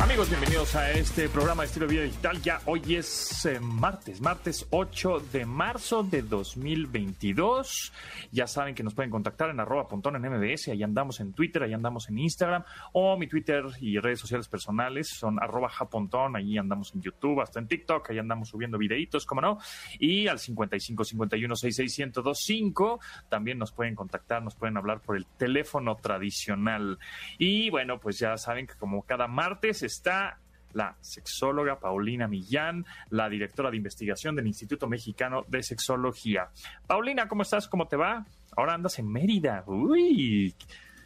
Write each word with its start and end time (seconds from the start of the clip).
Amigos, 0.00 0.28
bienvenidos 0.30 0.76
a 0.76 0.92
este 0.92 1.28
programa 1.28 1.64
de 1.64 1.66
estilo 1.66 1.88
vida 1.88 2.02
digital. 2.04 2.40
Ya 2.40 2.60
hoy 2.66 2.94
es 2.94 3.44
eh, 3.46 3.58
martes, 3.58 4.20
martes 4.20 4.64
8 4.70 5.24
de 5.32 5.44
marzo 5.44 6.04
de 6.04 6.22
2022. 6.22 7.92
Ya 8.30 8.46
saben 8.46 8.76
que 8.76 8.84
nos 8.84 8.94
pueden 8.94 9.10
contactar 9.10 9.50
en 9.50 9.58
arroba 9.58 9.88
pontón 9.88 10.14
en 10.14 10.22
MBS. 10.22 10.68
Ahí 10.68 10.84
andamos 10.84 11.18
en 11.18 11.32
Twitter, 11.32 11.64
ahí 11.64 11.74
andamos 11.74 12.08
en 12.08 12.18
Instagram. 12.18 12.62
O 12.92 13.18
mi 13.18 13.26
Twitter 13.26 13.64
y 13.80 13.98
redes 13.98 14.20
sociales 14.20 14.46
personales 14.46 15.08
son 15.08 15.42
arroba 15.42 15.68
japontón. 15.68 16.36
Ahí 16.36 16.56
andamos 16.56 16.94
en 16.94 17.02
YouTube, 17.02 17.40
hasta 17.40 17.58
en 17.58 17.66
TikTok. 17.66 18.08
Ahí 18.10 18.20
andamos 18.20 18.50
subiendo 18.50 18.78
videitos, 18.78 19.26
como 19.26 19.40
no. 19.40 19.58
Y 19.98 20.28
al 20.28 20.38
55 20.38 21.04
51 21.04 21.56
66 21.56 21.98
1025 22.14 23.00
también 23.28 23.58
nos 23.58 23.72
pueden 23.72 23.96
contactar, 23.96 24.44
nos 24.44 24.54
pueden 24.54 24.76
hablar 24.76 25.00
por 25.00 25.16
el 25.16 25.26
teléfono 25.26 25.96
tradicional. 25.96 27.00
Y 27.36 27.68
bueno, 27.70 27.98
pues 27.98 28.20
ya 28.20 28.36
saben 28.36 28.68
que 28.68 28.74
como 28.74 29.02
cada 29.02 29.26
martes 29.26 29.87
está 29.88 30.38
la 30.72 30.96
sexóloga 31.00 31.78
Paulina 31.80 32.28
Millán, 32.28 32.86
la 33.10 33.28
directora 33.28 33.70
de 33.70 33.76
investigación 33.76 34.36
del 34.36 34.46
Instituto 34.46 34.86
Mexicano 34.86 35.44
de 35.48 35.62
Sexología. 35.62 36.48
Paulina, 36.86 37.26
¿cómo 37.26 37.42
estás? 37.42 37.68
¿Cómo 37.68 37.86
te 37.86 37.96
va? 37.96 38.24
Ahora 38.56 38.74
andas 38.74 38.98
en 38.98 39.10
Mérida. 39.10 39.64
Uy. 39.66 40.54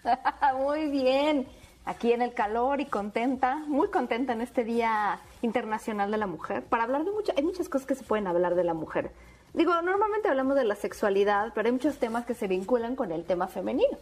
Muy 0.59 0.91
bien. 0.91 1.47
Aquí 1.85 2.13
en 2.13 2.23
el 2.23 2.33
calor 2.33 2.81
y 2.81 2.87
contenta, 2.87 3.57
muy 3.67 3.89
contenta 3.89 4.33
en 4.33 4.41
este 4.41 4.63
Día 4.63 5.19
Internacional 5.43 6.13
de 6.13 6.17
la 6.17 6.29
Mujer, 6.29 6.63
para 6.63 6.85
hablar 6.85 7.05
de 7.05 7.11
muchas, 7.11 7.37
hay 7.37 7.43
muchas 7.43 7.69
cosas 7.69 7.89
que 7.89 7.97
se 7.97 8.05
pueden 8.05 8.29
hablar 8.29 8.55
de 8.55 8.63
la 8.63 8.73
mujer. 8.73 9.11
Digo, 9.53 9.83
normalmente 9.83 10.29
hablamos 10.29 10.55
de 10.55 10.63
la 10.63 10.77
sexualidad, 10.77 11.53
pero 11.57 11.67
hay 11.67 11.73
muchos 11.73 11.99
temas 11.99 12.25
que 12.25 12.35
se 12.35 12.47
vinculan 12.47 12.95
con 12.95 13.11
el 13.11 13.25
tema 13.25 13.49
femenino. 13.49 13.99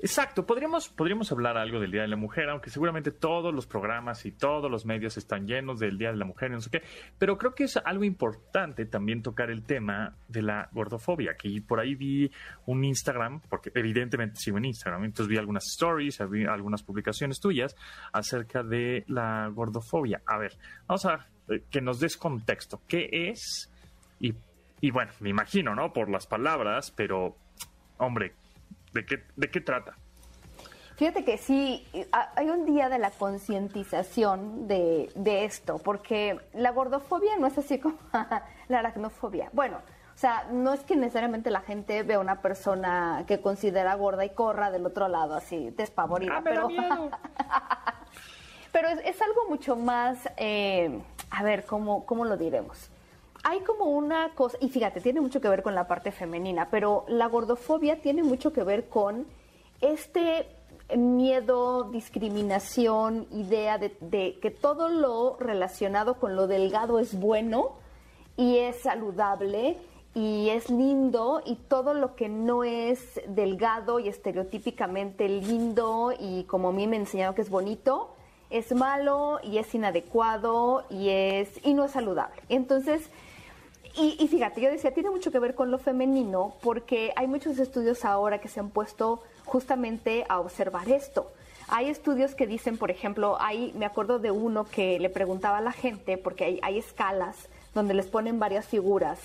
Exacto, 0.00 0.46
podríamos, 0.46 0.88
podríamos 0.88 1.32
hablar 1.32 1.58
algo 1.58 1.80
del 1.80 1.90
Día 1.90 2.02
de 2.02 2.08
la 2.08 2.16
Mujer, 2.16 2.48
aunque 2.50 2.70
seguramente 2.70 3.10
todos 3.10 3.52
los 3.52 3.66
programas 3.66 4.24
y 4.26 4.30
todos 4.30 4.70
los 4.70 4.86
medios 4.86 5.16
están 5.16 5.48
llenos 5.48 5.80
del 5.80 5.98
Día 5.98 6.12
de 6.12 6.16
la 6.16 6.24
Mujer 6.24 6.50
y 6.50 6.54
no 6.54 6.60
sé 6.60 6.70
qué, 6.70 6.82
pero 7.18 7.36
creo 7.36 7.52
que 7.52 7.64
es 7.64 7.76
algo 7.78 8.04
importante 8.04 8.86
también 8.86 9.22
tocar 9.22 9.50
el 9.50 9.64
tema 9.64 10.14
de 10.28 10.42
la 10.42 10.68
gordofobia, 10.70 11.34
que 11.36 11.60
por 11.66 11.80
ahí 11.80 11.96
vi 11.96 12.30
un 12.66 12.84
Instagram, 12.84 13.40
porque 13.48 13.72
evidentemente 13.74 14.36
sigo 14.38 14.58
en 14.58 14.66
Instagram, 14.66 15.02
entonces 15.02 15.28
vi 15.28 15.36
algunas 15.36 15.66
stories, 15.66 16.20
vi 16.30 16.44
algunas 16.44 16.84
publicaciones 16.84 17.40
tuyas 17.40 17.74
acerca 18.12 18.62
de 18.62 19.02
la 19.08 19.48
gordofobia. 19.48 20.22
A 20.26 20.38
ver, 20.38 20.56
vamos 20.86 21.06
a 21.06 21.26
eh, 21.48 21.64
que 21.68 21.80
nos 21.80 21.98
des 21.98 22.16
contexto, 22.16 22.82
¿qué 22.86 23.08
es? 23.10 23.68
Y, 24.20 24.32
y 24.80 24.92
bueno, 24.92 25.10
me 25.18 25.30
imagino, 25.30 25.74
¿no? 25.74 25.92
Por 25.92 26.08
las 26.08 26.28
palabras, 26.28 26.92
pero, 26.92 27.36
hombre, 27.96 28.34
¿De 28.92 29.04
qué, 29.04 29.24
¿De 29.36 29.50
qué 29.50 29.60
trata? 29.60 29.96
Fíjate 30.96 31.24
que 31.24 31.38
sí, 31.38 31.86
hay 32.10 32.50
un 32.50 32.66
día 32.66 32.88
de 32.88 32.98
la 32.98 33.12
concientización 33.12 34.66
de, 34.66 35.08
de, 35.14 35.44
esto, 35.44 35.78
porque 35.78 36.40
la 36.54 36.72
gordofobia 36.72 37.36
no 37.38 37.46
es 37.46 37.56
así 37.56 37.78
como 37.78 37.96
la 38.68 38.78
aracnofobia. 38.80 39.48
Bueno, 39.52 39.76
o 39.76 40.18
sea, 40.18 40.48
no 40.50 40.72
es 40.72 40.80
que 40.80 40.96
necesariamente 40.96 41.52
la 41.52 41.60
gente 41.60 42.02
vea 42.02 42.18
una 42.18 42.42
persona 42.42 43.22
que 43.28 43.40
considera 43.40 43.94
gorda 43.94 44.24
y 44.24 44.30
corra 44.30 44.72
del 44.72 44.84
otro 44.86 45.06
lado, 45.06 45.36
así 45.36 45.70
despavorida, 45.70 46.38
Ah, 46.38 46.40
pero, 46.42 46.68
miedo. 46.68 47.10
pero 48.72 48.88
es, 48.88 48.98
es 49.04 49.22
algo 49.22 49.48
mucho 49.48 49.76
más, 49.76 50.28
eh, 50.36 51.00
a 51.30 51.44
ver, 51.44 51.64
¿cómo, 51.64 52.04
¿cómo 52.06 52.24
lo 52.24 52.36
diremos? 52.36 52.90
Hay 53.48 53.60
como 53.60 53.86
una 53.86 54.34
cosa, 54.34 54.58
y 54.60 54.68
fíjate, 54.68 55.00
tiene 55.00 55.22
mucho 55.22 55.40
que 55.40 55.48
ver 55.48 55.62
con 55.62 55.74
la 55.74 55.88
parte 55.88 56.12
femenina, 56.12 56.68
pero 56.70 57.06
la 57.08 57.26
gordofobia 57.28 58.02
tiene 58.02 58.22
mucho 58.22 58.52
que 58.52 58.62
ver 58.62 58.90
con 58.90 59.26
este 59.80 60.46
miedo, 60.94 61.84
discriminación, 61.84 63.26
idea 63.32 63.78
de, 63.78 64.38
que 64.42 64.50
todo 64.50 64.90
lo 64.90 65.38
relacionado 65.40 66.18
con 66.18 66.36
lo 66.36 66.46
delgado 66.46 66.98
es 66.98 67.18
bueno 67.18 67.76
y 68.36 68.58
es 68.58 68.82
saludable 68.82 69.78
y 70.12 70.50
es 70.50 70.68
lindo 70.68 71.40
y 71.46 71.54
todo 71.54 71.94
lo 71.94 72.16
que 72.16 72.28
no 72.28 72.64
es 72.64 73.18
delgado 73.28 73.98
y 73.98 74.08
estereotípicamente 74.08 75.26
lindo 75.26 76.12
y 76.18 76.44
como 76.44 76.68
a 76.68 76.72
mí 76.72 76.86
me 76.86 76.96
enseñaron 76.96 77.34
que 77.34 77.42
es 77.42 77.50
bonito, 77.50 78.14
es 78.50 78.74
malo 78.74 79.40
y 79.42 79.56
es 79.56 79.74
inadecuado 79.74 80.84
y 80.90 81.08
es 81.08 81.64
y 81.64 81.72
no 81.72 81.86
es 81.86 81.92
saludable. 81.92 82.42
Entonces, 82.50 83.10
y, 83.96 84.28
fíjate, 84.28 84.60
yo 84.60 84.70
decía, 84.70 84.92
tiene 84.92 85.10
mucho 85.10 85.30
que 85.30 85.38
ver 85.38 85.54
con 85.54 85.70
lo 85.70 85.78
femenino 85.78 86.54
porque 86.62 87.12
hay 87.16 87.26
muchos 87.26 87.58
estudios 87.58 88.04
ahora 88.04 88.40
que 88.40 88.48
se 88.48 88.60
han 88.60 88.70
puesto 88.70 89.22
justamente 89.44 90.24
a 90.28 90.40
observar 90.40 90.88
esto. 90.88 91.30
Hay 91.68 91.88
estudios 91.88 92.34
que 92.34 92.46
dicen, 92.46 92.78
por 92.78 92.90
ejemplo, 92.90 93.36
hay, 93.40 93.72
me 93.76 93.84
acuerdo 93.84 94.18
de 94.18 94.30
uno 94.30 94.64
que 94.64 94.98
le 94.98 95.10
preguntaba 95.10 95.58
a 95.58 95.60
la 95.60 95.72
gente, 95.72 96.16
porque 96.16 96.60
hay, 96.62 96.78
escalas 96.78 97.48
donde 97.74 97.94
les 97.94 98.06
ponen 98.06 98.38
varias 98.38 98.66
figuras 98.66 99.18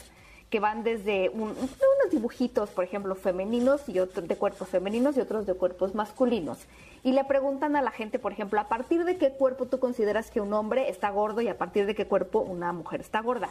que 0.49 0.59
van 0.59 0.83
desde 0.83 1.29
un, 1.29 1.49
unos 1.49 2.11
dibujitos, 2.11 2.69
por 2.69 2.83
ejemplo, 2.83 3.15
femeninos 3.15 3.87
y 3.87 3.99
otros 3.99 4.27
de 4.27 4.35
cuerpos 4.35 4.67
femeninos 4.67 5.17
y 5.17 5.21
otros 5.21 5.45
de 5.45 5.53
cuerpos 5.53 5.95
masculinos. 5.95 6.59
Y 7.03 7.13
le 7.13 7.23
preguntan 7.23 7.75
a 7.75 7.81
la 7.81 7.91
gente, 7.91 8.19
por 8.19 8.33
ejemplo, 8.33 8.59
a 8.59 8.67
partir 8.67 9.03
de 9.03 9.17
qué 9.17 9.31
cuerpo 9.31 9.65
tú 9.65 9.79
consideras 9.79 10.29
que 10.29 10.41
un 10.41 10.53
hombre 10.53 10.89
está 10.89 11.09
gordo 11.09 11.41
y 11.41 11.47
a 11.47 11.57
partir 11.57 11.85
de 11.85 11.95
qué 11.95 12.05
cuerpo 12.05 12.39
una 12.39 12.71
mujer 12.71 13.01
está 13.01 13.21
gorda. 13.21 13.49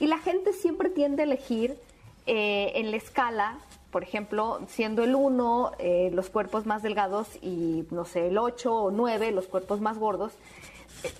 Y 0.00 0.06
la 0.06 0.18
gente 0.18 0.52
siempre 0.52 0.90
tiende 0.90 1.22
a 1.22 1.26
elegir 1.26 1.78
eh, 2.26 2.72
en 2.74 2.90
la 2.90 2.96
escala, 2.96 3.58
por 3.90 4.02
ejemplo, 4.02 4.60
siendo 4.68 5.04
el 5.04 5.14
1 5.14 5.72
eh, 5.78 6.10
los 6.12 6.28
cuerpos 6.28 6.66
más 6.66 6.82
delgados 6.82 7.28
y, 7.40 7.86
no 7.90 8.04
sé, 8.04 8.28
el 8.28 8.36
8 8.36 8.74
o 8.74 8.90
9 8.90 9.30
los 9.32 9.46
cuerpos 9.46 9.80
más 9.80 9.98
gordos. 9.98 10.32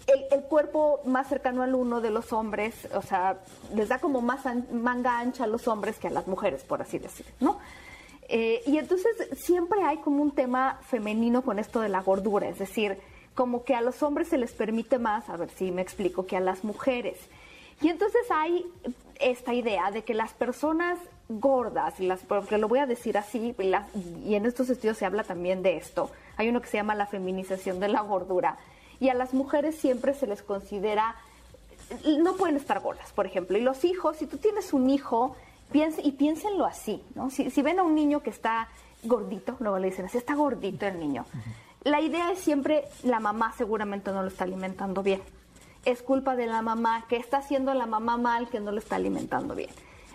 El, 0.07 0.43
cuerpo 0.45 1.01
más 1.05 1.29
cercano 1.29 1.63
al 1.63 1.75
1 1.75 2.01
de 2.01 2.11
los 2.11 2.33
hombres, 2.33 2.89
o 2.95 3.03
sea, 3.03 3.39
les 3.75 3.89
da 3.89 3.99
como 3.99 4.21
más 4.21 4.47
an 4.47 4.67
manga 4.73 5.19
ancha 5.19 5.45
a 5.45 5.47
los 5.47 5.69
hombres 5.69 5.99
que 5.99 6.09
a 6.09 6.11
las 6.11 6.27
mujeres, 6.27 6.65
por 6.65 6.83
así 6.83 6.99
decirlo, 6.99 7.33
¿no? 7.41 7.59
Eh, 8.29 8.63
y 8.67 8.79
entonces 8.79 9.13
siempre 9.37 9.83
hay 9.83 9.99
como 9.99 10.23
un 10.23 10.33
tema 10.33 10.81
femenino 10.83 11.43
con 11.43 11.59
esto 11.59 11.81
de 11.81 11.89
la 11.89 12.01
gordura, 12.01 12.49
es 12.49 12.59
decir, 12.59 12.99
como 13.35 13.65
que 13.65 13.75
a 13.75 13.81
los 13.81 14.03
hombres 14.03 14.29
se 14.29 14.39
les 14.39 14.53
permite 14.53 14.99
más, 14.99 15.29
a 15.29 15.37
ver 15.37 15.51
si 15.51 15.71
me 15.71 15.83
explico, 15.83 16.27
que 16.27 16.37
a 16.37 16.41
las 16.41 16.65
mujeres. 16.65 17.19
Y 17.81 17.89
entonces 17.89 18.23
hay 18.31 18.67
esta 19.21 19.55
idea 19.55 19.91
de 19.91 20.03
que 20.03 20.15
las 20.15 20.33
personas 20.33 20.99
gordas, 21.29 21.99
las, 22.01 22.21
porque 22.21 22.59
lo 22.59 22.69
voy 22.69 22.79
a 22.79 22.87
decir 22.87 23.19
así, 23.19 23.55
y, 23.59 23.63
las, 23.65 23.87
y 24.25 24.35
en 24.35 24.47
estos 24.47 24.71
estudios 24.71 24.97
se 24.97 25.05
habla 25.05 25.25
también 25.25 25.63
de 25.63 25.77
esto, 25.77 26.11
hay 26.37 26.49
uno 26.49 26.61
que 26.61 26.69
se 26.69 26.77
llama 26.77 26.95
la 26.95 27.07
feminización 27.07 27.81
de 27.81 27.89
la 27.89 28.01
gordura, 28.01 28.57
y 29.01 29.09
a 29.09 29.15
las 29.15 29.35
mujeres 29.35 29.77
siempre 29.77 30.15
se 30.15 30.27
les 30.27 30.43
considera, 30.43 31.17
no 32.21 32.35
pueden 32.37 32.57
estar 32.57 32.81
gordas, 32.81 33.13
por 33.13 33.27
ejemplo, 33.27 33.59
y 33.59 33.61
los 33.61 33.85
hijos, 33.85 34.17
si 34.17 34.27
tú 34.27 34.39
tienes 34.39 34.73
un 34.73 34.89
hijo, 34.89 35.37
piensa, 35.73 36.01
y 36.03 36.13
piénsenlo 36.13 36.65
así, 36.65 37.03
¿no? 37.15 37.31
Si, 37.31 37.51
si 37.51 37.63
ven 37.63 37.79
a 37.79 37.83
un 37.83 37.95
niño 37.95 38.23
que 38.23 38.31
está 38.31 38.69
gordito, 39.03 39.57
luego 39.59 39.79
le 39.79 39.91
dicen 39.91 40.07
así, 40.07 40.17
está 40.17 40.35
gordito 40.35 40.87
el 40.87 40.99
niño. 40.99 41.27
La 41.85 42.01
idea 42.01 42.33
es 42.33 42.39
siempre, 42.39 42.85
la 43.03 43.21
mamá 43.21 43.53
seguramente 43.57 44.11
no 44.13 44.23
lo 44.23 44.29
está 44.29 44.45
alimentando 44.45 45.03
bien 45.03 45.21
es 45.87 46.03
culpa 46.03 46.37
de 46.37 46.47
la 46.47 46.61
mamá, 46.61 47.07
que 47.09 47.17
está 47.17 47.39
haciendo 47.39 47.73
la 47.73 47.87
mamá 47.87 48.17
mal, 48.19 48.49
que 48.49 48.61
no 48.61 48.73
lo 48.73 48.79
está 48.79 48.97
alimentando 48.97 49.55
bien. 49.55 49.71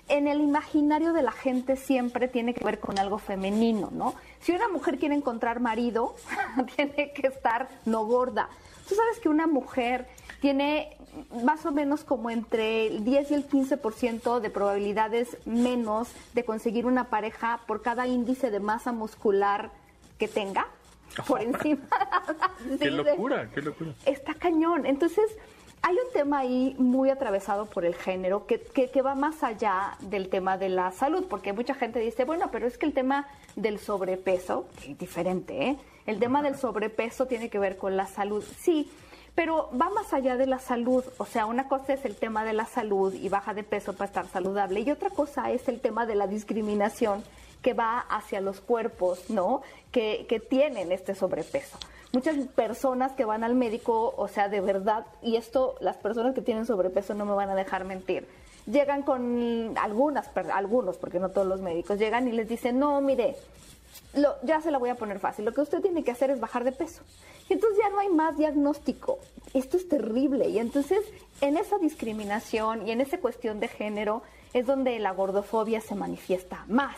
En 0.10 0.28
el 0.28 0.42
imaginario 0.42 1.14
de 1.14 1.24
la 1.24 1.32
gente 1.32 1.78
siempre 1.78 2.28
tiene 2.28 2.54
que 2.54 2.64
ver 2.64 2.80
con 2.80 3.00
algo 3.00 3.18
femenino, 3.18 3.90
¿no? 3.92 4.14
Si 4.42 4.52
una 4.52 4.68
mujer 4.68 5.00
quiere 5.00 5.16
encontrar 5.16 5.62
marido, 5.62 6.16
tiene 6.76 7.14
que 7.14 7.28
estar 7.28 7.70
no 7.86 8.06
gorda. 8.06 8.50
Tú 8.88 8.96
sabes 8.96 9.20
que 9.20 9.30
una 9.30 9.48
mujer 9.48 10.08
tiene 10.42 10.98
más 11.46 11.66
o 11.66 11.72
menos 11.72 12.04
como 12.04 12.30
entre 12.30 12.88
el 12.88 13.06
10 13.06 13.32
y 13.32 13.34
el 13.36 13.48
15% 13.48 14.42
de 14.42 14.50
probabilidades 14.50 15.38
menos 15.46 16.10
de 16.34 16.44
conseguir 16.44 16.86
una 16.86 17.06
pareja 17.06 17.62
por 17.66 17.82
cada 17.82 18.08
índice 18.08 18.52
de 18.52 18.60
masa 18.60 18.92
muscular 18.92 19.72
que 20.18 20.28
tenga 20.28 20.68
por 21.28 21.42
encima. 21.42 21.82
qué 22.80 22.92
locura, 22.92 23.50
qué 23.54 23.62
locura. 23.62 23.92
Está 24.06 24.34
cañón. 24.34 24.86
Entonces, 24.86 25.26
hay 25.84 25.96
un 25.96 26.14
tema 26.14 26.40
ahí 26.40 26.76
muy 26.78 27.10
atravesado 27.10 27.66
por 27.66 27.86
el 27.86 27.96
género 27.96 28.46
que, 28.46 28.62
que, 28.62 28.90
que, 28.90 29.02
va 29.02 29.16
más 29.16 29.44
allá 29.44 29.98
del 30.02 30.30
tema 30.30 30.58
de 30.58 30.70
la 30.70 30.92
salud, 30.92 31.26
porque 31.28 31.54
mucha 31.54 31.74
gente 31.74 32.00
dice, 32.00 32.24
bueno, 32.24 32.50
pero 32.52 32.68
es 32.68 32.78
que 32.78 32.86
el 32.86 32.94
tema 32.94 33.28
del 33.56 33.80
sobrepeso, 33.80 34.68
que 34.80 34.92
es 34.92 34.98
diferente, 34.98 35.70
¿eh? 35.70 35.78
El 36.06 36.20
tema 36.20 36.42
del 36.42 36.56
sobrepeso 36.56 37.26
tiene 37.26 37.50
que 37.50 37.60
ver 37.60 37.78
con 37.78 37.98
la 37.98 38.06
salud, 38.06 38.44
sí, 38.60 38.92
pero 39.34 39.70
va 39.80 39.90
más 39.90 40.14
allá 40.14 40.38
de 40.38 40.46
la 40.46 40.60
salud, 40.60 41.04
o 41.18 41.26
sea, 41.26 41.46
una 41.46 41.68
cosa 41.68 41.94
es 41.94 42.06
el 42.06 42.16
tema 42.16 42.44
de 42.44 42.54
la 42.54 42.66
salud 42.66 43.14
y 43.14 43.30
baja 43.30 43.54
de 43.54 43.64
peso 43.64 43.94
para 43.94 44.06
estar 44.06 44.28
saludable, 44.28 44.82
y 44.82 44.92
otra 44.92 45.10
cosa 45.10 45.52
es 45.52 45.68
el 45.68 45.80
tema 45.80 46.06
de 46.06 46.16
la 46.16 46.28
discriminación 46.28 47.24
que 47.62 47.74
va 47.74 48.00
hacia 48.00 48.42
los 48.42 48.60
cuerpos, 48.60 49.30
¿no? 49.30 49.62
Que, 49.92 50.26
que 50.28 50.40
tienen 50.40 50.92
este 50.92 51.16
sobrepeso 51.16 51.78
muchas 52.14 52.36
personas 52.48 53.14
que 53.14 53.26
van 53.26 53.44
al 53.44 53.56
médico, 53.56 54.14
o 54.18 54.28
sea, 54.28 54.50
de 54.50 54.62
verdad, 54.62 55.06
y 55.22 55.36
esto 55.36 55.76
las 55.80 55.98
personas 55.98 56.36
que 56.36 56.42
tienen 56.42 56.66
sobrepeso 56.66 57.14
no 57.14 57.26
me 57.26 57.34
van 57.34 57.50
a 57.50 57.56
dejar 57.56 57.86
mentir, 57.86 58.28
llegan 58.66 59.04
con 59.04 59.78
algunas, 59.78 60.30
algunos, 60.54 60.98
porque 60.98 61.20
no 61.20 61.30
todos 61.30 61.48
los 61.48 61.62
médicos 61.62 62.00
llegan 62.00 62.28
y 62.28 62.32
les 62.32 62.48
dicen, 62.48 62.80
no, 62.80 63.00
mire, 63.02 63.36
lo, 64.16 64.36
ya 64.44 64.62
se 64.62 64.72
la 64.72 64.78
voy 64.78 64.90
a 64.90 64.96
poner 64.96 65.20
fácil, 65.20 65.46
lo 65.46 65.54
que 65.54 65.62
usted 65.62 65.82
tiene 65.82 66.04
que 66.04 66.12
hacer 66.12 66.32
es 66.32 66.40
bajar 66.40 66.64
de 66.64 66.72
peso. 66.72 67.02
Y 67.50 67.54
entonces 67.54 67.80
ya 67.84 67.90
no 67.90 68.00
hay 68.00 68.08
más 68.08 68.38
diagnóstico. 68.38 69.20
Esto 69.54 69.76
es 69.76 69.90
terrible. 69.90 70.48
Y 70.48 70.60
entonces 70.60 71.00
en 71.42 71.58
esa 71.58 71.78
discriminación 71.80 72.88
y 72.88 72.92
en 72.92 73.02
esa 73.02 73.18
cuestión 73.20 73.60
de 73.60 73.68
género 73.68 74.24
es 74.54 74.66
donde 74.66 74.98
la 75.00 75.12
gordofobia 75.12 75.82
se 75.82 75.94
manifiesta 75.94 76.64
más. 76.70 76.96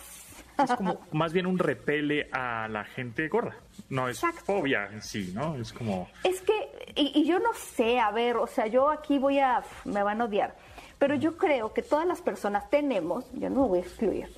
Es 0.64 0.72
como 0.76 1.00
más 1.12 1.34
bien 1.34 1.48
un 1.48 1.58
repele 1.58 2.30
a 2.32 2.68
la 2.68 2.84
gente 2.84 3.28
gorda. 3.28 3.56
No 3.94 4.10
es 4.10 4.20
fobia 4.44 4.90
en 4.92 5.04
sí, 5.04 5.32
¿no? 5.36 5.56
Es 5.56 5.72
como... 5.72 6.10
Es 6.24 6.42
que, 6.42 6.94
y, 6.96 7.22
y 7.22 7.26
yo 7.28 7.38
no 7.38 7.54
sé, 7.54 8.00
a 8.00 8.10
ver, 8.10 8.38
o 8.38 8.48
sea, 8.48 8.66
yo 8.66 8.90
aquí 8.90 9.20
voy 9.20 9.38
a, 9.38 9.64
me 9.86 10.02
van 10.02 10.20
a 10.20 10.26
odiar, 10.26 10.56
pero 10.98 11.14
yo 11.14 11.38
creo 11.38 11.74
que 11.74 11.84
todas 11.84 12.08
las 12.08 12.20
personas 12.20 12.68
tenemos, 12.72 13.24
yo 13.34 13.52
no 13.52 13.62
me 13.62 13.68
voy 13.68 13.80
a 13.80 13.82
excluir, 13.84 14.30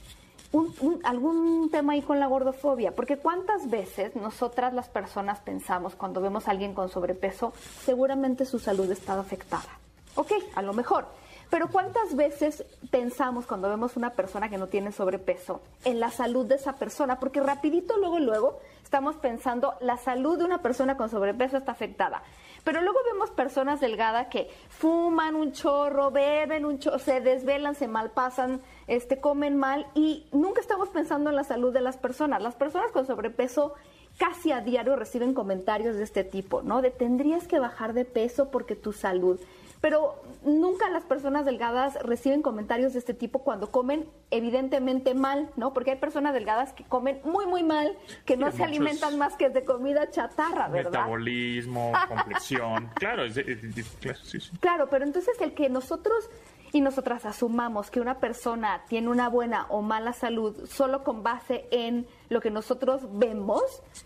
algún 1.03 1.69
tema 1.71 1.93
ahí 1.93 2.01
con 2.01 2.19
la 2.19 2.27
gordofobia, 2.27 2.91
porque 2.91 3.15
cuántas 3.15 3.69
veces 3.69 4.13
nosotras 4.17 4.73
las 4.73 4.89
personas 4.89 5.39
pensamos 5.39 5.95
cuando 5.95 6.19
vemos 6.19 6.49
a 6.49 6.51
alguien 6.51 6.73
con 6.73 6.89
sobrepeso, 6.89 7.53
seguramente 7.85 8.45
su 8.45 8.59
salud 8.59 8.91
está 8.91 9.17
afectada. 9.17 9.79
Ok, 10.15 10.33
a 10.55 10.61
lo 10.61 10.73
mejor. 10.73 11.07
Pero 11.49 11.67
¿cuántas 11.69 12.15
veces 12.15 12.65
pensamos 12.89 13.45
cuando 13.45 13.69
vemos 13.69 13.95
una 13.95 14.09
persona 14.09 14.49
que 14.49 14.57
no 14.57 14.67
tiene 14.67 14.91
sobrepeso 14.91 15.61
en 15.83 15.99
la 15.99 16.09
salud 16.09 16.45
de 16.45 16.55
esa 16.55 16.73
persona? 16.73 17.19
Porque 17.19 17.39
rapidito, 17.39 17.97
luego, 17.97 18.19
luego, 18.19 18.59
estamos 18.85 19.15
pensando, 19.17 19.73
la 19.81 19.97
salud 19.97 20.37
de 20.37 20.45
una 20.45 20.61
persona 20.61 20.95
con 20.95 21.09
sobrepeso 21.09 21.57
está 21.57 21.71
afectada. 21.71 22.21
Pero 22.63 22.81
luego 22.81 22.99
vemos 23.11 23.31
personas 23.31 23.79
delgadas 23.79 24.27
que 24.27 24.47
fuman 24.69 25.35
un 25.35 25.51
chorro, 25.51 26.11
beben 26.11 26.65
un 26.65 26.79
chorro, 26.79 26.99
se 26.99 27.19
desvelan, 27.19 27.75
se 27.75 27.87
malpasan, 27.87 28.61
este, 28.87 29.19
comen 29.19 29.57
mal 29.57 29.87
y 29.95 30.27
nunca 30.31 30.61
estamos 30.61 30.89
pensando 30.89 31.29
en 31.29 31.35
la 31.35 31.43
salud 31.43 31.73
de 31.73 31.81
las 31.81 31.97
personas. 31.97 32.41
Las 32.41 32.55
personas 32.55 32.91
con 32.91 33.05
sobrepeso 33.07 33.73
casi 34.17 34.51
a 34.51 34.61
diario 34.61 34.95
reciben 34.95 35.33
comentarios 35.33 35.95
de 35.97 36.03
este 36.03 36.23
tipo, 36.23 36.61
¿no? 36.61 36.81
De 36.81 36.91
tendrías 36.91 37.47
que 37.47 37.59
bajar 37.59 37.93
de 37.93 38.05
peso 38.05 38.49
porque 38.49 38.75
tu 38.75 38.93
salud 38.93 39.39
pero 39.85 40.19
nunca 40.43 40.89
las 40.89 41.03
personas 41.03 41.45
delgadas 41.45 41.93
reciben 42.01 42.41
comentarios 42.41 42.93
de 42.93 42.97
este 42.97 43.13
tipo 43.13 43.43
cuando 43.43 43.69
comen 43.69 44.09
evidentemente 44.31 45.13
mal, 45.13 45.51
¿no? 45.57 45.73
Porque 45.73 45.91
hay 45.91 45.97
personas 45.97 46.33
delgadas 46.33 46.73
que 46.73 46.83
comen 46.83 47.21
muy, 47.23 47.45
muy 47.45 47.61
mal, 47.61 47.95
que 48.25 48.35
no 48.35 48.51
se 48.51 48.63
alimentan 48.63 49.19
más 49.19 49.35
que 49.35 49.49
de 49.49 49.63
comida 49.63 50.09
chatarra, 50.09 50.69
¿verdad? 50.69 50.89
Metabolismo, 50.89 51.93
complexión, 52.07 52.89
claro, 52.95 53.25
claro, 53.31 54.17
sí, 54.23 54.39
sí. 54.41 54.51
claro, 54.59 54.89
pero 54.89 55.05
entonces 55.05 55.39
el 55.39 55.53
que 55.53 55.69
nosotros 55.69 56.31
y 56.75 56.81
nosotras 56.81 57.25
asumamos 57.25 57.89
que 57.89 58.01
una 58.01 58.19
persona 58.19 58.83
tiene 58.89 59.07
una 59.07 59.29
buena 59.29 59.65
o 59.67 59.81
mala 59.81 60.11
salud 60.11 60.67
solo 60.67 61.05
con 61.05 61.23
base 61.23 61.69
en 61.71 62.05
lo 62.27 62.41
que 62.41 62.51
nosotros 62.51 63.07
vemos, 63.17 63.63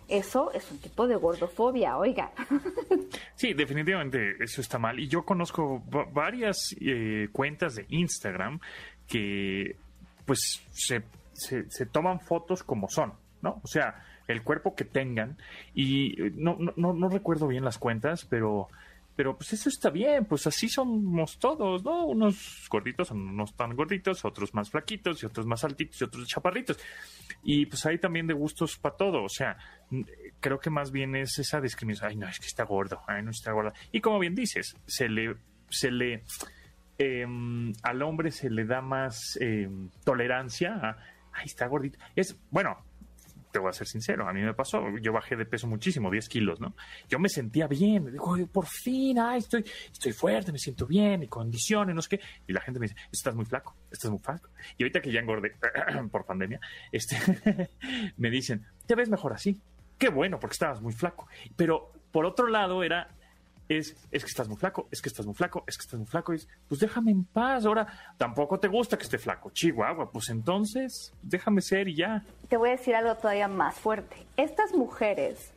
eso 0.07 0.51
es 0.53 0.69
un 0.69 0.77
tipo 0.77 1.07
de 1.07 1.15
gordofobia, 1.15 1.97
oiga. 1.97 2.31
Sí, 3.33 3.53
definitivamente 3.53 4.35
eso 4.43 4.61
está 4.61 4.77
mal. 4.77 4.99
Y 4.99 5.07
yo 5.07 5.23
conozco 5.23 5.81
varias 6.13 6.75
eh, 6.79 7.29
cuentas 7.31 7.73
de 7.73 7.85
Instagram 7.89 8.59
que 9.07 9.75
pues 10.25 10.61
se, 10.71 11.01
se, 11.33 11.85
toman 11.87 12.19
fotos 12.19 12.61
como 12.61 12.87
son, 12.89 13.13
¿no? 13.41 13.61
O 13.63 13.67
sea, 13.67 14.03
el 14.27 14.43
cuerpo 14.43 14.75
que 14.75 14.85
tengan. 14.85 15.37
Y 15.73 16.21
eh, 16.21 16.33
no, 16.35 16.57
no, 16.75 16.93
no 16.93 17.09
recuerdo 17.09 17.47
bien 17.47 17.63
las 17.63 17.79
cuentas, 17.79 18.25
pero 18.25 18.67
pero 19.19 19.35
pues 19.35 19.51
eso 19.51 19.67
está 19.67 19.89
bien, 19.89 20.23
pues 20.23 20.47
así 20.47 20.69
somos 20.69 21.37
todos, 21.39 21.83
¿no? 21.83 22.05
Unos 22.05 22.65
gorditos, 22.69 23.11
unos 23.11 23.53
tan 23.53 23.75
gorditos, 23.75 24.23
otros 24.23 24.53
más 24.53 24.69
flaquitos 24.69 25.21
y 25.21 25.25
otros 25.25 25.45
más 25.45 25.65
altitos 25.65 25.99
y 25.99 26.03
otros 26.05 26.25
chaparritos. 26.25 26.79
Y 27.43 27.65
pues 27.65 27.85
hay 27.85 27.97
también 27.97 28.27
de 28.27 28.33
gustos 28.33 28.77
para 28.77 28.95
todo, 28.95 29.21
o 29.21 29.27
sea, 29.27 29.57
creo 30.39 30.57
que 30.61 30.69
más 30.69 30.91
bien 30.91 31.17
es 31.17 31.37
esa 31.37 31.59
discriminación, 31.59 32.11
ay 32.11 32.15
no, 32.15 32.29
es 32.29 32.39
que 32.39 32.45
está 32.45 32.63
gordo, 32.63 33.01
ay 33.07 33.21
no 33.21 33.31
está 33.31 33.51
gorda. 33.51 33.73
Y 33.91 33.99
como 33.99 34.19
bien 34.19 34.35
dices, 34.35 34.77
se 34.85 35.09
le, 35.09 35.35
se 35.69 35.91
le, 35.91 36.23
em, 36.97 37.73
al 37.83 38.01
hombre 38.03 38.31
se 38.31 38.49
le 38.49 38.63
da 38.63 38.79
más 38.79 39.37
em, 39.41 39.89
tolerancia 40.05 40.75
a, 40.75 40.97
ay 41.33 41.47
está 41.47 41.67
gordito. 41.67 41.99
Es, 42.15 42.39
bueno, 42.51 42.85
te 43.51 43.59
voy 43.59 43.69
a 43.69 43.73
ser 43.73 43.87
sincero, 43.87 44.27
a 44.27 44.33
mí 44.33 44.41
me 44.41 44.53
pasó, 44.53 44.83
yo 45.01 45.11
bajé 45.11 45.35
de 45.35 45.45
peso 45.45 45.67
muchísimo, 45.67 46.11
10 46.11 46.29
kilos, 46.29 46.59
¿no? 46.59 46.75
Yo 47.07 47.19
me 47.19 47.29
sentía 47.29 47.67
bien, 47.67 48.05
me 48.05 48.11
dijo, 48.11 48.35
por 48.47 48.67
fin, 48.67 49.19
ay, 49.19 49.39
estoy, 49.39 49.65
estoy 49.91 50.13
fuerte, 50.13 50.51
me 50.51 50.59
siento 50.59 50.85
bien, 50.85 51.19
mi 51.19 51.27
condiciones, 51.27 51.95
no 51.95 52.01
sé 52.01 52.17
qué. 52.17 52.19
Y 52.47 52.53
la 52.53 52.61
gente 52.61 52.79
me 52.79 52.87
dice, 52.87 52.99
estás 53.11 53.35
muy 53.35 53.45
flaco, 53.45 53.75
estás 53.91 54.11
muy 54.11 54.19
flaco. 54.19 54.49
Y 54.77 54.83
ahorita 54.83 55.01
que 55.01 55.11
ya 55.11 55.19
engordé 55.19 55.55
por 56.11 56.25
pandemia, 56.25 56.59
este, 56.91 57.69
me 58.17 58.29
dicen, 58.29 58.65
te 58.85 58.95
ves 58.95 59.09
mejor 59.09 59.33
así. 59.33 59.61
Qué 59.97 60.09
bueno, 60.09 60.39
porque 60.39 60.53
estabas 60.53 60.81
muy 60.81 60.93
flaco. 60.93 61.27
Pero 61.55 61.91
por 62.11 62.25
otro 62.25 62.47
lado 62.47 62.83
era, 62.83 63.09
es, 63.69 63.95
es 64.11 64.23
que 64.23 64.29
estás 64.29 64.47
muy 64.47 64.57
flaco, 64.57 64.87
es 64.91 65.01
que 65.01 65.09
estás 65.09 65.25
muy 65.25 65.35
flaco, 65.35 65.63
es 65.67 65.77
que 65.77 65.83
estás 65.83 65.99
muy 65.99 66.07
flaco. 66.07 66.33
Y 66.33 66.39
pues 66.67 66.81
déjame 66.81 67.11
en 67.11 67.23
paz, 67.23 67.65
ahora 67.65 67.87
tampoco 68.17 68.59
te 68.59 68.67
gusta 68.67 68.97
que 68.97 69.03
esté 69.03 69.17
flaco, 69.17 69.51
chihuahua, 69.51 70.11
pues 70.11 70.29
entonces 70.29 71.13
déjame 71.21 71.61
ser 71.61 71.87
y 71.87 71.95
ya. 71.95 72.23
Te 72.49 72.57
voy 72.57 72.69
a 72.69 72.71
decir 72.73 72.95
algo 72.95 73.15
todavía 73.15 73.47
más 73.47 73.75
fuerte. 73.75 74.15
Estas 74.35 74.73
mujeres 74.73 75.53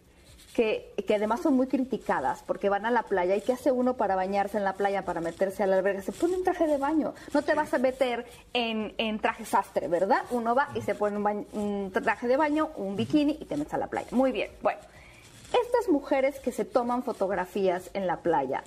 que, 0.55 0.93
que, 1.07 1.15
además 1.15 1.41
son 1.41 1.55
muy 1.55 1.67
criticadas 1.67 2.43
porque 2.47 2.69
van 2.69 2.85
a 2.85 2.91
la 2.91 3.05
playa 3.05 3.35
y 3.35 3.41
¿qué 3.41 3.55
hace 3.55 3.73
uno 3.73 3.97
para 3.97 4.17
bañarse 4.17 4.59
en 4.59 4.65
la 4.65 4.75
playa, 4.75 5.03
para 5.03 5.23
meterse 5.23 5.63
a 5.63 5.67
la 5.67 5.79
alberga? 5.79 6.03
Se 6.03 6.13
pone 6.13 6.37
un 6.37 6.45
traje 6.45 6.67
de 6.67 6.77
baño. 6.77 7.15
No 7.33 7.41
te 7.41 7.55
vas 7.55 7.73
a 7.73 7.79
meter 7.79 8.27
en, 8.53 8.95
en 8.99 9.19
traje 9.19 9.47
sastre, 9.47 9.89
¿verdad? 9.89 10.23
Uno 10.31 10.55
va 10.55 10.69
y 10.75 10.83
se 10.83 10.95
pone 10.95 11.17
un, 11.17 11.47
un, 11.53 11.91
traje 11.91 12.29
de 12.29 12.37
baño, 12.37 12.71
un 12.77 12.97
bikini 12.97 13.39
y 13.41 13.47
te 13.47 13.57
metes 13.57 13.73
a 13.73 13.79
la 13.79 13.87
playa. 13.87 14.09
Muy 14.11 14.33
bien. 14.33 14.51
Bueno, 14.61 14.81
estas 15.53 15.89
mujeres 15.89 16.39
que 16.41 16.53
se 16.53 16.65
toman 16.65 17.03
fotografías 17.03 17.91
en 17.95 18.07
la 18.07 18.19
playa, 18.19 18.65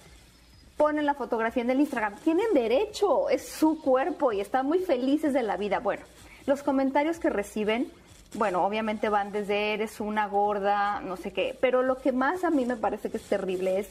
ponen 0.77 1.05
la 1.05 1.13
fotografía 1.13 1.63
en 1.63 1.69
el 1.69 1.79
Instagram, 1.79 2.15
tienen 2.23 2.53
derecho, 2.53 3.29
es 3.29 3.47
su 3.47 3.81
cuerpo 3.81 4.31
y 4.31 4.41
están 4.41 4.65
muy 4.65 4.79
felices 4.79 5.33
de 5.33 5.43
la 5.43 5.57
vida. 5.57 5.79
Bueno, 5.79 6.03
los 6.45 6.63
comentarios 6.63 7.19
que 7.19 7.29
reciben, 7.29 7.91
bueno, 8.33 8.65
obviamente 8.65 9.09
van 9.09 9.31
desde 9.31 9.73
eres 9.73 9.99
una 9.99 10.27
gorda, 10.27 10.99
no 11.01 11.17
sé 11.17 11.31
qué, 11.31 11.57
pero 11.59 11.81
lo 11.81 11.97
que 11.97 12.11
más 12.11 12.43
a 12.43 12.49
mí 12.49 12.65
me 12.65 12.75
parece 12.75 13.09
que 13.09 13.17
es 13.17 13.23
terrible 13.23 13.79
es, 13.79 13.89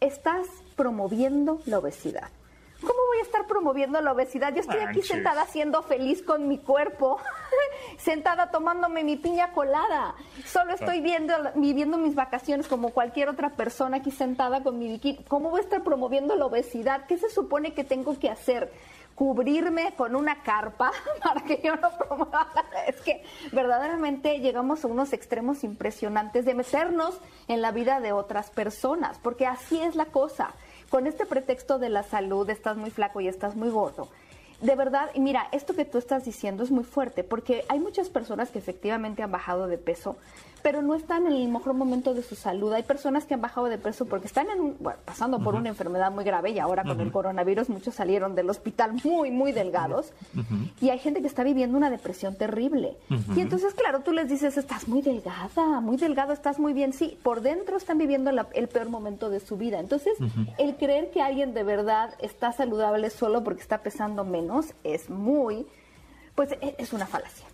estás 0.00 0.46
promoviendo 0.76 1.60
la 1.66 1.78
obesidad. 1.78 2.28
¿Cómo 2.80 3.06
voy 3.08 3.18
a 3.18 3.22
estar 3.22 3.46
promoviendo 3.46 4.00
la 4.00 4.12
obesidad? 4.12 4.52
Yo 4.54 4.60
estoy 4.60 4.80
aquí 4.80 5.02
sentada 5.02 5.46
siendo 5.46 5.82
feliz 5.82 6.22
con 6.22 6.46
mi 6.46 6.58
cuerpo, 6.58 7.18
sentada 7.98 8.50
tomándome 8.50 9.02
mi 9.02 9.16
piña 9.16 9.52
colada. 9.52 10.14
Solo 10.44 10.74
estoy 10.74 11.00
viendo, 11.00 11.32
viviendo 11.54 11.96
mis 11.96 12.14
vacaciones 12.14 12.68
como 12.68 12.90
cualquier 12.90 13.28
otra 13.28 13.50
persona 13.50 13.98
aquí 13.98 14.10
sentada 14.10 14.62
con 14.62 14.78
mi 14.78 14.88
bikini. 14.88 15.24
¿Cómo 15.24 15.50
voy 15.50 15.60
a 15.60 15.64
estar 15.64 15.82
promoviendo 15.82 16.36
la 16.36 16.46
obesidad? 16.46 17.06
¿Qué 17.06 17.16
se 17.16 17.30
supone 17.30 17.72
que 17.72 17.84
tengo 17.84 18.18
que 18.18 18.28
hacer? 18.30 18.70
cubrirme 19.16 19.94
con 19.96 20.14
una 20.14 20.42
carpa 20.42 20.92
para 21.24 21.40
que 21.40 21.60
yo 21.64 21.74
no 21.76 21.90
promueva. 21.98 22.46
Es 22.86 23.00
que 23.00 23.24
verdaderamente 23.50 24.38
llegamos 24.38 24.84
a 24.84 24.88
unos 24.88 25.12
extremos 25.12 25.64
impresionantes 25.64 26.44
de 26.44 26.54
meternos 26.54 27.18
en 27.48 27.62
la 27.62 27.72
vida 27.72 28.00
de 28.00 28.12
otras 28.12 28.50
personas, 28.50 29.18
porque 29.18 29.46
así 29.46 29.80
es 29.80 29.96
la 29.96 30.04
cosa 30.04 30.54
con 30.90 31.06
este 31.06 31.26
pretexto 31.26 31.78
de 31.78 31.88
la 31.88 32.02
salud, 32.02 32.48
estás 32.50 32.76
muy 32.76 32.90
flaco 32.90 33.20
y 33.20 33.28
estás 33.28 33.56
muy 33.56 33.68
gordo. 33.70 34.08
De 34.60 34.74
verdad, 34.74 35.10
mira, 35.16 35.48
esto 35.52 35.74
que 35.74 35.84
tú 35.84 35.98
estás 35.98 36.24
diciendo 36.24 36.62
es 36.62 36.70
muy 36.70 36.84
fuerte, 36.84 37.24
porque 37.24 37.64
hay 37.68 37.78
muchas 37.78 38.08
personas 38.08 38.50
que 38.50 38.58
efectivamente 38.58 39.22
han 39.22 39.30
bajado 39.30 39.66
de 39.66 39.76
peso, 39.76 40.16
pero 40.66 40.82
no 40.82 40.96
están 40.96 41.28
en 41.28 41.32
el 41.32 41.48
mejor 41.48 41.74
momento 41.74 42.12
de 42.12 42.24
su 42.24 42.34
salud. 42.34 42.72
Hay 42.72 42.82
personas 42.82 43.24
que 43.24 43.34
han 43.34 43.40
bajado 43.40 43.68
de 43.68 43.78
peso 43.78 44.04
porque 44.06 44.26
están 44.26 44.48
en 44.50 44.74
pasando 45.04 45.38
por 45.38 45.54
una 45.54 45.68
enfermedad 45.68 46.10
muy 46.10 46.24
grave 46.24 46.50
y 46.50 46.58
ahora 46.58 46.82
con 46.82 47.00
el 47.00 47.12
coronavirus 47.12 47.68
muchos 47.68 47.94
salieron 47.94 48.34
del 48.34 48.50
hospital 48.50 48.94
muy, 49.04 49.30
muy 49.30 49.52
delgados. 49.52 50.12
Y 50.80 50.88
hay 50.88 50.98
gente 50.98 51.20
que 51.20 51.28
está 51.28 51.44
viviendo 51.44 51.78
una 51.78 51.88
depresión 51.88 52.34
terrible. 52.34 52.96
Y 53.36 53.42
entonces, 53.42 53.74
claro, 53.74 54.00
tú 54.00 54.10
les 54.10 54.28
dices, 54.28 54.56
estás 54.56 54.88
muy 54.88 55.02
delgada, 55.02 55.80
muy 55.80 55.98
delgado, 55.98 56.32
estás 56.32 56.58
muy 56.58 56.72
bien. 56.72 56.92
Sí, 56.92 57.16
por 57.22 57.42
dentro 57.42 57.76
están 57.76 57.98
viviendo 57.98 58.32
el 58.52 58.66
peor 58.66 58.88
momento 58.88 59.30
de 59.30 59.38
su 59.38 59.56
vida. 59.56 59.78
Entonces, 59.78 60.18
el 60.58 60.74
creer 60.74 61.12
que 61.12 61.22
alguien 61.22 61.54
de 61.54 61.62
verdad 61.62 62.12
está 62.18 62.50
saludable 62.50 63.10
solo 63.10 63.44
porque 63.44 63.62
está 63.62 63.84
pesando 63.84 64.24
menos 64.24 64.74
es 64.82 65.10
muy, 65.10 65.64
pues 66.34 66.50
e, 66.60 66.74
es 66.76 66.92
una 66.92 67.06
falacia. 67.06 67.46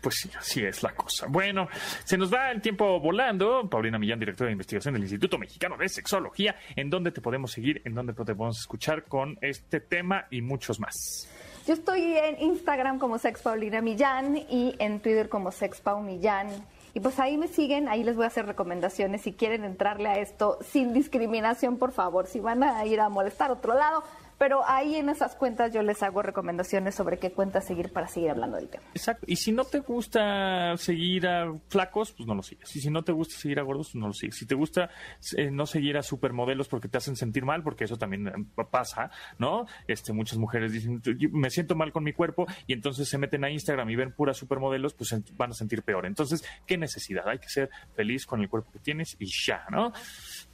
Pues 0.00 0.16
sí, 0.16 0.30
así 0.38 0.64
es 0.64 0.82
la 0.82 0.94
cosa. 0.94 1.26
Bueno, 1.28 1.68
se 2.04 2.18
nos 2.18 2.32
va 2.32 2.50
el 2.50 2.60
tiempo 2.60 3.00
volando. 3.00 3.68
Paulina 3.68 3.98
Millán, 3.98 4.18
directora 4.18 4.48
de 4.48 4.52
investigación 4.52 4.94
del 4.94 5.02
Instituto 5.02 5.38
Mexicano 5.38 5.76
de 5.76 5.88
Sexología. 5.88 6.56
¿En 6.76 6.90
dónde 6.90 7.10
te 7.10 7.20
podemos 7.20 7.52
seguir? 7.52 7.82
¿En 7.84 7.94
dónde 7.94 8.12
te 8.12 8.22
podemos 8.22 8.58
escuchar 8.58 9.04
con 9.04 9.38
este 9.40 9.80
tema 9.80 10.26
y 10.30 10.42
muchos 10.42 10.80
más? 10.80 11.28
Yo 11.66 11.74
estoy 11.74 12.16
en 12.16 12.40
Instagram 12.40 12.98
como 12.98 13.18
Sex 13.18 13.40
Paulina 13.42 13.80
Millán 13.80 14.36
y 14.36 14.74
en 14.78 15.00
Twitter 15.00 15.28
como 15.28 15.52
Sex 15.52 15.80
Millán. 16.02 16.48
Y 16.94 17.00
pues 17.00 17.18
ahí 17.18 17.38
me 17.38 17.48
siguen, 17.48 17.88
ahí 17.88 18.04
les 18.04 18.16
voy 18.16 18.24
a 18.24 18.26
hacer 18.26 18.46
recomendaciones 18.46 19.22
si 19.22 19.32
quieren 19.32 19.64
entrarle 19.64 20.08
a 20.08 20.18
esto 20.18 20.58
sin 20.60 20.92
discriminación, 20.92 21.78
por 21.78 21.92
favor. 21.92 22.26
Si 22.26 22.40
van 22.40 22.62
a 22.62 22.84
ir 22.84 23.00
a 23.00 23.08
molestar 23.08 23.50
otro 23.50 23.74
lado, 23.74 24.02
Pero 24.42 24.68
ahí 24.68 24.96
en 24.96 25.08
esas 25.08 25.36
cuentas 25.36 25.72
yo 25.72 25.84
les 25.84 26.02
hago 26.02 26.20
recomendaciones 26.20 26.96
sobre 26.96 27.20
qué 27.20 27.30
cuentas 27.30 27.64
seguir 27.64 27.92
para 27.92 28.08
seguir 28.08 28.30
hablando 28.30 28.56
del 28.56 28.68
tema. 28.68 28.82
Exacto. 28.92 29.24
Y 29.28 29.36
si 29.36 29.52
no 29.52 29.62
te 29.62 29.78
gusta 29.78 30.76
seguir 30.78 31.28
a 31.28 31.54
flacos, 31.68 32.10
pues 32.10 32.26
no 32.26 32.34
lo 32.34 32.42
sigues. 32.42 32.74
Y 32.74 32.80
si 32.80 32.90
no 32.90 33.04
te 33.04 33.12
gusta 33.12 33.36
seguir 33.36 33.60
a 33.60 33.62
gordos, 33.62 33.90
pues 33.92 34.00
no 34.00 34.08
lo 34.08 34.12
sigues. 34.12 34.34
Si 34.34 34.44
te 34.44 34.56
gusta 34.56 34.90
eh, 35.36 35.52
no 35.52 35.64
seguir 35.64 35.96
a 35.96 36.02
supermodelos 36.02 36.66
porque 36.66 36.88
te 36.88 36.98
hacen 36.98 37.14
sentir 37.14 37.44
mal, 37.44 37.62
porque 37.62 37.84
eso 37.84 37.96
también 37.96 38.26
eh, 38.26 38.32
pasa, 38.68 39.12
¿no? 39.38 39.66
Este, 39.86 40.12
muchas 40.12 40.38
mujeres 40.38 40.72
dicen, 40.72 41.00
me 41.30 41.48
siento 41.48 41.76
mal 41.76 41.92
con 41.92 42.02
mi 42.02 42.12
cuerpo 42.12 42.48
y 42.66 42.72
entonces 42.72 43.08
se 43.08 43.18
meten 43.18 43.44
a 43.44 43.50
Instagram 43.50 43.90
y 43.90 43.94
ven 43.94 44.10
puras 44.10 44.38
supermodelos, 44.38 44.92
pues 44.94 45.14
van 45.36 45.52
a 45.52 45.54
sentir 45.54 45.84
peor. 45.84 46.04
Entonces, 46.04 46.44
¿qué 46.66 46.76
necesidad? 46.76 47.28
Hay 47.28 47.38
que 47.38 47.48
ser 47.48 47.70
feliz 47.94 48.26
con 48.26 48.40
el 48.40 48.48
cuerpo 48.48 48.72
que 48.72 48.80
tienes 48.80 49.14
y 49.20 49.26
ya, 49.26 49.66
¿no? 49.70 49.92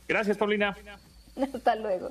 Gracias, 0.06 0.36
Paulina. 0.36 0.76
Hasta 1.54 1.74
luego. 1.76 2.10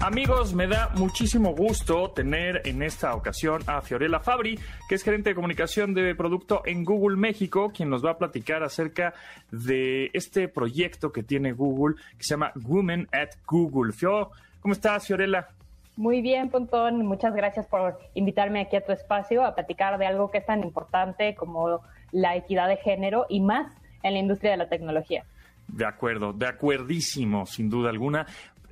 Amigos, 0.00 0.54
me 0.54 0.66
da 0.66 0.90
muchísimo 0.94 1.54
gusto 1.54 2.10
tener 2.10 2.62
en 2.64 2.82
esta 2.82 3.14
ocasión 3.14 3.62
a 3.66 3.80
Fiorella 3.80 4.20
Fabri, 4.20 4.58
que 4.88 4.94
es 4.94 5.02
gerente 5.02 5.30
de 5.30 5.34
comunicación 5.34 5.94
de 5.94 6.14
producto 6.14 6.62
en 6.64 6.84
Google 6.84 7.16
México, 7.16 7.72
quien 7.74 7.90
nos 7.90 8.04
va 8.04 8.12
a 8.12 8.18
platicar 8.18 8.62
acerca 8.62 9.14
de 9.50 10.10
este 10.12 10.48
proyecto 10.48 11.12
que 11.12 11.22
tiene 11.22 11.52
Google, 11.52 11.96
que 12.18 12.24
se 12.24 12.34
llama 12.34 12.52
Women 12.54 13.08
at 13.10 13.30
Google. 13.46 13.92
Fio, 13.92 14.30
¿cómo 14.60 14.72
estás, 14.72 15.06
Fiorella? 15.06 15.48
Muy 15.96 16.20
bien, 16.20 16.50
Pontón. 16.50 17.06
Muchas 17.06 17.34
gracias 17.34 17.66
por 17.66 17.98
invitarme 18.14 18.60
aquí 18.60 18.76
a 18.76 18.84
tu 18.84 18.92
espacio 18.92 19.44
a 19.44 19.54
platicar 19.54 19.98
de 19.98 20.06
algo 20.06 20.30
que 20.30 20.38
es 20.38 20.46
tan 20.46 20.62
importante 20.62 21.34
como 21.34 21.80
la 22.12 22.36
equidad 22.36 22.68
de 22.68 22.76
género 22.76 23.24
y 23.28 23.40
más 23.40 23.72
en 24.02 24.12
la 24.12 24.18
industria 24.20 24.52
de 24.52 24.58
la 24.58 24.68
tecnología. 24.68 25.24
De 25.68 25.84
acuerdo, 25.84 26.32
de 26.32 26.46
acuerdísimo, 26.46 27.44
sin 27.44 27.68
duda 27.68 27.90
alguna. 27.90 28.26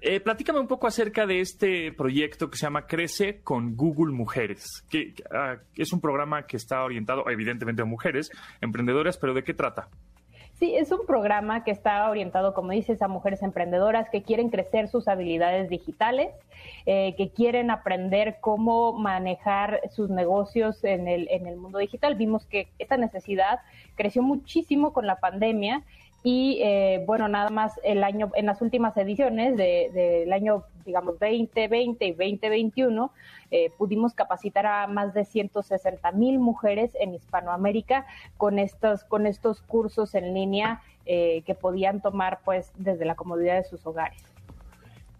Eh, 0.06 0.20
platícame 0.20 0.60
un 0.60 0.66
poco 0.66 0.86
acerca 0.86 1.24
de 1.24 1.40
este 1.40 1.90
proyecto 1.90 2.50
que 2.50 2.58
se 2.58 2.66
llama 2.66 2.86
Crece 2.86 3.40
con 3.42 3.74
Google 3.74 4.12
Mujeres, 4.12 4.84
que 4.90 5.14
ah, 5.32 5.56
es 5.76 5.94
un 5.94 6.02
programa 6.02 6.46
que 6.46 6.58
está 6.58 6.84
orientado 6.84 7.24
evidentemente 7.30 7.80
a 7.80 7.86
mujeres 7.86 8.30
emprendedoras, 8.60 9.16
pero 9.16 9.32
¿de 9.32 9.42
qué 9.42 9.54
trata? 9.54 9.88
Sí, 10.52 10.76
es 10.76 10.92
un 10.92 11.06
programa 11.06 11.64
que 11.64 11.70
está 11.70 12.10
orientado, 12.10 12.52
como 12.52 12.72
dices, 12.72 13.00
a 13.00 13.08
mujeres 13.08 13.42
emprendedoras 13.42 14.10
que 14.10 14.22
quieren 14.22 14.50
crecer 14.50 14.88
sus 14.88 15.08
habilidades 15.08 15.70
digitales, 15.70 16.34
eh, 16.84 17.14
que 17.16 17.30
quieren 17.30 17.70
aprender 17.70 18.36
cómo 18.42 18.92
manejar 18.92 19.80
sus 19.90 20.10
negocios 20.10 20.84
en 20.84 21.08
el, 21.08 21.28
en 21.30 21.46
el 21.46 21.56
mundo 21.56 21.78
digital. 21.78 22.14
Vimos 22.14 22.44
que 22.44 22.68
esta 22.78 22.98
necesidad 22.98 23.60
creció 23.96 24.22
muchísimo 24.22 24.92
con 24.92 25.06
la 25.06 25.18
pandemia 25.18 25.82
y 26.26 26.58
eh, 26.62 27.04
bueno, 27.06 27.28
nada 27.28 27.50
más 27.50 27.78
el 27.84 28.02
año, 28.02 28.32
en 28.34 28.46
las 28.46 28.62
últimas 28.62 28.96
ediciones 28.96 29.58
del 29.58 29.92
de, 29.92 30.30
año, 30.32 30.64
digamos, 30.86 31.18
2020 31.20 32.06
y 32.06 32.12
2021, 32.12 33.12
eh, 33.50 33.70
pudimos 33.76 34.14
capacitar 34.14 34.64
a 34.64 34.86
más 34.86 35.12
de 35.12 35.26
160 35.26 36.12
mil 36.12 36.38
mujeres 36.38 36.96
en 36.98 37.12
Hispanoamérica 37.12 38.06
con 38.38 38.58
estos, 38.58 39.04
con 39.04 39.26
estos 39.26 39.60
cursos 39.60 40.14
en 40.14 40.32
línea 40.32 40.80
eh, 41.04 41.42
que 41.44 41.54
podían 41.54 42.00
tomar 42.00 42.40
pues 42.42 42.72
desde 42.78 43.04
la 43.04 43.16
comodidad 43.16 43.56
de 43.56 43.64
sus 43.64 43.86
hogares. 43.86 44.24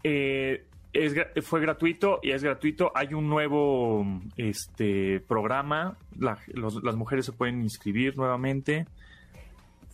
Eh, 0.04 0.64
es, 0.94 1.14
fue 1.42 1.61
gratuito 1.61 2.20
y 2.23 2.30
es 2.30 2.42
gratuito. 2.42 2.92
Hay 2.94 3.12
un 3.12 3.28
nuevo 3.28 4.06
este 4.38 5.20
programa. 5.20 5.99
La, 6.18 6.38
los, 6.46 6.82
las 6.82 6.96
mujeres 6.96 7.26
se 7.26 7.32
pueden 7.32 7.61
inscribir 7.61 8.16
nuevamente. 8.16 8.87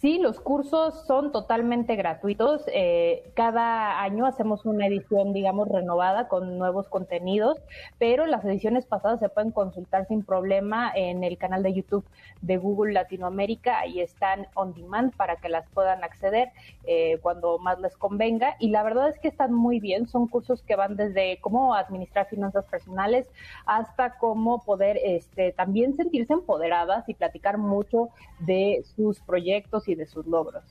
Sí, 0.01 0.19
los 0.19 0.41
cursos 0.41 1.05
son 1.07 1.31
totalmente 1.31 1.95
gratuitos. 1.95 2.63
Eh, 2.73 3.31
cada 3.35 4.01
año 4.01 4.25
hacemos 4.25 4.65
una 4.65 4.87
edición, 4.87 5.35
digamos, 5.35 5.69
renovada 5.69 6.27
con 6.27 6.57
nuevos 6.57 6.89
contenidos, 6.89 7.59
pero 7.99 8.25
las 8.25 8.43
ediciones 8.47 8.87
pasadas 8.87 9.21
se 9.21 9.29
pueden 9.29 9.51
consultar 9.51 10.09
sin 10.09 10.25
problema 10.25 10.91
en 10.95 11.23
el 11.23 11.37
canal 11.37 11.63
de 11.63 11.75
YouTube 11.75 12.07
de 12.41 12.57
Google 12.57 12.95
Latinoamérica 12.95 13.87
y 13.87 14.01
están 14.01 14.47
on 14.55 14.73
demand 14.73 15.15
para 15.17 15.37
que 15.37 15.51
las 15.51 15.69
puedan 15.69 16.03
acceder 16.03 16.49
eh, 16.85 17.19
cuando 17.21 17.59
más 17.59 17.79
les 17.79 17.95
convenga. 17.99 18.57
Y 18.59 18.71
la 18.71 18.83
verdad 18.83 19.11
es 19.11 19.19
que 19.19 19.29
están 19.29 19.53
muy 19.53 19.81
bien. 19.81 20.09
Son 20.09 20.29
cursos 20.29 20.63
que 20.63 20.77
van 20.77 20.97
desde 20.97 21.39
cómo 21.43 21.75
administrar 21.75 22.27
finanzas 22.27 22.65
personales 22.65 23.29
hasta 23.67 24.17
cómo 24.17 24.65
poder 24.65 24.99
este, 25.05 25.53
también 25.53 25.95
sentirse 25.95 26.33
empoderadas 26.33 27.07
y 27.07 27.13
platicar 27.13 27.59
mucho 27.59 28.09
de 28.39 28.83
sus 28.97 29.21
proyectos 29.21 29.90
de 29.95 30.07
sus 30.07 30.27
logros. 30.27 30.65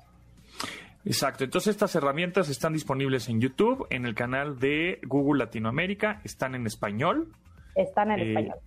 Exacto, 1.05 1.43
entonces 1.43 1.71
estas 1.71 1.95
herramientas 1.95 2.49
están 2.49 2.73
disponibles 2.73 3.29
en 3.29 3.39
YouTube, 3.39 3.87
en 3.89 4.05
el 4.05 4.15
canal 4.15 4.59
de 4.59 4.99
Google 5.07 5.39
Latinoamérica, 5.39 6.21
están 6.23 6.55
en 6.55 6.67
español. 6.67 7.31
Están 7.75 8.11
en 8.11 8.19
eh, 8.19 8.29
español. 8.29 8.57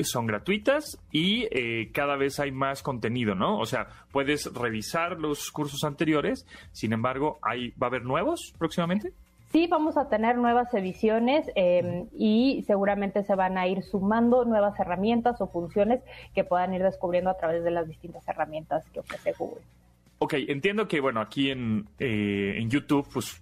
Son 0.00 0.26
gratuitas 0.26 0.98
y 1.10 1.48
eh, 1.50 1.90
cada 1.92 2.16
vez 2.16 2.38
hay 2.38 2.52
más 2.52 2.82
contenido, 2.82 3.34
¿no? 3.34 3.58
O 3.58 3.66
sea, 3.66 3.88
puedes 4.12 4.52
revisar 4.54 5.18
los 5.18 5.50
cursos 5.50 5.82
anteriores, 5.82 6.46
sin 6.72 6.92
embargo, 6.92 7.38
hay, 7.42 7.70
¿va 7.70 7.86
a 7.86 7.90
haber 7.90 8.04
nuevos 8.04 8.54
próximamente? 8.58 9.12
Sí, 9.50 9.66
vamos 9.66 9.96
a 9.96 10.10
tener 10.10 10.36
nuevas 10.36 10.72
ediciones 10.74 11.50
em, 11.54 12.06
y 12.12 12.62
seguramente 12.66 13.24
se 13.24 13.34
van 13.34 13.56
a 13.56 13.66
ir 13.66 13.82
sumando 13.82 14.44
nuevas 14.44 14.78
herramientas 14.78 15.40
o 15.40 15.48
funciones 15.48 16.02
que 16.34 16.44
puedan 16.44 16.74
ir 16.74 16.82
descubriendo 16.82 17.30
a 17.30 17.38
través 17.38 17.64
de 17.64 17.70
las 17.70 17.88
distintas 17.88 18.28
herramientas 18.28 18.84
que 18.90 19.00
ofrece 19.00 19.32
Google. 19.32 19.64
Ok, 20.18 20.34
entiendo 20.48 20.88
que, 20.88 21.00
bueno, 21.00 21.20
aquí 21.20 21.50
en, 21.50 21.88
eh, 21.98 22.54
en 22.56 22.70
YouTube, 22.70 23.06
pues 23.12 23.40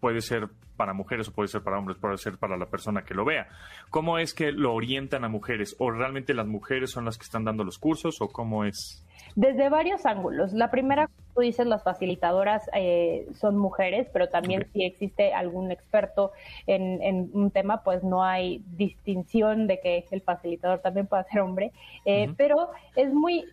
puede 0.00 0.20
ser 0.20 0.48
para 0.76 0.92
mujeres 0.92 1.28
o 1.28 1.32
puede 1.32 1.48
ser 1.48 1.62
para 1.62 1.78
hombres, 1.78 1.98
puede 1.98 2.18
ser 2.18 2.36
para 2.38 2.56
la 2.56 2.66
persona 2.66 3.04
que 3.04 3.14
lo 3.14 3.24
vea. 3.24 3.48
¿Cómo 3.90 4.18
es 4.18 4.34
que 4.34 4.52
lo 4.52 4.74
orientan 4.74 5.24
a 5.24 5.28
mujeres? 5.28 5.76
¿O 5.78 5.90
realmente 5.90 6.34
las 6.34 6.46
mujeres 6.46 6.90
son 6.90 7.04
las 7.04 7.16
que 7.16 7.24
están 7.24 7.44
dando 7.44 7.64
los 7.64 7.78
cursos 7.78 8.20
o 8.20 8.28
cómo 8.28 8.64
es? 8.64 9.06
Desde 9.36 9.68
varios 9.68 10.04
ángulos. 10.06 10.52
La 10.52 10.70
primera, 10.70 11.10
tú 11.34 11.40
dices, 11.40 11.66
las 11.66 11.82
facilitadoras 11.82 12.68
eh, 12.74 13.26
son 13.34 13.56
mujeres, 13.56 14.08
pero 14.12 14.28
también 14.28 14.66
si 14.72 14.84
existe 14.84 15.32
algún 15.32 15.72
experto 15.72 16.32
en, 16.66 17.02
en, 17.02 17.30
un 17.32 17.50
tema, 17.50 17.82
pues 17.82 18.04
no 18.04 18.22
hay 18.22 18.62
distinción 18.76 19.66
de 19.66 19.80
que 19.80 20.06
el 20.10 20.22
facilitador 20.22 20.80
también 20.80 21.06
pueda 21.06 21.24
ser 21.24 21.40
hombre. 21.40 21.72
Eh, 22.04 22.32
Pero 22.36 22.70
es 22.94 23.12
muy 23.12 23.44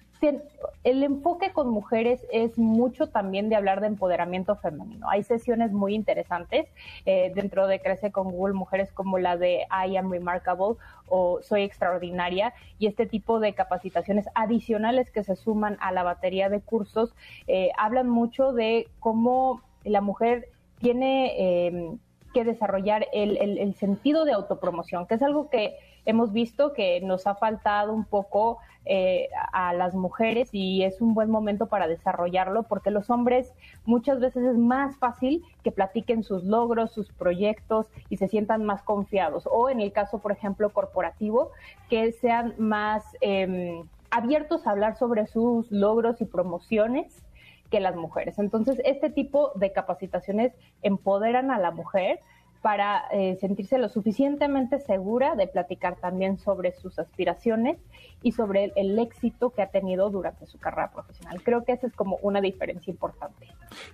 el 0.84 1.04
enfoque 1.04 1.52
con 1.52 1.70
mujeres 1.70 2.26
es 2.32 2.58
mucho 2.58 3.08
también 3.10 3.50
de 3.50 3.56
hablar 3.56 3.82
de 3.82 3.88
empoderamiento 3.88 4.56
femenino. 4.56 5.10
Hay 5.10 5.24
sesiones 5.24 5.72
muy 5.72 5.96
interesantes 5.96 6.68
eh, 7.06 7.32
dentro 7.34 7.68
de 7.68 7.80
Crece 7.80 8.12
con 8.12 8.32
Google 8.32 8.54
Mujeres 8.54 8.92
como 8.92 9.18
la 9.18 9.38
de 9.38 9.66
I 9.70 9.98
am 9.98 10.12
remarkable 10.12 10.76
o 11.08 11.42
Soy 11.42 11.64
extraordinaria 11.64 12.54
y 12.78 12.88
este 12.88 13.06
tipo 13.06 13.40
de 13.40 13.54
capacitaciones 13.54 14.28
adicionales 14.36 15.10
que 15.12 15.24
se 15.24 15.36
suman 15.36 15.78
a 15.82 15.92
la 15.92 16.04
batería 16.04 16.50
de 16.50 16.62
cursos 16.62 17.16
eh, 17.48 17.72
hablan 17.78 18.10
mucho 18.10 18.54
de 18.54 18.88
cómo 19.00 19.62
la 19.84 20.02
mujer 20.02 20.50
tiene 20.78 21.68
em, 21.68 22.00
que 22.34 22.44
desarrollar 22.46 23.08
el 23.12 23.76
sentido 23.76 24.24
de 24.24 24.32
autopromoción, 24.32 25.06
que 25.06 25.16
es 25.16 25.22
algo 25.22 25.50
que 25.50 25.76
hemos 26.06 26.32
visto 26.34 26.74
que 26.74 27.02
nos 27.02 27.28
ha 27.28 27.36
faltado 27.36 27.94
un 27.94 28.06
poco 28.06 28.60
eh, 28.86 29.30
a 29.54 29.74
las 29.74 29.94
mujeres 29.94 30.50
y 30.52 30.84
es 30.84 31.02
un 31.02 31.14
buen 31.14 31.30
momento 31.30 31.68
para 31.68 31.88
desarrollarlo 31.88 32.64
porque 32.64 32.90
los 32.90 33.12
hombres 33.12 33.54
muchas 33.86 34.20
veces 34.20 34.44
es 34.44 34.58
más 34.58 34.98
fácil 34.98 35.44
que 35.64 35.72
platiquen 35.72 36.24
sus 36.24 36.44
logros, 36.44 36.92
sus 36.92 37.12
proyectos 37.12 37.88
y 38.10 38.18
se 38.18 38.28
sientan 38.28 38.66
más 38.66 38.82
confiados. 38.82 39.48
O 39.52 39.70
en 39.70 39.82
el 39.82 39.92
caso, 39.92 40.20
por 40.20 40.32
ejemplo, 40.32 40.72
corporativo, 40.72 41.52
que 41.90 42.12
sean 42.12 42.56
más 42.58 43.04
eh, 43.22 43.84
abiertos 44.10 44.66
a 44.66 44.72
hablar 44.72 44.98
sobre 44.98 45.28
sus 45.28 45.72
logros 45.72 46.20
y 46.20 46.26
promociones 46.26 47.24
que 47.70 47.80
las 47.80 47.96
mujeres. 47.96 48.40
Entonces, 48.40 48.82
este 48.84 49.10
tipo 49.10 49.52
de 49.56 49.72
capacitaciones 49.72 50.54
empoderan 50.82 51.52
a 51.52 51.60
la 51.60 51.72
mujer 51.72 52.20
para 52.62 53.06
eh, 53.12 53.38
sentirse 53.40 53.80
lo 53.80 53.90
suficientemente 53.90 54.80
segura 54.80 55.36
de 55.36 55.48
platicar 55.48 55.96
también 56.00 56.38
sobre 56.38 56.72
sus 56.74 57.00
aspiraciones 57.00 57.80
y 58.22 58.34
sobre 58.34 58.72
el, 58.76 59.00
éxito 59.00 59.50
que 59.50 59.64
ha 59.64 59.72
tenido 59.72 60.12
durante 60.12 60.46
su 60.46 60.60
carrera 60.60 60.92
profesional. 60.92 61.42
Creo 61.44 61.64
que 61.64 61.72
esa 61.72 61.88
es 61.88 61.94
como 61.94 62.18
una 62.22 62.40
diferencia 62.40 62.92
importante. 62.92 63.48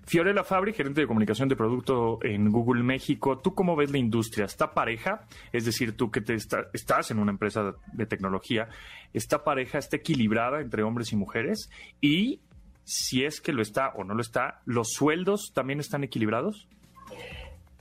Fiorella 0.05 0.43
Fabri, 0.43 0.73
gerente 0.73 1.01
de 1.01 1.07
comunicación 1.07 1.47
de 1.47 1.55
producto 1.55 2.19
en 2.23 2.51
Google 2.51 2.83
México, 2.83 3.37
¿tú 3.37 3.53
cómo 3.53 3.75
ves 3.75 3.91
la 3.91 3.99
industria? 3.99 4.45
¿Está 4.45 4.73
pareja? 4.73 5.21
Es 5.53 5.63
decir, 5.63 5.95
tú 5.95 6.11
que 6.11 6.19
te 6.19 6.33
estás 6.33 7.11
en 7.11 7.19
una 7.19 7.31
empresa 7.31 7.75
de 7.93 8.05
tecnología, 8.05 8.67
¿está 9.13 9.45
pareja, 9.45 9.77
está 9.77 9.95
equilibrada 9.95 10.59
entre 10.59 10.83
hombres 10.83 11.13
y 11.13 11.15
mujeres? 11.15 11.69
Y 12.01 12.41
si 12.83 13.23
es 13.23 13.39
que 13.39 13.53
lo 13.53 13.61
está 13.61 13.89
o 13.95 14.03
no 14.03 14.13
lo 14.13 14.21
está, 14.21 14.61
¿los 14.65 14.91
sueldos 14.91 15.51
también 15.53 15.79
están 15.79 16.03
equilibrados? 16.03 16.67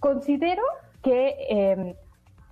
Considero 0.01 0.63
que 1.03 1.37
em, 1.49 1.95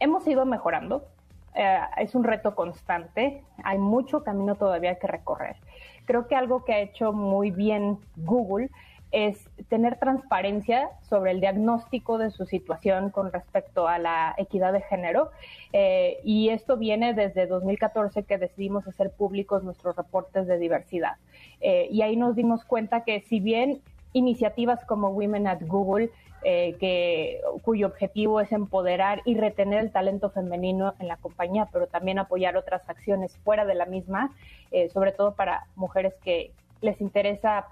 hemos 0.01 0.27
ido 0.27 0.45
mejorando. 0.45 1.07
Eh, 1.55 1.79
es 1.99 2.15
un 2.15 2.25
reto 2.25 2.55
constante. 2.55 3.45
Hay 3.63 3.79
mucho 3.79 4.25
camino 4.25 4.57
todavía 4.57 4.99
que 4.99 5.07
recorrer. 5.07 5.57
Creo 6.05 6.27
que 6.27 6.35
algo 6.35 6.65
que 6.65 6.75
ha 6.75 6.81
hecho 6.81 7.13
muy 7.13 7.51
bien 7.51 7.99
Google 8.17 8.71
es 9.15 9.49
tener 9.69 9.97
transparencia 10.01 10.91
sobre 11.03 11.31
el 11.31 11.41
diagnóstico 11.41 12.19
de 12.19 12.33
su 12.33 12.47
situación 12.47 13.11
con 13.11 13.31
respecto 13.33 13.87
a 13.87 13.99
la 13.99 14.35
equidad 14.39 14.73
de 14.73 14.81
género. 14.81 15.31
Eh, 15.73 16.19
y 16.25 16.49
esto 16.49 16.77
viene 16.77 17.15
desde 17.15 17.47
2014 17.47 18.25
que 18.25 18.39
decidimos 18.39 18.89
hacer 18.89 19.13
públicos 19.13 19.63
nuestros 19.63 19.95
reportes 19.95 20.49
de 20.49 20.59
diversidad. 20.59 21.13
Eh, 21.61 21.87
y 21.93 22.03
ahí 22.03 22.17
nos 22.17 22.35
dimos 22.35 22.65
cuenta 22.65 23.05
que 23.05 23.21
si 23.21 23.39
bien 23.39 23.81
iniciativas 24.15 24.85
como 24.85 25.11
Women 25.11 25.47
at 25.47 25.63
Google 25.63 26.11
eh, 26.47 26.77
que, 26.79 27.41
cuyo 27.63 27.87
objetivo 27.87 28.39
es 28.39 28.53
empoderar 28.53 29.23
y 29.25 29.35
retener 29.35 29.81
el 29.81 29.91
talento 29.91 30.29
femenino 30.29 30.95
en 30.99 31.09
la 31.09 31.17
compañía, 31.17 31.69
pero 31.73 31.87
también 31.87 32.19
apoyar 32.19 32.59
otras 32.59 32.87
acciones 32.89 33.39
fuera 33.39 33.65
de 33.65 33.75
la 33.75 33.87
misma, 33.87 34.31
eh, 34.71 34.91
sobre 34.91 35.13
todo 35.13 35.35
para 35.35 35.67
mujeres 35.75 36.13
que 36.23 36.53
les 36.83 37.01
interesa 37.01 37.67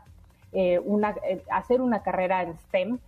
eh, 0.53 0.79
una, 0.79 1.15
hacer 1.51 1.83
una 1.83 2.03
carrera 2.03 2.43
en 2.43 2.57
STEM. 2.57 2.99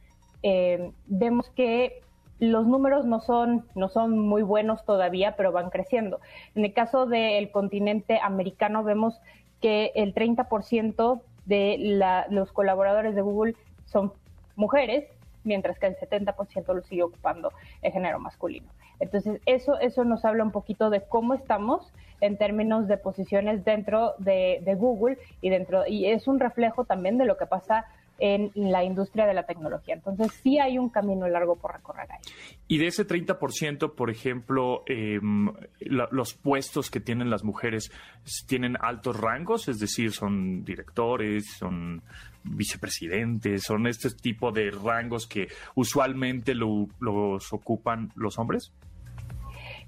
vemos 1.06 1.48
que 1.50 2.02
los 2.40 2.66
números 2.66 3.06
no 3.06 3.20
son, 3.20 3.64
no 3.74 3.88
son 3.88 4.18
muy 4.18 4.42
buenos 4.42 4.84
todavía, 4.84 5.34
pero 5.34 5.50
van 5.50 5.70
creciendo. 5.70 6.20
En 6.54 6.66
el 6.66 6.74
caso 6.74 7.06
del 7.06 7.50
continente 7.50 8.20
americano, 8.22 8.84
vemos 8.84 9.18
que 9.62 9.92
el 9.94 10.14
30% 10.14 11.22
de 11.46 11.76
la, 11.78 12.26
los 12.28 12.52
colaboradores 12.52 13.14
de 13.14 13.22
Google 13.22 13.54
son 13.86 14.12
mujeres 14.56 15.06
mientras 15.44 15.78
que 15.78 15.86
el 15.86 15.96
70% 15.96 16.74
lo 16.74 16.82
sigue 16.82 17.02
ocupando 17.02 17.52
el 17.82 17.92
género 17.92 18.18
masculino. 18.18 18.68
Entonces, 19.00 19.40
eso, 19.46 19.78
eso 19.80 20.04
nos 20.04 20.24
habla 20.24 20.44
un 20.44 20.52
poquito 20.52 20.90
de 20.90 21.02
cómo 21.02 21.34
estamos 21.34 21.92
en 22.20 22.38
términos 22.38 22.88
de 22.88 22.96
posiciones 22.96 23.64
dentro 23.64 24.14
de, 24.18 24.62
Google 24.78 25.18
y 25.40 25.50
dentro 25.50 25.86
y 25.86 26.06
es 26.06 26.26
un 26.26 26.40
reflejo 26.40 26.84
también 26.84 27.18
de 27.18 27.26
lo 27.26 27.36
que 27.36 27.46
pasa 27.46 27.84
en 28.18 28.52
la 28.54 28.84
industria 28.84 29.26
de 29.26 29.34
la 29.34 29.44
tecnología. 29.44 29.94
Entonces 29.94 30.32
sí 30.42 30.58
hay 30.58 30.78
un 30.78 30.88
camino 30.88 31.28
largo 31.28 31.56
por 31.56 31.72
recorrer 31.72 32.10
ahí. 32.12 32.20
Y 32.68 32.78
de 32.78 32.86
ese 32.86 33.06
30%, 33.06 33.94
por 33.94 34.10
ejemplo, 34.10 34.84
em, 34.86 35.52
los 35.80 36.34
puestos 36.34 36.90
que 36.90 37.00
tienen 37.00 37.28
las 37.28 37.44
mujeres 37.44 37.90
tienen 38.46 38.76
altos 38.80 39.20
rangos, 39.20 39.68
es 39.68 39.78
decir, 39.78 40.12
son 40.12 40.64
directores, 40.64 41.44
son 41.58 42.02
vicepresidentes, 42.44 43.62
son 43.62 43.86
este 43.86 44.10
tipo 44.10 44.52
de 44.52 44.70
rangos 44.70 45.26
que 45.26 45.48
usualmente 45.74 46.54
los 46.54 47.52
ocupan 47.52 48.12
los 48.14 48.38
hombres? 48.38 48.72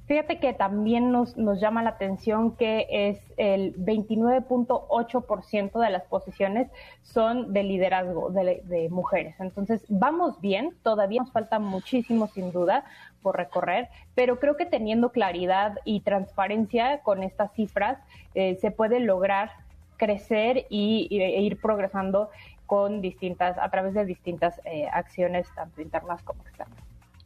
Fíjate 0.06 0.38
que 0.38 0.52
también 0.52 1.10
nos, 1.10 1.36
nos 1.36 1.60
llama 1.60 1.82
la 1.82 1.90
atención 1.90 2.56
que 2.56 2.86
es 2.88 3.18
el 3.36 3.74
29.8% 3.74 5.80
de 5.80 5.90
las 5.90 6.04
posiciones 6.04 6.70
son 7.02 7.52
de 7.52 7.64
liderazgo 7.64 8.30
de, 8.30 8.62
de, 8.66 8.88
mujeres. 8.88 9.34
Entonces, 9.40 9.84
vamos 9.88 10.40
bien, 10.40 10.76
todavía 10.84 11.22
nos 11.22 11.32
falta 11.32 11.58
muchísimo 11.58 12.28
sin 12.28 12.52
duda 12.52 12.84
por 13.20 13.36
recorrer, 13.36 13.88
pero 14.14 14.38
creo 14.38 14.56
que 14.56 14.64
teniendo 14.64 15.10
claridad 15.10 15.80
y 15.84 15.98
transparencia 16.00 17.00
con 17.00 17.24
estas 17.24 17.52
cifras, 17.54 17.98
eh, 18.34 18.54
se 18.60 18.70
puede 18.70 19.00
lograr 19.00 19.50
crecer 19.96 20.66
y, 20.70 21.08
e 21.10 21.40
ir 21.42 21.58
progresando 21.58 22.30
con 22.66 23.00
distintas, 23.00 23.56
a 23.58 23.70
través 23.70 23.94
de 23.94 24.04
distintas 24.04 24.60
eh, 24.64 24.86
acciones, 24.92 25.46
tanto 25.54 25.80
internas 25.80 26.22
como 26.22 26.42
externas. 26.42 26.78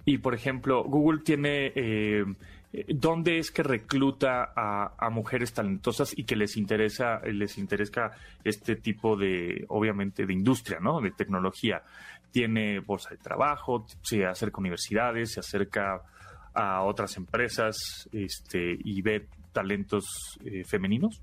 Y 0.05 0.19
por 0.19 0.35
ejemplo, 0.35 0.85
Google 0.85 1.21
tiene 1.23 1.73
eh, 1.75 2.25
¿Dónde 2.73 3.39
es 3.39 3.51
que 3.51 3.65
recluta 3.65 4.53
a, 4.55 5.11
mujeres 5.11 5.53
talentosas 5.53 6.17
y 6.17 6.23
que 6.23 6.37
les 6.37 6.57
interesa, 6.57 7.21
les 7.25 7.59
interesa 7.59 8.13
este 8.45 8.77
tipo 8.77 9.17
de, 9.17 9.65
obviamente, 9.69 10.25
de 10.25 10.33
industria, 10.33 10.79
¿no? 10.81 11.01
De 11.01 11.11
tecnología. 11.11 11.83
Tiene 12.31 12.79
bolsa 12.79 13.11
de 13.11 13.17
trabajo, 13.17 13.87
se 14.03 14.25
acerca 14.25 14.59
a 14.59 14.61
universidades, 14.61 15.33
se 15.33 15.41
acerca 15.41 16.01
a 16.55 16.83
otras 16.85 17.17
empresas, 17.17 18.09
este, 18.13 18.79
y 18.85 19.03
ve 19.03 19.27
talentos 19.53 20.39
eh, 20.45 20.63
femeninos. 20.63 21.21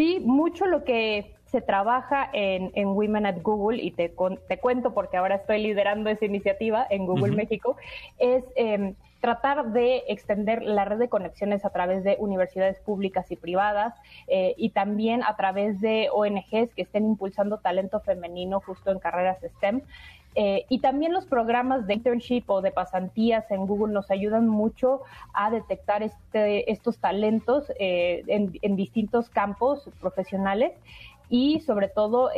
Sí, 0.00 0.18
mucho 0.18 0.64
lo 0.64 0.82
que 0.82 1.34
se 1.44 1.60
trabaja 1.60 2.30
en, 2.32 2.86
Women 2.86 3.26
at 3.26 3.42
Google, 3.42 3.82
y 3.82 3.90
te, 3.90 4.10
te, 4.48 4.58
cuento 4.58 4.94
porque 4.94 5.18
ahora 5.18 5.34
estoy 5.34 5.62
liderando 5.62 6.08
esa 6.08 6.24
iniciativa 6.24 6.86
en 6.88 7.04
Google 7.04 7.36
México, 7.36 7.76
es 8.16 8.42
em, 8.56 8.94
tratar 9.20 9.72
de 9.72 10.04
extender 10.08 10.62
la 10.62 10.86
red 10.86 10.96
de 10.96 11.10
conexiones 11.10 11.66
a 11.66 11.70
través 11.70 12.02
de 12.02 12.16
universidades 12.18 12.80
públicas 12.80 13.30
y 13.30 13.36
privadas 13.36 13.94
eh, 14.26 14.54
y 14.56 14.70
también 14.70 15.22
a 15.22 15.36
través 15.36 15.78
de 15.82 16.08
ONGs 16.10 16.72
que 16.74 16.80
estén 16.80 17.04
impulsando 17.04 17.58
talento 17.58 18.00
femenino 18.00 18.60
justo 18.60 18.90
en 18.90 19.00
carreras 19.00 19.36
STEM. 19.58 19.82
Eh, 20.34 20.64
y 20.68 20.78
también 20.78 21.12
los 21.12 21.26
programas 21.26 21.86
de 21.86 21.94
internship 21.94 22.44
o 22.46 22.62
de 22.62 22.70
pasantías 22.70 23.50
en 23.50 23.66
Google 23.66 23.92
nos 23.92 24.10
ayudan 24.10 24.46
mucho 24.46 25.02
a 25.32 25.50
detectar 25.50 26.02
este, 26.02 26.70
estos 26.70 26.98
talentos 26.98 27.72
eh, 27.80 28.22
en, 28.28 28.76
distintos 28.76 29.28
campos 29.28 29.90
profesionales 30.00 30.72
y 31.28 31.60
sobre 31.60 31.88
todo 31.88 32.30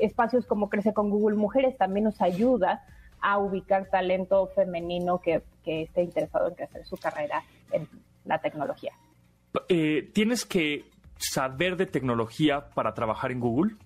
espacios 0.00 0.46
como 0.46 0.68
Crece 0.70 0.92
con 0.92 1.10
Google 1.10 1.36
Mujeres 1.36 1.76
también 1.76 2.04
nos 2.04 2.20
ayuda 2.20 2.84
a 3.20 3.38
ubicar 3.38 3.88
talento 3.90 4.46
femenino 4.54 5.20
que, 5.20 5.42
esté 5.64 6.02
interesado 6.02 6.48
en 6.48 6.54
crecer 6.54 6.84
su 6.84 6.98
carrera 6.98 7.42
en 7.72 7.88
la 8.26 8.38
tecnología. 8.38 8.92
Eh, 9.68 10.10
¿Tienes 10.12 10.44
que 10.44 10.84
saber 11.16 11.76
de 11.76 11.86
tecnología 11.86 12.68
para 12.74 12.92
trabajar 12.92 13.32
en 13.32 13.40
Google? 13.40 13.76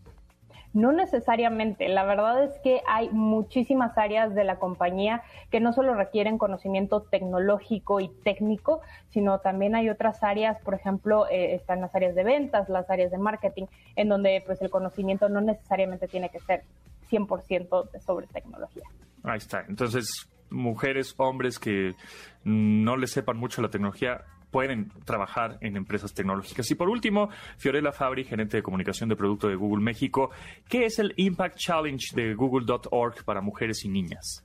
No 0.74 0.92
necesariamente. 0.92 1.88
La 1.88 2.04
verdad 2.04 2.44
es 2.44 2.58
que 2.62 2.82
hay 2.86 3.08
muchísimas 3.10 3.96
áreas 3.96 4.34
de 4.34 4.44
la 4.44 4.58
compañía 4.58 5.22
que 5.50 5.60
no 5.60 5.72
solo 5.72 5.94
requieren 5.94 6.38
conocimiento 6.38 7.02
tecnológico 7.02 8.00
y 8.00 8.08
técnico, 8.22 8.80
sino 9.08 9.40
también 9.40 9.74
hay 9.74 9.88
otras 9.88 10.22
áreas, 10.22 10.60
por 10.60 10.74
ejemplo, 10.74 11.26
eh, 11.28 11.54
están 11.54 11.80
las 11.80 11.94
áreas 11.94 12.14
de 12.14 12.24
ventas, 12.24 12.68
las 12.68 12.90
áreas 12.90 13.10
de 13.10 13.18
marketing, 13.18 13.64
en 13.96 14.08
donde 14.08 14.42
pues 14.44 14.60
el 14.60 14.70
conocimiento 14.70 15.28
no 15.28 15.40
necesariamente 15.40 16.06
tiene 16.06 16.28
que 16.28 16.40
ser 16.40 16.64
100% 17.10 18.00
sobre 18.00 18.26
tecnología. 18.26 18.84
Ahí 19.22 19.38
está. 19.38 19.64
Entonces, 19.68 20.28
mujeres, 20.50 21.14
hombres 21.16 21.58
que 21.58 21.94
no 22.44 22.96
les 22.96 23.10
sepan 23.10 23.38
mucho 23.38 23.62
la 23.62 23.68
tecnología 23.68 24.24
pueden 24.50 24.90
trabajar 25.04 25.58
en 25.60 25.76
empresas 25.76 26.14
tecnológicas. 26.14 26.70
Y 26.70 26.74
por 26.74 26.88
último, 26.88 27.28
Fiorella 27.56 27.92
Fabri, 27.92 28.24
gerente 28.24 28.56
de 28.56 28.62
comunicación 28.62 29.08
de 29.08 29.16
producto 29.16 29.48
de 29.48 29.56
Google 29.56 29.82
México, 29.82 30.30
¿qué 30.68 30.86
es 30.86 30.98
el 30.98 31.12
Impact 31.16 31.56
Challenge 31.56 32.06
de 32.14 32.34
google.org 32.34 33.24
para 33.24 33.40
mujeres 33.40 33.84
y 33.84 33.88
niñas? 33.88 34.44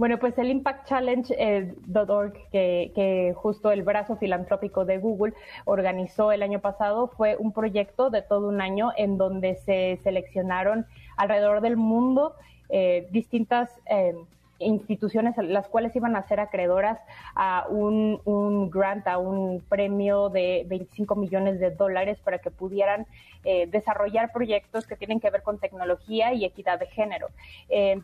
Bueno, 0.00 0.18
pues 0.18 0.38
el 0.38 0.50
Impact 0.50 0.88
Challenge.org, 0.88 2.32
eh, 2.54 2.90
que, 2.94 3.34
justo 3.36 3.70
el 3.70 3.82
brazo 3.82 4.16
filantrópico 4.16 4.86
de 4.86 4.96
Google 4.96 5.34
organizó 5.66 6.32
el 6.32 6.42
año 6.42 6.60
pasado, 6.60 7.08
fue 7.08 7.36
un 7.36 7.52
proyecto 7.52 8.08
de 8.08 8.22
todo 8.22 8.48
un 8.48 8.62
año 8.62 8.92
en 8.96 9.18
donde 9.18 9.56
se 9.56 9.98
seleccionaron 10.02 10.86
alrededor 11.18 11.60
del 11.60 11.76
mundo 11.76 12.34
eh, 12.70 13.08
distintas 13.10 13.68
eh, 13.90 14.14
instituciones 14.60 15.36
las 15.38 15.68
cuales 15.68 15.94
iban 15.96 16.16
a 16.16 16.26
ser 16.28 16.40
acreedoras 16.40 16.98
a 17.34 17.66
un, 17.68 18.70
grant, 18.70 19.06
a 19.08 19.18
un 19.18 19.60
premio 19.68 20.28
de 20.28 20.64
25 20.68 21.16
millones 21.16 21.58
de 21.58 21.70
dólares 21.70 22.18
para 22.22 22.38
que 22.38 22.50
pudieran 22.50 23.06
eh, 23.44 23.66
desarrollar 23.66 24.32
proyectos 24.32 24.86
que 24.86 24.96
tienen 24.96 25.18
que 25.18 25.30
ver 25.30 25.42
con 25.42 25.58
tecnología 25.58 26.32
y 26.32 26.44
equidad 26.44 26.78
de 26.78 26.86
género. 26.86 27.28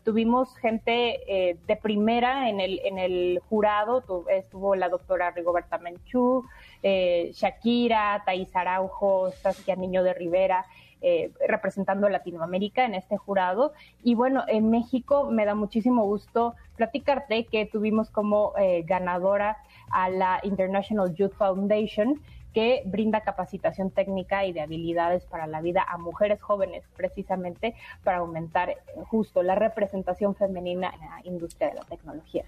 tuvimos 0.05 0.57
gente 0.57 1.57
de 1.67 1.77
primera 1.77 2.49
en 2.49 2.61
el, 2.61 2.81
en 2.85 2.99
el 2.99 3.41
jurado, 3.49 4.03
estuvo 4.31 4.75
la 4.75 4.89
doctora 4.89 5.31
Rigoberta 5.31 5.79
Menchú, 5.79 6.45
Shakira, 6.83 8.23
Thais 8.25 8.55
Araujo, 8.57 9.31
Saskia 9.31 9.77
Niño 9.77 10.03
de 10.03 10.15
Rivera, 10.15 10.65
eh, 11.03 11.31
representando 11.47 12.09
Latinoamérica 12.09 12.85
en 12.85 12.95
este 12.95 13.17
jurado. 13.17 13.73
Y 14.03 14.15
bueno, 14.15 14.45
en 14.49 14.71
México 14.71 15.31
me 15.31 15.45
da 15.45 15.55
muchísimo 15.55 16.05
gusto 16.05 16.55
platicarte 16.77 17.45
que 17.45 17.67
tuvimos 17.67 18.11
como 18.11 18.55
eh, 18.59 18.83
ganadora 18.87 19.59
a 19.91 20.09
la 20.09 20.41
International 20.43 21.15
Youth 21.15 21.35
Foundation, 21.35 22.21
que 22.55 22.83
brinda 22.87 23.21
capacitación 23.21 23.91
técnica 23.91 24.47
y 24.47 24.53
de 24.55 24.63
habilidades 24.63 25.27
para 25.27 25.47
la 25.47 25.61
vida 25.61 25.85
a 25.87 25.99
mujeres 25.99 26.41
jóvenes, 26.41 26.85
precisamente 26.97 27.75
para 28.03 28.19
aumentar 28.19 28.71
eh, 28.71 28.77
justo 29.05 29.43
la 29.43 29.55
representación 29.55 30.35
femenina 30.35 30.91
en 30.95 31.01
la 31.01 31.21
industria 31.25 31.69
de 31.69 31.75
la 31.75 31.83
tecnología. 31.83 32.47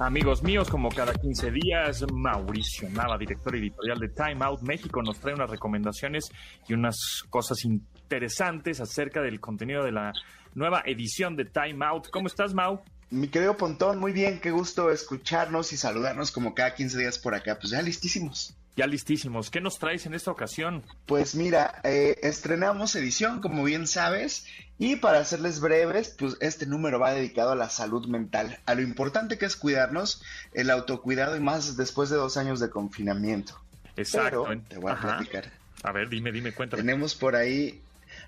Amigos 0.00 0.42
míos, 0.42 0.68
como 0.70 0.90
cada 0.90 1.12
15 1.12 1.50
días, 1.50 2.04
Mauricio 2.12 2.88
Nava, 2.90 3.18
director 3.18 3.56
editorial 3.56 3.98
de 3.98 4.08
Time 4.10 4.44
Out 4.44 4.60
México, 4.60 5.02
nos 5.02 5.18
trae 5.18 5.34
unas 5.34 5.50
recomendaciones 5.50 6.30
y 6.68 6.74
unas 6.74 7.24
cosas 7.30 7.64
interesantes 7.64 8.80
acerca 8.80 9.20
del 9.22 9.40
contenido 9.40 9.82
de 9.82 9.90
la 9.90 10.12
nueva 10.58 10.82
edición 10.84 11.36
de 11.36 11.44
Time 11.44 11.84
Out. 11.86 12.08
¿Cómo 12.10 12.26
estás, 12.26 12.52
Mau? 12.52 12.82
Mi 13.10 13.28
querido 13.28 13.56
Pontón, 13.56 13.98
muy 13.98 14.12
bien, 14.12 14.40
qué 14.40 14.50
gusto 14.50 14.90
escucharnos 14.90 15.72
y 15.72 15.78
saludarnos 15.78 16.30
como 16.30 16.54
cada 16.54 16.74
15 16.74 16.98
días 16.98 17.18
por 17.18 17.34
acá. 17.34 17.58
Pues 17.58 17.70
ya 17.70 17.80
listísimos. 17.80 18.54
Ya 18.76 18.86
listísimos. 18.86 19.50
¿Qué 19.50 19.60
nos 19.60 19.78
traes 19.78 20.04
en 20.04 20.14
esta 20.14 20.30
ocasión? 20.30 20.84
Pues 21.06 21.34
mira, 21.34 21.80
eh, 21.84 22.18
estrenamos 22.22 22.94
edición, 22.96 23.40
como 23.40 23.64
bien 23.64 23.86
sabes, 23.86 24.46
y 24.78 24.96
para 24.96 25.20
hacerles 25.20 25.60
breves, 25.60 26.14
pues 26.18 26.36
este 26.40 26.66
número 26.66 27.00
va 27.00 27.12
dedicado 27.12 27.52
a 27.52 27.56
la 27.56 27.70
salud 27.70 28.06
mental, 28.06 28.58
a 28.66 28.74
lo 28.74 28.82
importante 28.82 29.38
que 29.38 29.46
es 29.46 29.56
cuidarnos, 29.56 30.22
el 30.52 30.70
autocuidado 30.70 31.36
y 31.36 31.40
más 31.40 31.76
después 31.76 32.10
de 32.10 32.16
dos 32.16 32.36
años 32.36 32.60
de 32.60 32.68
confinamiento. 32.68 33.58
Exacto. 33.96 34.46
te 34.68 34.78
voy 34.78 34.92
a 34.92 35.00
platicar. 35.00 35.50
A 35.82 35.92
ver, 35.92 36.08
dime, 36.08 36.30
dime, 36.30 36.52
cuéntame. 36.52 36.82
Tenemos 36.82 37.14
por 37.14 37.36
ahí 37.36 37.80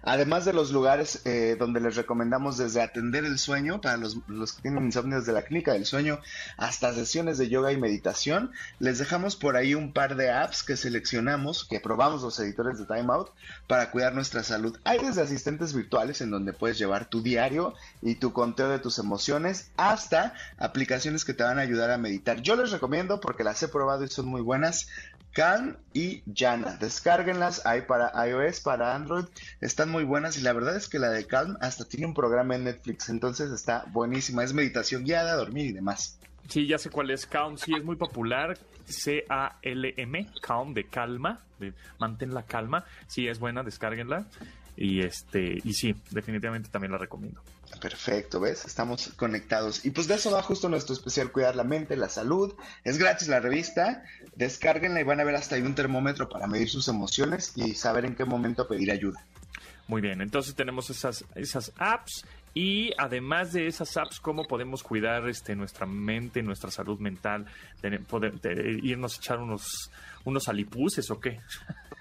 Además 0.03 0.45
de 0.45 0.53
los 0.53 0.71
lugares 0.73 1.21
eh, 1.25 1.57
donde 1.59 1.81
les 1.81 1.97
recomendamos 1.97 2.57
desde 2.57 2.83
atender 2.83 3.25
el 3.25 3.39
sueño 3.39 3.81
para 3.81 3.97
los, 3.97 4.15
que 4.17 4.63
tienen 4.63 4.85
insomnio 4.85 5.19
desde 5.19 5.33
la 5.33 5.43
clínica 5.43 5.73
del 5.73 5.85
sueño 5.85 6.21
hasta 6.57 6.95
sesiones 6.95 7.39
de 7.39 7.49
yoga 7.49 7.73
y 7.73 7.77
meditación, 7.77 8.51
les 8.79 8.99
dejamos 8.99 9.37
por 9.37 9.57
ahí 9.57 9.75
un 9.75 9.93
par 9.93 10.17
de 10.17 10.31
apps 10.31 10.63
que 10.63 10.77
seleccionamos, 10.77 11.65
que 11.65 11.81
probamos 11.81 12.23
los 12.23 12.39
editores 12.41 12.79
de 12.79 12.87
Time 12.87 13.13
Out 13.13 13.31
para 13.67 13.91
cuidar 13.91 14.15
nuestra 14.15 14.43
salud. 14.43 14.79
Hay 14.85 14.99
desde 14.99 15.23
asistentes 15.23 15.75
virtuales 15.75 16.21
en 16.21 16.31
donde 16.31 16.53
puedes 16.53 16.79
llevar 16.79 17.09
tu 17.09 17.23
diario 17.23 17.75
y 18.03 18.15
tu 18.15 18.33
conteo 18.33 18.69
de 18.69 18.79
tus 18.79 18.99
emociones 18.99 19.71
hasta 19.77 20.35
aplicaciones 20.59 21.25
que 21.25 21.35
te 21.35 21.43
van 21.43 21.59
a 21.59 21.63
ayudar 21.63 21.91
a 21.91 21.99
meditar. 21.99 22.41
Yo 22.41 22.57
les 22.57 22.71
recomiendo 22.71 23.21
porque 23.21 23.45
las 23.45 23.63
he 23.63 23.69
probado 23.69 24.05
y 24.05 24.09
son 24.09 24.27
muy 24.27 24.41
buenas. 24.41 24.89
Calm 25.33 25.77
y 25.93 26.23
Jana. 26.35 26.77
Descárguenlas, 26.77 27.65
hay 27.65 27.83
para 27.83 28.13
iOS, 28.27 28.61
para 28.61 28.95
Android, 28.95 29.25
están 29.61 29.91
muy 29.91 30.05
buenas 30.05 30.37
y 30.39 30.43
la 30.43 30.53
verdad 30.53 30.77
es 30.77 30.89
que 30.89 30.99
la 30.99 31.11
de 31.11 31.27
Calm 31.27 31.57
hasta 31.61 31.85
tiene 31.85 32.07
un 32.07 32.15
programa 32.15 32.57
en 32.57 32.65
Netflix, 32.65 33.09
entonces 33.09 33.51
está 33.51 33.85
buenísima, 33.93 34.45
es 34.45 34.53
meditación 34.53 35.05
guiada, 35.05 35.37
dormir 35.37 35.67
y 35.67 35.73
demás. 35.73 36.19
Sí, 36.49 36.67
ya 36.67 36.79
sé 36.79 36.91
cuál 36.91 37.11
es 37.11 37.27
Calm, 37.27 37.59
sí, 37.59 37.73
es 37.77 37.85
muy 37.85 37.97
popular, 37.97 38.59
C-A-L-M, 38.87 40.27
Calm, 40.43 40.75
de 40.75 40.85
calma, 40.87 41.41
de 41.59 41.73
mantén 41.99 42.35
la 42.35 42.43
calma, 42.43 42.85
sí, 43.07 43.29
es 43.29 43.39
buena, 43.39 43.63
descárguenla 43.63 44.27
y 44.77 45.01
este, 45.01 45.59
y 45.63 45.75
sí, 45.75 45.95
definitivamente 46.11 46.71
también 46.71 46.93
la 46.93 46.99
recomiendo. 46.99 47.43
Perfecto, 47.81 48.41
¿ves? 48.41 48.65
Estamos 48.65 49.13
conectados. 49.17 49.85
Y 49.85 49.91
pues 49.91 50.09
de 50.09 50.15
eso 50.15 50.31
va 50.31 50.43
justo 50.43 50.69
nuestro 50.69 50.95
especial 50.95 51.31
Cuidar 51.31 51.55
la 51.55 51.65
Mente, 51.65 51.97
la 51.97 52.09
Salud. 52.09 52.55
Es 52.83 52.99
gratis 52.99 53.29
la 53.29 53.41
revista. 53.41 54.03
Descárguenla 54.35 55.01
y 55.01 55.05
van 55.05 55.21
a 55.21 55.25
ver 55.25 55.35
hasta 55.35 55.57
ahí 55.57 55.63
un 55.63 55.75
termómetro 55.75 56.29
para 56.29 56.47
medir 56.47 56.69
sus 56.69 56.89
emociones 56.89 57.53
y 57.57 57.75
saber 57.75 58.05
en 58.05 58.15
qué 58.15 58.25
momento 58.25 58.67
pedir 58.67 58.91
ayuda. 58.91 59.25
Muy 59.87 60.01
bien, 60.01 60.21
entonces 60.21 60.55
tenemos 60.55 60.89
esas, 60.89 61.25
esas 61.35 61.73
apps 61.77 62.25
y 62.55 62.93
además 62.99 63.53
de 63.53 63.67
esas 63.67 63.97
apps, 63.97 64.21
¿cómo 64.21 64.45
podemos 64.45 64.83
cuidar 64.83 65.29
este, 65.29 65.55
nuestra 65.55 65.87
mente, 65.87 66.43
nuestra 66.43 66.71
salud 66.71 66.99
mental? 66.99 67.47
poder, 68.09 68.35
¿Irnos 68.83 69.15
a 69.15 69.17
echar 69.19 69.39
unos, 69.39 69.91
unos 70.25 70.49
alipuses 70.49 71.11
o 71.11 71.21
qué? 71.21 71.41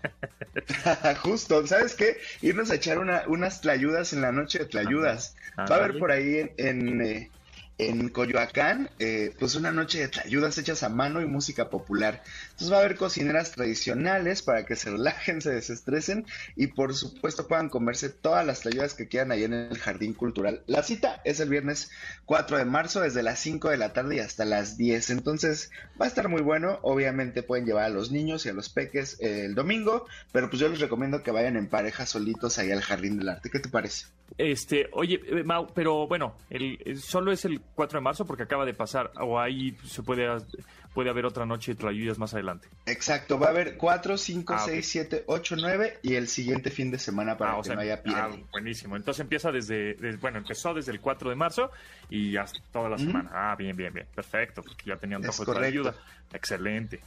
Justo, 1.22 1.66
¿sabes 1.68 1.96
qué? 1.96 2.18
Irnos 2.42 2.72
a 2.72 2.76
echar 2.76 2.98
una, 3.00 3.24
unas 3.28 3.62
tlayudas 3.62 4.14
en 4.14 4.22
la 4.22 4.32
noche 4.32 4.60
de 4.60 4.66
tlayudas. 4.66 5.36
Va 5.58 5.76
a 5.76 5.80
haber 5.80 6.00
por 6.00 6.12
ahí 6.12 6.50
en, 6.58 7.02
eh, 7.02 7.32
en 7.80 8.10
Coyoacán, 8.10 8.90
eh, 9.00 9.34
pues 9.40 9.56
una 9.56 9.72
noche 9.72 10.06
de 10.06 10.20
ayudas 10.24 10.58
hechas 10.58 10.84
a 10.84 10.90
mano 10.90 11.22
y 11.22 11.26
música 11.26 11.70
popular. 11.70 12.22
Entonces 12.60 12.74
va 12.74 12.82
a 12.82 12.86
haber 12.86 12.98
cocineras 12.98 13.54
tradicionales 13.54 14.42
para 14.42 14.66
que 14.66 14.76
se 14.76 14.92
relajen, 14.92 15.42
se 15.42 15.50
desestresen 15.52 16.26
y 16.58 16.68
por 16.68 16.94
supuesto 16.94 17.48
puedan 17.48 17.70
comerse 17.70 18.10
todas 18.10 18.46
las 18.46 18.66
ayudas 18.66 18.96
que 18.96 19.08
quieran 19.08 19.32
ahí 19.32 19.46
en 19.46 19.54
el 19.54 19.78
Jardín 19.78 20.14
Cultural. 20.14 20.62
La 20.68 20.84
cita 20.84 21.22
es 21.24 21.40
el 21.40 21.48
viernes 21.48 21.90
4 22.26 22.58
de 22.58 22.66
marzo 22.66 23.00
desde 23.00 23.24
las 23.24 23.40
5 23.40 23.70
de 23.70 23.78
la 23.78 23.94
tarde 23.94 24.18
y 24.18 24.20
hasta 24.20 24.44
las 24.44 24.76
10. 24.76 25.10
Entonces 25.12 25.72
va 26.00 26.04
a 26.04 26.10
estar 26.10 26.28
muy 26.28 26.42
bueno. 26.42 26.80
Obviamente 26.82 27.44
pueden 27.44 27.66
llevar 27.66 27.86
a 27.86 27.90
los 27.90 28.12
niños 28.12 28.46
y 28.46 28.50
a 28.50 28.54
los 28.54 28.68
peques 28.68 29.16
eh, 29.22 29.46
el 29.46 29.56
domingo, 29.56 30.06
pero 30.34 30.50
pues 30.50 30.60
yo 30.60 30.68
les 30.68 30.82
recomiendo 30.82 31.24
que 31.24 31.32
vayan 31.32 31.56
en 31.56 31.70
pareja 31.70 32.06
solitos 32.06 32.60
ahí 32.60 32.74
al 32.74 32.82
Jardín 32.82 33.20
del 33.20 33.30
Arte. 33.30 33.50
¿Qué 33.50 33.60
te 33.60 33.70
parece? 33.70 34.08
Este, 34.38 34.90
oye, 34.92 35.22
eh, 35.26 35.44
Mau, 35.44 35.68
pero 35.74 36.08
bueno, 36.08 36.36
el, 36.50 37.00
solo 37.00 37.32
es 37.32 37.46
el 37.46 37.62
4 37.76 38.00
de 38.00 38.04
marzo 38.04 38.26
porque 38.26 38.44
acaba 38.44 38.66
de 38.66 38.74
pasar, 38.74 39.12
o 39.20 39.40
ahí 39.40 39.76
se 39.86 40.04
puede, 40.04 40.28
puede 40.94 41.10
haber 41.10 41.26
otra 41.26 41.46
noche 41.46 41.74
de 41.74 41.84
lluvias 41.84 42.18
más 42.18 42.34
adelante. 42.34 42.68
Exacto, 42.86 43.40
va 43.40 43.48
a 43.48 43.50
haber 43.50 43.78
4, 43.78 44.18
5, 44.18 44.56
6, 44.66 44.88
7, 44.88 45.24
8, 45.28 45.56
9 45.60 46.00
y 46.02 46.16
el 46.16 46.28
siguiente 46.28 46.70
fin 46.72 46.92
de 46.92 47.00
semana 47.00 47.38
para 47.38 47.54
ah, 47.54 47.62
que 47.64 47.76
no 47.76 47.82
haya 47.82 48.02
pierde. 48.02 48.20
Ah, 48.22 48.48
buenísimo, 48.52 48.96
entonces 48.96 49.22
empieza 49.22 49.52
desde, 49.52 49.96
bueno, 50.18 50.40
empezó 50.40 50.74
desde 50.74 50.92
el 50.92 51.00
4 51.00 51.30
de 51.30 51.36
marzo 51.36 51.72
y 52.10 52.38
hasta 52.38 52.60
toda 52.72 52.90
la 52.90 52.98
semana. 52.98 53.30
Ah, 53.34 53.56
bien, 53.58 53.76
bien, 53.76 53.94
bien, 53.94 54.08
perfecto, 54.14 54.62
porque 54.62 54.86
ya 54.86 54.96
tenían 54.98 55.22
un 55.24 55.60
de 55.60 55.68
ayuda. 55.68 55.96
Excelente. 56.34 57.00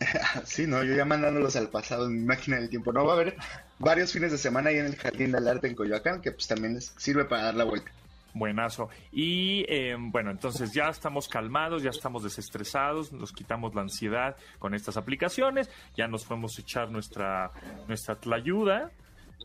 Sí, 0.44 0.66
no, 0.66 0.84
yo 0.84 0.94
ya 0.94 1.04
mandándolos 1.04 1.56
al 1.56 1.70
pasado 1.70 2.06
en 2.06 2.20
mi 2.20 2.24
máquina 2.24 2.56
del 2.56 2.68
tiempo. 2.68 2.92
No, 2.92 3.04
va 3.04 3.14
a 3.14 3.16
haber 3.16 3.36
varios 3.80 4.12
fines 4.12 4.30
de 4.30 4.38
semana 4.38 4.70
ahí 4.70 4.78
en 4.78 4.86
el 4.86 4.96
Jardín 4.96 5.32
del 5.32 5.48
Arte 5.48 5.66
en 5.66 5.74
Coyoacán, 5.74 6.20
que 6.20 6.30
pues 6.30 6.46
también 6.46 6.80
sirve 6.80 7.24
para 7.24 7.44
dar 7.44 7.54
la 7.56 7.64
vuelta. 7.64 7.90
Buenazo. 8.38 8.88
Y 9.12 9.64
eh, 9.68 9.96
bueno, 9.98 10.30
entonces 10.30 10.72
ya 10.72 10.88
estamos 10.88 11.28
calmados, 11.28 11.82
ya 11.82 11.90
estamos 11.90 12.22
desestresados, 12.22 13.12
nos 13.12 13.32
quitamos 13.32 13.74
la 13.74 13.82
ansiedad 13.82 14.36
con 14.58 14.74
estas 14.74 14.96
aplicaciones, 14.96 15.70
ya 15.96 16.08
nos 16.08 16.24
podemos 16.24 16.58
echar 16.58 16.90
nuestra, 16.90 17.50
nuestra 17.86 18.16
tlayuda, 18.16 18.90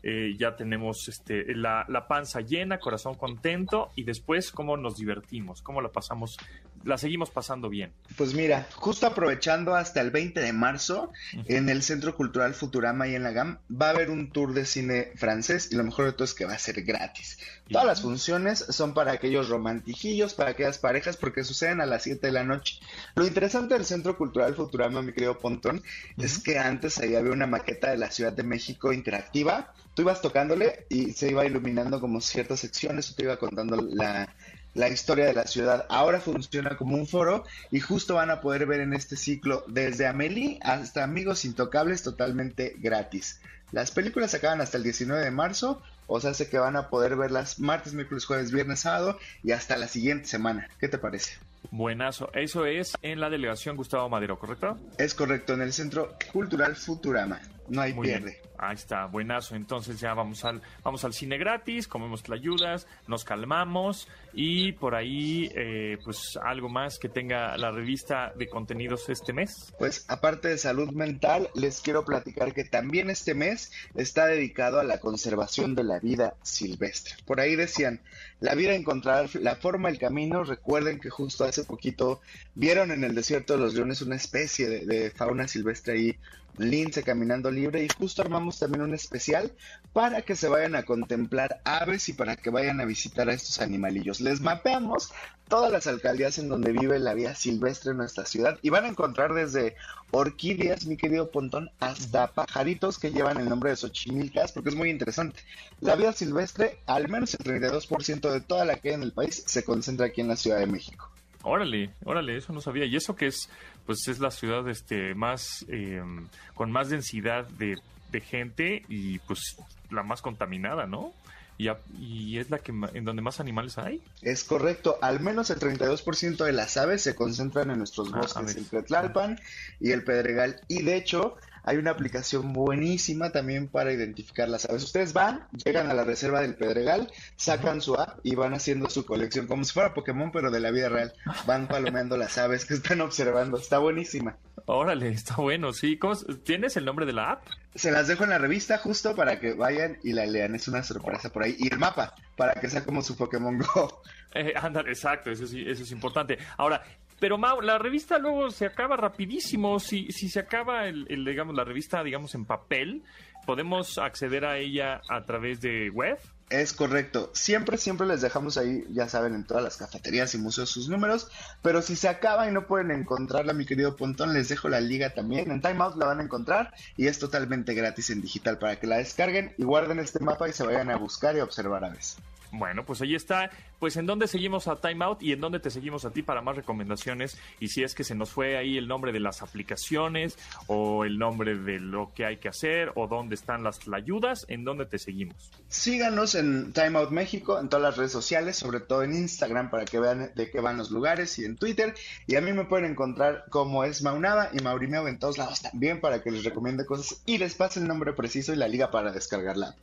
eh, 0.02 0.34
ya 0.38 0.54
tenemos 0.54 1.08
este, 1.08 1.54
la, 1.54 1.86
la, 1.88 2.06
panza 2.06 2.40
llena, 2.40 2.78
corazón 2.78 3.14
contento 3.14 3.90
y 3.96 4.04
después 4.04 4.50
cómo 4.50 4.76
nos 4.76 4.96
divertimos, 4.96 5.62
cómo 5.62 5.80
la 5.80 5.88
pasamos 5.88 6.36
la 6.84 6.98
seguimos 6.98 7.30
pasando 7.30 7.68
bien. 7.68 7.92
Pues 8.16 8.34
mira, 8.34 8.66
justo 8.74 9.06
aprovechando 9.06 9.74
hasta 9.74 10.00
el 10.00 10.10
20 10.10 10.40
de 10.40 10.52
marzo, 10.52 11.12
en 11.46 11.68
el 11.68 11.82
Centro 11.82 12.14
Cultural 12.14 12.54
Futurama 12.54 13.08
y 13.08 13.14
en 13.14 13.22
la 13.22 13.32
GAM, 13.32 13.58
va 13.70 13.88
a 13.88 13.90
haber 13.90 14.10
un 14.10 14.30
tour 14.30 14.52
de 14.52 14.66
cine 14.66 15.12
francés 15.16 15.68
y 15.70 15.76
lo 15.76 15.84
mejor 15.84 16.06
de 16.06 16.12
todo 16.12 16.24
es 16.24 16.34
que 16.34 16.44
va 16.44 16.54
a 16.54 16.58
ser 16.58 16.82
gratis. 16.82 17.38
Todas 17.70 17.86
las 17.86 18.02
funciones 18.02 18.58
son 18.68 18.92
para 18.92 19.12
aquellos 19.12 19.48
romantijillos, 19.48 20.34
para 20.34 20.50
aquellas 20.50 20.78
parejas, 20.78 21.16
porque 21.16 21.44
suceden 21.44 21.80
a 21.80 21.86
las 21.86 22.02
7 22.02 22.26
de 22.26 22.32
la 22.32 22.44
noche. 22.44 22.78
Lo 23.14 23.26
interesante 23.26 23.74
del 23.74 23.86
Centro 23.86 24.18
Cultural 24.18 24.54
Futurama, 24.54 25.00
mi 25.00 25.12
querido 25.12 25.38
Pontón, 25.38 25.82
es 26.18 26.38
que 26.38 26.58
antes 26.58 26.98
ahí 26.98 27.14
había 27.14 27.32
una 27.32 27.46
maqueta 27.46 27.90
de 27.90 27.96
la 27.96 28.10
Ciudad 28.10 28.32
de 28.32 28.42
México 28.42 28.92
interactiva. 28.92 29.72
Tú 29.94 30.02
ibas 30.02 30.20
tocándole 30.20 30.86
y 30.90 31.12
se 31.12 31.30
iba 31.30 31.46
iluminando 31.46 32.00
como 32.00 32.20
ciertas 32.20 32.60
secciones, 32.60 33.10
o 33.10 33.14
te 33.14 33.22
iba 33.22 33.38
contando 33.38 33.76
la 33.80 34.34
la 34.74 34.88
historia 34.88 35.26
de 35.26 35.34
la 35.34 35.46
ciudad. 35.46 35.86
Ahora 35.88 36.20
funciona 36.20 36.76
como 36.76 36.96
un 36.96 37.06
foro 37.06 37.44
y 37.70 37.80
justo 37.80 38.14
van 38.14 38.30
a 38.30 38.40
poder 38.40 38.66
ver 38.66 38.80
en 38.80 38.92
este 38.92 39.16
ciclo 39.16 39.64
desde 39.68 40.06
Amelie 40.06 40.58
hasta 40.62 41.04
Amigos 41.04 41.44
Intocables 41.44 42.02
totalmente 42.02 42.74
gratis. 42.78 43.40
Las 43.72 43.90
películas 43.90 44.34
acaban 44.34 44.60
hasta 44.60 44.76
el 44.76 44.84
19 44.84 45.24
de 45.24 45.30
marzo, 45.30 45.82
O 46.06 46.20
sea, 46.20 46.34
sé 46.34 46.50
que 46.50 46.58
van 46.58 46.76
a 46.76 46.90
poder 46.90 47.16
verlas 47.16 47.58
martes, 47.58 47.94
miércoles, 47.94 48.26
jueves, 48.26 48.52
viernes, 48.52 48.80
sábado 48.80 49.18
y 49.42 49.52
hasta 49.52 49.76
la 49.78 49.88
siguiente 49.88 50.26
semana. 50.26 50.68
¿Qué 50.78 50.86
te 50.86 50.98
parece? 50.98 51.38
Buenazo. 51.70 52.30
Eso 52.34 52.66
es 52.66 52.94
en 53.00 53.20
la 53.20 53.30
delegación 53.30 53.76
Gustavo 53.76 54.08
Madero, 54.08 54.38
¿correcto? 54.38 54.78
Es 54.98 55.14
correcto, 55.14 55.54
en 55.54 55.62
el 55.62 55.72
Centro 55.72 56.14
Cultural 56.30 56.76
Futurama. 56.76 57.40
No 57.68 57.80
hay 57.80 57.94
pierde. 57.94 58.42
Ahí 58.68 58.74
está, 58.74 59.06
buenazo. 59.06 59.54
Entonces 59.54 60.00
ya 60.00 60.14
vamos 60.14 60.44
al, 60.44 60.62
vamos 60.82 61.04
al 61.04 61.12
cine 61.12 61.38
gratis, 61.38 61.86
comemos 61.86 62.22
ayudas, 62.30 62.86
nos 63.06 63.24
calmamos 63.24 64.08
y 64.32 64.72
por 64.72 64.94
ahí, 64.94 65.50
eh, 65.54 65.98
pues 66.04 66.38
algo 66.42 66.68
más 66.68 66.98
que 66.98 67.08
tenga 67.08 67.56
la 67.56 67.70
revista 67.70 68.32
de 68.36 68.48
contenidos 68.48 69.08
este 69.08 69.32
mes. 69.32 69.72
Pues 69.78 70.04
aparte 70.08 70.48
de 70.48 70.58
salud 70.58 70.90
mental, 70.90 71.50
les 71.54 71.80
quiero 71.80 72.04
platicar 72.04 72.52
que 72.52 72.64
también 72.64 73.10
este 73.10 73.34
mes 73.34 73.70
está 73.94 74.26
dedicado 74.26 74.80
a 74.80 74.84
la 74.84 74.98
conservación 74.98 75.74
de 75.74 75.84
la 75.84 75.98
vida 76.00 76.34
silvestre. 76.42 77.14
Por 77.24 77.40
ahí 77.40 77.56
decían, 77.56 78.00
la 78.40 78.54
vida 78.54 78.74
encontrar 78.74 79.30
la 79.36 79.56
forma, 79.56 79.88
el 79.88 79.98
camino. 79.98 80.44
Recuerden 80.44 81.00
que 81.00 81.10
justo 81.10 81.44
hace 81.44 81.64
poquito 81.64 82.20
vieron 82.54 82.90
en 82.90 83.04
el 83.04 83.14
desierto 83.14 83.54
de 83.54 83.60
los 83.60 83.74
leones 83.74 84.02
una 84.02 84.16
especie 84.16 84.68
de, 84.68 84.86
de 84.86 85.10
fauna 85.10 85.48
silvestre 85.48 85.94
ahí 85.94 86.18
lince 86.58 87.02
caminando 87.02 87.50
libre 87.50 87.82
y 87.84 87.88
justo 87.88 88.22
armamos 88.22 88.53
también 88.58 88.82
un 88.82 88.94
especial 88.94 89.52
para 89.92 90.22
que 90.22 90.36
se 90.36 90.48
vayan 90.48 90.74
a 90.74 90.82
contemplar 90.82 91.60
aves 91.64 92.08
y 92.08 92.12
para 92.12 92.36
que 92.36 92.50
vayan 92.50 92.80
a 92.80 92.84
visitar 92.84 93.28
a 93.28 93.32
estos 93.34 93.60
animalillos. 93.60 94.20
Les 94.20 94.40
mapeamos 94.40 95.12
todas 95.48 95.70
las 95.70 95.86
alcaldías 95.86 96.38
en 96.38 96.48
donde 96.48 96.72
vive 96.72 96.98
la 96.98 97.14
vida 97.14 97.34
silvestre 97.34 97.92
en 97.92 97.98
nuestra 97.98 98.24
ciudad 98.26 98.58
y 98.62 98.70
van 98.70 98.84
a 98.84 98.88
encontrar 98.88 99.34
desde 99.34 99.76
orquídeas, 100.10 100.86
mi 100.86 100.96
querido 100.96 101.30
Pontón, 101.30 101.70
hasta 101.80 102.28
pajaritos 102.28 102.98
que 102.98 103.10
llevan 103.10 103.38
el 103.38 103.48
nombre 103.48 103.70
de 103.70 103.76
Xochimilcas, 103.76 104.52
porque 104.52 104.70
es 104.70 104.76
muy 104.76 104.90
interesante. 104.90 105.40
La 105.80 105.96
vida 105.96 106.12
silvestre, 106.12 106.78
al 106.86 107.08
menos 107.08 107.34
el 107.34 107.44
32% 107.44 108.32
de 108.32 108.40
toda 108.40 108.64
la 108.64 108.76
que 108.76 108.90
hay 108.90 108.94
en 108.94 109.02
el 109.02 109.12
país, 109.12 109.44
se 109.46 109.64
concentra 109.64 110.06
aquí 110.06 110.20
en 110.20 110.28
la 110.28 110.36
Ciudad 110.36 110.58
de 110.58 110.66
México. 110.66 111.10
Órale, 111.42 111.90
órale, 112.04 112.38
eso 112.38 112.52
no 112.52 112.60
sabía. 112.60 112.86
Y 112.86 112.96
eso 112.96 113.14
que 113.14 113.26
es, 113.26 113.50
pues 113.84 114.08
es 114.08 114.18
la 114.18 114.30
ciudad 114.30 114.66
este 114.68 115.14
más 115.14 115.64
em, 115.68 116.26
con 116.54 116.72
más 116.72 116.88
densidad 116.88 117.46
de, 117.46 117.76
gente 118.20 118.84
y 118.88 119.18
pues 119.20 119.56
la 119.90 120.02
más 120.02 120.22
contaminada, 120.22 120.86
¿no? 120.86 121.12
Y, 121.56 121.68
y, 122.00 122.38
es 122.38 122.50
la 122.50 122.58
que 122.58 122.72
en 122.72 123.04
donde 123.04 123.22
más 123.22 123.38
animales 123.38 123.78
hay. 123.78 124.02
Es 124.22 124.42
correcto, 124.42 124.98
al 125.00 125.20
menos 125.20 125.50
el 125.50 125.60
32% 125.60 126.44
de 126.44 126.52
las 126.52 126.76
aves 126.76 127.02
se 127.02 127.14
concentran 127.14 127.70
en 127.70 127.78
nuestros 127.78 128.10
ah, 128.12 128.18
bosques, 128.18 128.72
el 128.72 128.84
Tlalpan 128.84 129.38
y 129.78 129.92
el 129.92 130.02
Pedregal. 130.02 130.60
Y 130.66 130.82
de 130.82 130.96
hecho, 130.96 131.36
hay 131.64 131.78
una 131.78 131.90
aplicación 131.90 132.52
buenísima 132.52 133.30
también 133.30 133.68
para 133.68 133.92
identificar 133.92 134.48
las 134.48 134.68
aves. 134.68 134.84
Ustedes 134.84 135.12
van, 135.12 135.46
llegan 135.64 135.90
a 135.90 135.94
la 135.94 136.04
reserva 136.04 136.42
del 136.42 136.54
Pedregal, 136.54 137.10
sacan 137.36 137.80
su 137.80 137.94
app 137.94 138.18
y 138.22 138.34
van 138.34 138.54
haciendo 138.54 138.90
su 138.90 139.06
colección 139.06 139.46
como 139.46 139.64
si 139.64 139.72
fuera 139.72 139.94
Pokémon, 139.94 140.30
pero 140.30 140.50
de 140.50 140.60
la 140.60 140.70
vida 140.70 140.88
real. 140.88 141.12
Van 141.46 141.66
palomeando 141.66 142.16
las 142.16 142.36
aves 142.38 142.64
que 142.66 142.74
están 142.74 143.00
observando. 143.00 143.56
Está 143.56 143.78
buenísima. 143.78 144.36
Órale, 144.66 145.08
está 145.08 145.36
bueno, 145.36 145.72
sí. 145.72 145.98
¿Tienes 146.44 146.76
el 146.76 146.84
nombre 146.84 147.06
de 147.06 147.12
la 147.12 147.32
app? 147.32 147.46
Se 147.74 147.90
las 147.90 148.08
dejo 148.08 148.24
en 148.24 148.30
la 148.30 148.38
revista 148.38 148.78
justo 148.78 149.14
para 149.14 149.40
que 149.40 149.54
vayan 149.54 149.98
y 150.02 150.12
la 150.12 150.26
lean. 150.26 150.54
Es 150.54 150.68
una 150.68 150.82
sorpresa 150.82 151.30
por 151.30 151.44
ahí. 151.44 151.56
Y 151.58 151.72
el 151.72 151.78
mapa, 151.78 152.14
para 152.36 152.54
que 152.54 152.68
sea 152.68 152.84
como 152.84 153.02
su 153.02 153.16
Pokémon 153.16 153.58
Go. 153.58 154.02
Eh, 154.34 154.52
exacto, 154.86 155.30
eso 155.30 155.46
sí, 155.46 155.64
eso 155.66 155.82
es 155.84 155.92
importante. 155.92 156.38
Ahora, 156.56 156.82
pero 157.24 157.38
Mau, 157.38 157.62
la 157.62 157.78
revista 157.78 158.18
luego 158.18 158.50
se 158.50 158.66
acaba 158.66 158.98
rapidísimo. 158.98 159.80
Si, 159.80 160.12
si 160.12 160.28
se 160.28 160.40
acaba 160.40 160.84
el, 160.88 161.24
digamos, 161.24 161.54
la 161.56 161.64
revista, 161.64 162.04
digamos, 162.04 162.34
en 162.34 162.44
papel, 162.44 163.02
¿podemos 163.46 163.96
acceder 163.96 164.44
a 164.44 164.58
ella 164.58 165.00
a 165.08 165.24
través 165.24 165.62
de 165.62 165.88
web? 165.88 166.18
Es 166.50 166.74
correcto. 166.74 167.30
Siempre, 167.32 167.78
siempre 167.78 168.06
les 168.06 168.20
dejamos 168.20 168.58
ahí, 168.58 168.84
ya 168.90 169.08
saben, 169.08 169.34
en 169.34 169.46
todas 169.46 169.64
las 169.64 169.78
cafeterías 169.78 170.34
y 170.34 170.38
museos 170.38 170.68
sus 170.68 170.90
números. 170.90 171.28
Pero 171.62 171.80
si 171.80 171.96
se 171.96 172.10
acaba 172.10 172.46
y 172.46 172.52
no 172.52 172.66
pueden 172.66 172.90
encontrarla, 172.90 173.54
mi 173.54 173.64
querido 173.64 173.96
Pontón, 173.96 174.34
les 174.34 174.50
dejo 174.50 174.68
la 174.68 174.82
liga 174.82 175.08
también. 175.14 175.50
En 175.50 175.62
Time 175.62 175.82
Out 175.82 175.96
la 175.96 176.04
van 176.04 176.20
a 176.20 176.24
encontrar 176.24 176.74
y 176.98 177.06
es 177.06 177.18
totalmente 177.18 177.72
gratis 177.72 178.10
en 178.10 178.20
digital 178.20 178.58
para 178.58 178.78
que 178.78 178.86
la 178.86 178.98
descarguen 178.98 179.54
y 179.56 179.64
guarden 179.64 179.98
este 179.98 180.20
mapa 180.20 180.46
y 180.46 180.52
se 180.52 180.66
vayan 180.66 180.90
a 180.90 180.96
buscar 180.96 181.34
y 181.34 181.40
observar 181.40 181.86
a 181.86 181.88
veces. 181.88 182.18
Bueno, 182.58 182.84
pues 182.84 183.00
ahí 183.02 183.14
está. 183.14 183.50
Pues 183.78 183.96
en 183.96 184.06
dónde 184.06 184.28
seguimos 184.28 184.68
a 184.68 184.76
Time 184.76 185.04
Out 185.04 185.22
y 185.22 185.32
en 185.32 185.40
dónde 185.40 185.60
te 185.60 185.70
seguimos 185.70 186.04
a 186.04 186.10
ti 186.10 186.22
para 186.22 186.40
más 186.40 186.56
recomendaciones. 186.56 187.38
Y 187.60 187.68
si 187.68 187.82
es 187.82 187.94
que 187.94 188.04
se 188.04 188.14
nos 188.14 188.30
fue 188.30 188.56
ahí 188.56 188.78
el 188.78 188.88
nombre 188.88 189.12
de 189.12 189.20
las 189.20 189.42
aplicaciones 189.42 190.38
o 190.66 191.04
el 191.04 191.18
nombre 191.18 191.56
de 191.56 191.80
lo 191.80 192.12
que 192.14 192.24
hay 192.24 192.36
que 192.38 192.48
hacer 192.48 192.92
o 192.94 193.06
dónde 193.08 193.34
están 193.34 193.64
las 193.64 193.80
ayudas, 193.92 194.46
en 194.48 194.64
dónde 194.64 194.86
te 194.86 194.98
seguimos. 194.98 195.50
Síganos 195.68 196.34
en 196.34 196.72
Time 196.72 196.98
Out 196.98 197.10
México, 197.10 197.58
en 197.58 197.68
todas 197.68 197.82
las 197.82 197.96
redes 197.96 198.12
sociales, 198.12 198.56
sobre 198.56 198.80
todo 198.80 199.02
en 199.02 199.14
Instagram 199.14 199.70
para 199.70 199.84
que 199.84 199.98
vean 199.98 200.32
de 200.34 200.50
qué 200.50 200.60
van 200.60 200.76
los 200.76 200.90
lugares 200.90 201.38
y 201.38 201.44
en 201.44 201.56
Twitter. 201.56 201.94
Y 202.26 202.36
a 202.36 202.40
mí 202.40 202.52
me 202.52 202.64
pueden 202.64 202.90
encontrar 202.90 203.44
como 203.50 203.84
es 203.84 204.02
Maunaba 204.02 204.50
y 204.52 204.62
Maurimeo 204.62 205.08
en 205.08 205.18
todos 205.18 205.38
lados 205.38 205.60
también 205.60 206.00
para 206.00 206.22
que 206.22 206.30
les 206.30 206.44
recomiende 206.44 206.86
cosas 206.86 207.22
y 207.26 207.38
les 207.38 207.54
pase 207.54 207.80
el 207.80 207.88
nombre 207.88 208.12
preciso 208.12 208.52
y 208.52 208.56
la 208.56 208.68
liga 208.68 208.90
para 208.90 209.12
descargarla. 209.12 209.74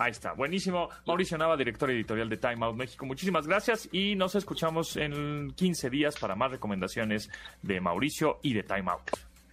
Ahí 0.00 0.12
está, 0.12 0.32
buenísimo. 0.32 0.88
Mauricio 1.06 1.36
Nava, 1.36 1.58
director 1.58 1.90
editorial 1.90 2.26
de 2.30 2.38
Time 2.38 2.64
Out 2.64 2.74
México. 2.74 3.04
Muchísimas 3.04 3.46
gracias 3.46 3.86
y 3.92 4.16
nos 4.16 4.34
escuchamos 4.34 4.96
en 4.96 5.52
15 5.54 5.90
días 5.90 6.16
para 6.18 6.34
más 6.34 6.50
recomendaciones 6.50 7.28
de 7.60 7.82
Mauricio 7.82 8.38
y 8.42 8.54
de 8.54 8.62
Time 8.62 8.90
Out. 8.90 9.10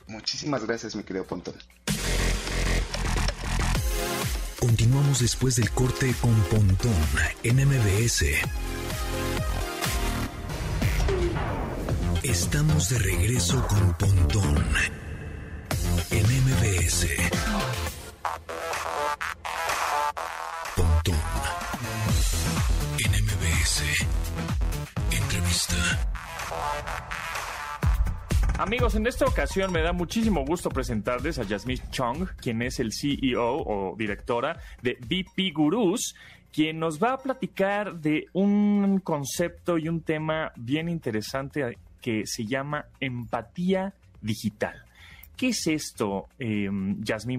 Muchísimas 0.08 0.66
gracias, 0.66 0.96
mi 0.96 1.04
querido 1.04 1.26
Pontón. 1.26 1.56
Continuamos 4.58 5.20
después 5.20 5.58
del 5.58 5.70
corte 5.72 6.16
con 6.22 6.34
Pontón 6.44 6.94
en 7.44 7.68
MBS. 7.68 8.24
Estamos 12.24 12.90
de 12.90 13.00
regreso 13.00 13.68
con 13.68 13.94
Pontón 13.96 14.66
en 16.10 16.24
MBS. 16.24 17.97
Amigos, 28.58 28.96
en 28.96 29.06
esta 29.06 29.26
ocasión 29.26 29.72
me 29.72 29.82
da 29.82 29.94
muchísimo 29.94 30.44
gusto 30.44 30.70
presentarles 30.70 31.38
a 31.38 31.46
Jasmine 31.46 31.84
Chong, 31.92 32.28
quien 32.38 32.64
es 32.64 32.80
el 32.80 32.92
CEO 32.92 33.56
o 33.56 33.96
directora 33.96 34.60
de 34.82 34.98
VP 35.00 35.52
Gurus, 35.54 36.16
quien 36.52 36.80
nos 36.80 37.02
va 37.02 37.14
a 37.14 37.18
platicar 37.18 38.00
de 38.00 38.26
un 38.34 39.00
concepto 39.04 39.78
y 39.78 39.88
un 39.88 40.02
tema 40.02 40.52
bien 40.56 40.90
interesante 40.90 41.78
que 42.02 42.24
se 42.26 42.46
llama 42.46 42.86
empatía 43.00 43.94
digital. 44.22 44.84
¿Qué 45.36 45.50
es 45.50 45.68
esto, 45.68 46.28
eh? 46.40 46.68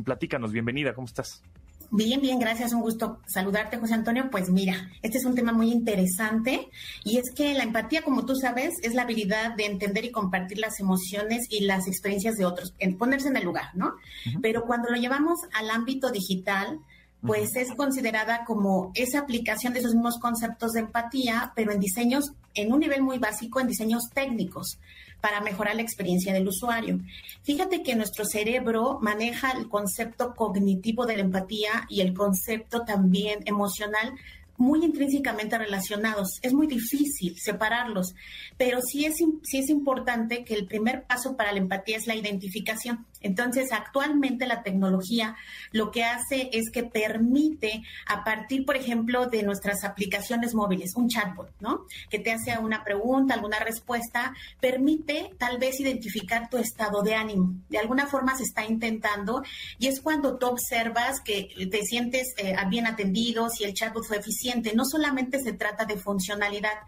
Platícanos, 0.05 0.53
bienvenida, 0.53 0.95
¿cómo 0.95 1.07
estás? 1.07 1.43
Bien, 1.91 2.21
bien, 2.21 2.39
gracias. 2.39 2.75
Un 2.75 2.83
gusto 2.83 3.21
saludarte, 3.27 3.79
José 3.79 3.95
Antonio. 3.95 4.29
Pues 4.31 4.51
mira, 4.51 4.91
este 5.01 5.17
es 5.17 5.25
un 5.25 5.35
tema 5.35 5.53
muy 5.53 5.73
interesante 5.73 6.69
y 7.03 7.17
es 7.17 7.31
que 7.35 7.55
la 7.55 7.63
empatía, 7.63 8.03
como 8.03 8.27
tú 8.27 8.35
sabes, 8.37 8.75
es 8.83 8.95
la 8.95 9.03
habilidad 9.03 9.55
de 9.57 9.65
entender 9.65 10.05
y 10.05 10.11
compartir 10.11 10.59
las 10.59 10.81
emociones 10.81 11.47
y 11.49 11.61
las 11.61 11.87
experiencias 11.87 12.37
de 12.37 12.45
otros, 12.45 12.75
en 12.79 12.99
ponerse 12.99 13.29
en 13.29 13.39
el 13.39 13.45
lugar, 13.45 13.71
¿no? 13.75 13.95
Pero 14.43 14.67
cuando 14.67 14.91
lo 14.91 14.97
llevamos 14.99 15.39
al 15.55 15.71
ámbito 15.71 16.11
digital, 16.11 16.79
pues 17.23 17.57
es 17.57 17.73
considerada 17.75 18.45
como 18.45 18.93
esa 18.95 19.21
aplicación 19.21 19.73
de 19.73 19.81
esos 19.81 19.95
mismos 19.95 20.19
conceptos 20.19 20.73
de 20.73 20.81
empatía, 20.81 21.53
pero 21.57 21.73
en 21.73 21.81
diseños, 21.81 22.33
en 22.55 22.71
un 22.71 22.81
nivel 22.81 23.03
muy 23.03 23.19
básico, 23.19 23.61
en 23.61 23.67
diseños 23.67 24.11
técnicos 24.13 24.79
para 25.21 25.41
mejorar 25.41 25.77
la 25.77 25.83
experiencia 25.83 26.33
del 26.33 26.49
usuario. 26.49 27.01
Fíjate 27.43 27.83
que 27.83 27.97
nuestro 27.97 28.25
cerebro 28.25 28.99
maneja 29.01 29.53
el 29.53 29.69
concepto 29.69 30.35
cognitivo 30.35 31.07
de 31.07 31.17
la 31.17 31.23
empatía 31.23 31.87
y 31.89 32.01
el 32.01 32.15
concepto 32.15 32.85
también 32.85 33.41
emocional 33.47 34.15
muy 34.59 34.85
intrínsecamente 34.85 35.57
relacionados. 35.57 36.41
Es 36.43 36.53
muy 36.53 36.67
difícil 36.67 37.39
separarlos, 37.39 38.15
pero 38.59 38.81
sí 38.83 39.07
es, 39.07 39.17
sí 39.17 39.59
es 39.59 39.71
importante 39.71 40.45
que 40.45 40.55
el 40.55 40.67
primer 40.67 41.05
paso 41.05 41.37
para 41.37 41.53
la 41.53 41.59
empatía 41.59 41.97
es 41.97 42.07
la 42.07 42.17
identificación. 42.17 43.07
Entonces, 43.21 43.73
actualmente 43.73 44.47
la 44.47 44.63
tecnología 44.63 45.37
lo 45.73 45.91
que 45.91 46.05
hace 46.05 46.51
es 46.53 46.71
que 46.71 46.85
permite, 46.85 47.83
a 48.07 48.25
partir, 48.25 48.65
por 48.65 48.77
ejemplo, 48.77 49.27
de 49.27 49.43
nuestras 49.43 49.85
aplicaciones 49.85 50.55
móviles, 50.55 50.95
un 50.97 51.09
chatbot, 51.09 51.51
¿no? 51.61 51.87
Que 52.11 52.19
te 52.19 52.33
hace 52.33 52.57
una 52.59 52.85
pregunta, 52.85 53.35
alguna 53.35 53.59
respuesta, 53.59 54.35
permite 54.61 55.31
tal 55.39 55.59
vez 55.59 55.81
identificar 55.81 56.49
tu 56.49 56.59
estado 56.59 57.03
de 57.03 57.15
ánimo. 57.15 57.55
De 57.69 57.79
alguna 57.79 58.07
forma 58.07 58.37
se 58.37 58.45
está 58.45 58.65
intentando 58.65 59.43
y 59.79 59.89
es 59.89 60.01
cuando 60.01 60.39
tú 60.39 60.47
observas 60.47 61.21
que 61.21 61.49
te 61.71 61.83
sientes 61.83 62.35
eh, 62.37 62.55
bien 62.69 62.87
atendido, 62.87 63.49
si 63.51 63.65
el 63.65 63.75
chatbot 63.75 64.05
fue 64.07 64.19
eficiente. 64.19 64.73
No 64.75 64.85
solamente 64.85 65.41
se 65.41 65.53
trata 65.53 65.85
de 65.85 65.97
funcionalidad, 65.97 66.79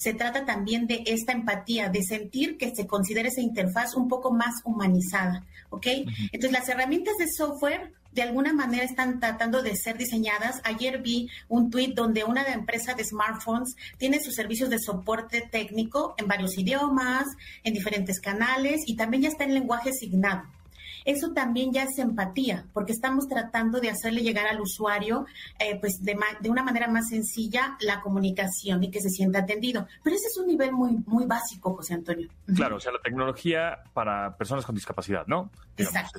se 0.00 0.14
trata 0.14 0.46
también 0.46 0.86
de 0.86 1.02
esta 1.04 1.32
empatía, 1.32 1.90
de 1.90 2.02
sentir 2.02 2.56
que 2.56 2.74
se 2.74 2.86
considera 2.86 3.28
esa 3.28 3.42
interfaz 3.42 3.94
un 3.94 4.08
poco 4.08 4.32
más 4.32 4.54
humanizada. 4.64 5.44
¿ok? 5.68 5.86
Entonces 6.32 6.52
las 6.52 6.68
herramientas 6.70 7.16
de 7.18 7.28
software 7.28 7.92
de 8.12 8.22
alguna 8.22 8.54
manera 8.54 8.82
están 8.82 9.20
tratando 9.20 9.62
de 9.62 9.76
ser 9.76 9.98
diseñadas. 9.98 10.62
Ayer 10.64 11.02
vi 11.02 11.28
un 11.48 11.70
tweet 11.70 11.92
donde 11.94 12.24
una 12.24 12.44
empresa 12.44 12.94
de 12.94 13.04
smartphones 13.04 13.76
tiene 13.98 14.20
sus 14.20 14.34
servicios 14.34 14.70
de 14.70 14.78
soporte 14.78 15.42
técnico 15.42 16.14
en 16.16 16.26
varios 16.26 16.56
idiomas, 16.56 17.26
en 17.62 17.74
diferentes 17.74 18.20
canales 18.20 18.80
y 18.86 18.96
también 18.96 19.24
ya 19.24 19.28
está 19.28 19.44
en 19.44 19.52
lenguaje 19.52 19.92
signado. 19.92 20.44
Eso 21.04 21.32
también 21.32 21.72
ya 21.72 21.84
es 21.84 21.98
empatía, 21.98 22.66
porque 22.72 22.92
estamos 22.92 23.28
tratando 23.28 23.80
de 23.80 23.90
hacerle 23.90 24.22
llegar 24.22 24.46
al 24.46 24.60
usuario, 24.60 25.26
eh, 25.58 25.78
pues 25.80 26.02
de, 26.02 26.18
de, 26.40 26.50
una 26.50 26.62
manera 26.62 26.88
más 26.88 27.08
sencilla, 27.08 27.76
la 27.80 28.00
comunicación 28.00 28.82
y 28.84 28.90
que 28.90 29.00
se 29.00 29.10
sienta 29.10 29.40
atendido. 29.40 29.86
Pero 30.02 30.16
ese 30.16 30.28
es 30.28 30.36
un 30.38 30.46
nivel 30.46 30.72
muy, 30.72 30.98
muy 31.06 31.26
básico, 31.26 31.74
José 31.74 31.94
Antonio. 31.94 32.28
Claro, 32.54 32.76
o 32.76 32.80
sea, 32.80 32.92
la 32.92 33.00
tecnología 33.00 33.78
para 33.92 34.36
personas 34.36 34.64
con 34.64 34.74
discapacidad, 34.74 35.26
¿no? 35.26 35.50
Exacto. 35.82 36.18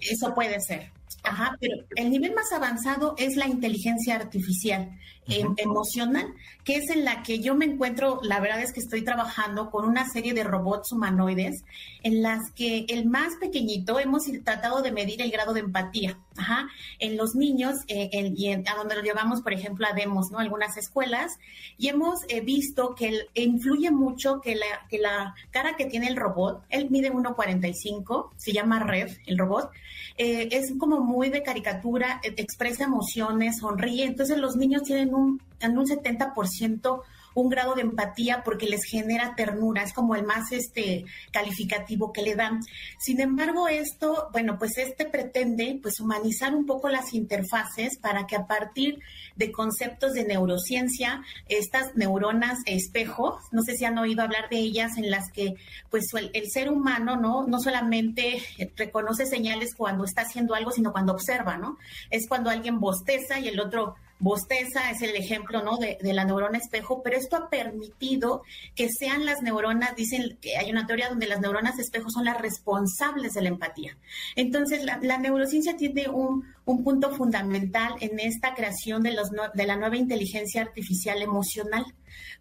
Eso 0.00 0.34
puede 0.34 0.60
ser. 0.60 0.90
Ajá, 1.24 1.56
pero 1.60 1.76
el 1.94 2.10
nivel 2.10 2.34
más 2.34 2.52
avanzado 2.52 3.14
es 3.16 3.36
la 3.36 3.46
inteligencia 3.46 4.16
artificial 4.16 4.90
em, 5.28 5.54
emocional, 5.56 6.26
que 6.64 6.76
es 6.76 6.90
en 6.90 7.04
la 7.04 7.22
que 7.22 7.38
yo 7.38 7.54
me 7.54 7.66
encuentro, 7.66 8.18
la 8.22 8.40
verdad 8.40 8.60
es 8.60 8.72
que 8.72 8.80
estoy 8.80 9.02
trabajando 9.02 9.70
con 9.70 9.84
una 9.84 10.08
serie 10.08 10.34
de 10.34 10.42
robots 10.42 10.90
humanoides 10.90 11.62
en 12.02 12.22
las 12.22 12.50
que 12.56 12.86
el 12.88 13.06
más 13.06 13.36
pequeñito 13.36 14.00
hemos 14.00 14.24
tratado 14.44 14.82
de 14.82 14.90
medir 14.90 15.22
el 15.22 15.30
grado 15.30 15.52
de 15.52 15.60
empatía. 15.60 16.18
Ajá, 16.36 16.68
en 16.98 17.16
los 17.16 17.34
niños, 17.34 17.76
eh, 17.88 18.32
y 18.34 18.50
a 18.50 18.74
donde 18.76 18.96
lo 18.96 19.02
llevamos, 19.02 19.42
por 19.42 19.52
ejemplo, 19.52 19.86
a 19.86 19.92
Demos, 19.92 20.30
¿no? 20.30 20.38
Algunas 20.38 20.76
escuelas, 20.78 21.38
y 21.76 21.88
hemos 21.88 22.20
eh, 22.28 22.40
visto 22.40 22.94
que 22.94 23.26
influye 23.34 23.90
mucho 23.90 24.40
que 24.40 24.54
la, 24.54 24.86
que 24.88 24.98
la 24.98 25.34
cara 25.50 25.76
que 25.76 25.84
tiene 25.84 26.08
el 26.08 26.16
robot, 26.16 26.64
él 26.70 26.88
mide 26.90 27.12
1,45, 27.12 28.30
se 28.36 28.52
llama 28.52 28.80
Red, 28.80 29.10
el 29.26 29.36
robot, 29.36 29.70
eh, 30.16 30.48
es 30.52 30.72
como 30.78 31.00
muy 31.00 31.28
de 31.28 31.42
caricatura, 31.42 32.20
expresa 32.22 32.84
emociones, 32.84 33.58
sonríe, 33.58 34.06
entonces 34.06 34.38
los 34.38 34.56
niños 34.56 34.84
tienen 34.84 35.14
un, 35.14 35.42
en 35.60 35.76
un 35.76 35.86
70% 35.86 37.02
un 37.34 37.48
grado 37.48 37.74
de 37.74 37.82
empatía 37.82 38.42
porque 38.44 38.66
les 38.66 38.84
genera 38.84 39.34
ternura, 39.34 39.82
es 39.82 39.92
como 39.92 40.14
el 40.14 40.24
más 40.24 40.52
este 40.52 41.04
calificativo 41.32 42.12
que 42.12 42.22
le 42.22 42.34
dan. 42.34 42.60
Sin 42.98 43.20
embargo, 43.20 43.68
esto, 43.68 44.28
bueno, 44.32 44.58
pues 44.58 44.78
este 44.78 45.06
pretende 45.06 45.78
pues 45.82 46.00
humanizar 46.00 46.54
un 46.54 46.66
poco 46.66 46.88
las 46.88 47.14
interfaces 47.14 47.98
para 47.98 48.26
que 48.26 48.36
a 48.36 48.46
partir 48.46 48.98
de 49.36 49.52
conceptos 49.52 50.12
de 50.12 50.24
neurociencia, 50.24 51.22
estas 51.48 51.94
neuronas 51.94 52.58
espejo, 52.66 53.38
no 53.50 53.62
sé 53.62 53.76
si 53.76 53.84
han 53.84 53.98
oído 53.98 54.22
hablar 54.22 54.48
de 54.50 54.58
ellas 54.58 54.96
en 54.96 55.10
las 55.10 55.30
que 55.32 55.54
pues 55.90 56.06
el, 56.14 56.30
el 56.34 56.50
ser 56.50 56.70
humano, 56.70 57.16
¿no? 57.16 57.46
No 57.46 57.58
solamente 57.60 58.42
reconoce 58.76 59.26
señales 59.26 59.74
cuando 59.76 60.04
está 60.04 60.22
haciendo 60.22 60.54
algo, 60.54 60.70
sino 60.70 60.92
cuando 60.92 61.12
observa, 61.12 61.56
¿no? 61.56 61.78
Es 62.10 62.28
cuando 62.28 62.50
alguien 62.50 62.80
bosteza 62.80 63.38
y 63.38 63.48
el 63.48 63.60
otro 63.60 63.96
bosteza 64.22 64.90
es 64.92 65.02
el 65.02 65.16
ejemplo 65.16 65.62
¿no? 65.62 65.76
de, 65.76 65.98
la 66.00 66.24
neurona 66.24 66.56
espejo, 66.56 67.02
pero 67.02 67.16
esto 67.16 67.36
ha 67.36 67.50
permitido 67.50 68.42
que 68.76 68.88
sean 68.88 69.26
las 69.26 69.42
neuronas, 69.42 69.96
dicen 69.96 70.38
que 70.40 70.56
hay 70.56 70.70
una 70.70 70.86
teoría 70.86 71.08
donde 71.08 71.26
las 71.26 71.40
neuronas 71.40 71.78
espejo 71.78 72.08
son 72.08 72.24
las 72.24 72.40
responsables 72.40 73.34
de 73.34 73.42
la 73.42 73.48
empatía. 73.48 73.98
Entonces, 74.36 74.84
la, 74.84 75.18
neurociencia 75.18 75.76
tiene 75.76 76.08
un, 76.08 76.44
punto 76.64 77.10
fundamental 77.10 77.94
en 78.00 78.20
esta 78.20 78.54
creación 78.54 79.02
de, 79.02 79.16
de 79.54 79.66
la 79.66 79.76
nueva 79.76 79.96
inteligencia 79.96 80.62
artificial 80.62 81.20
emocional, 81.20 81.84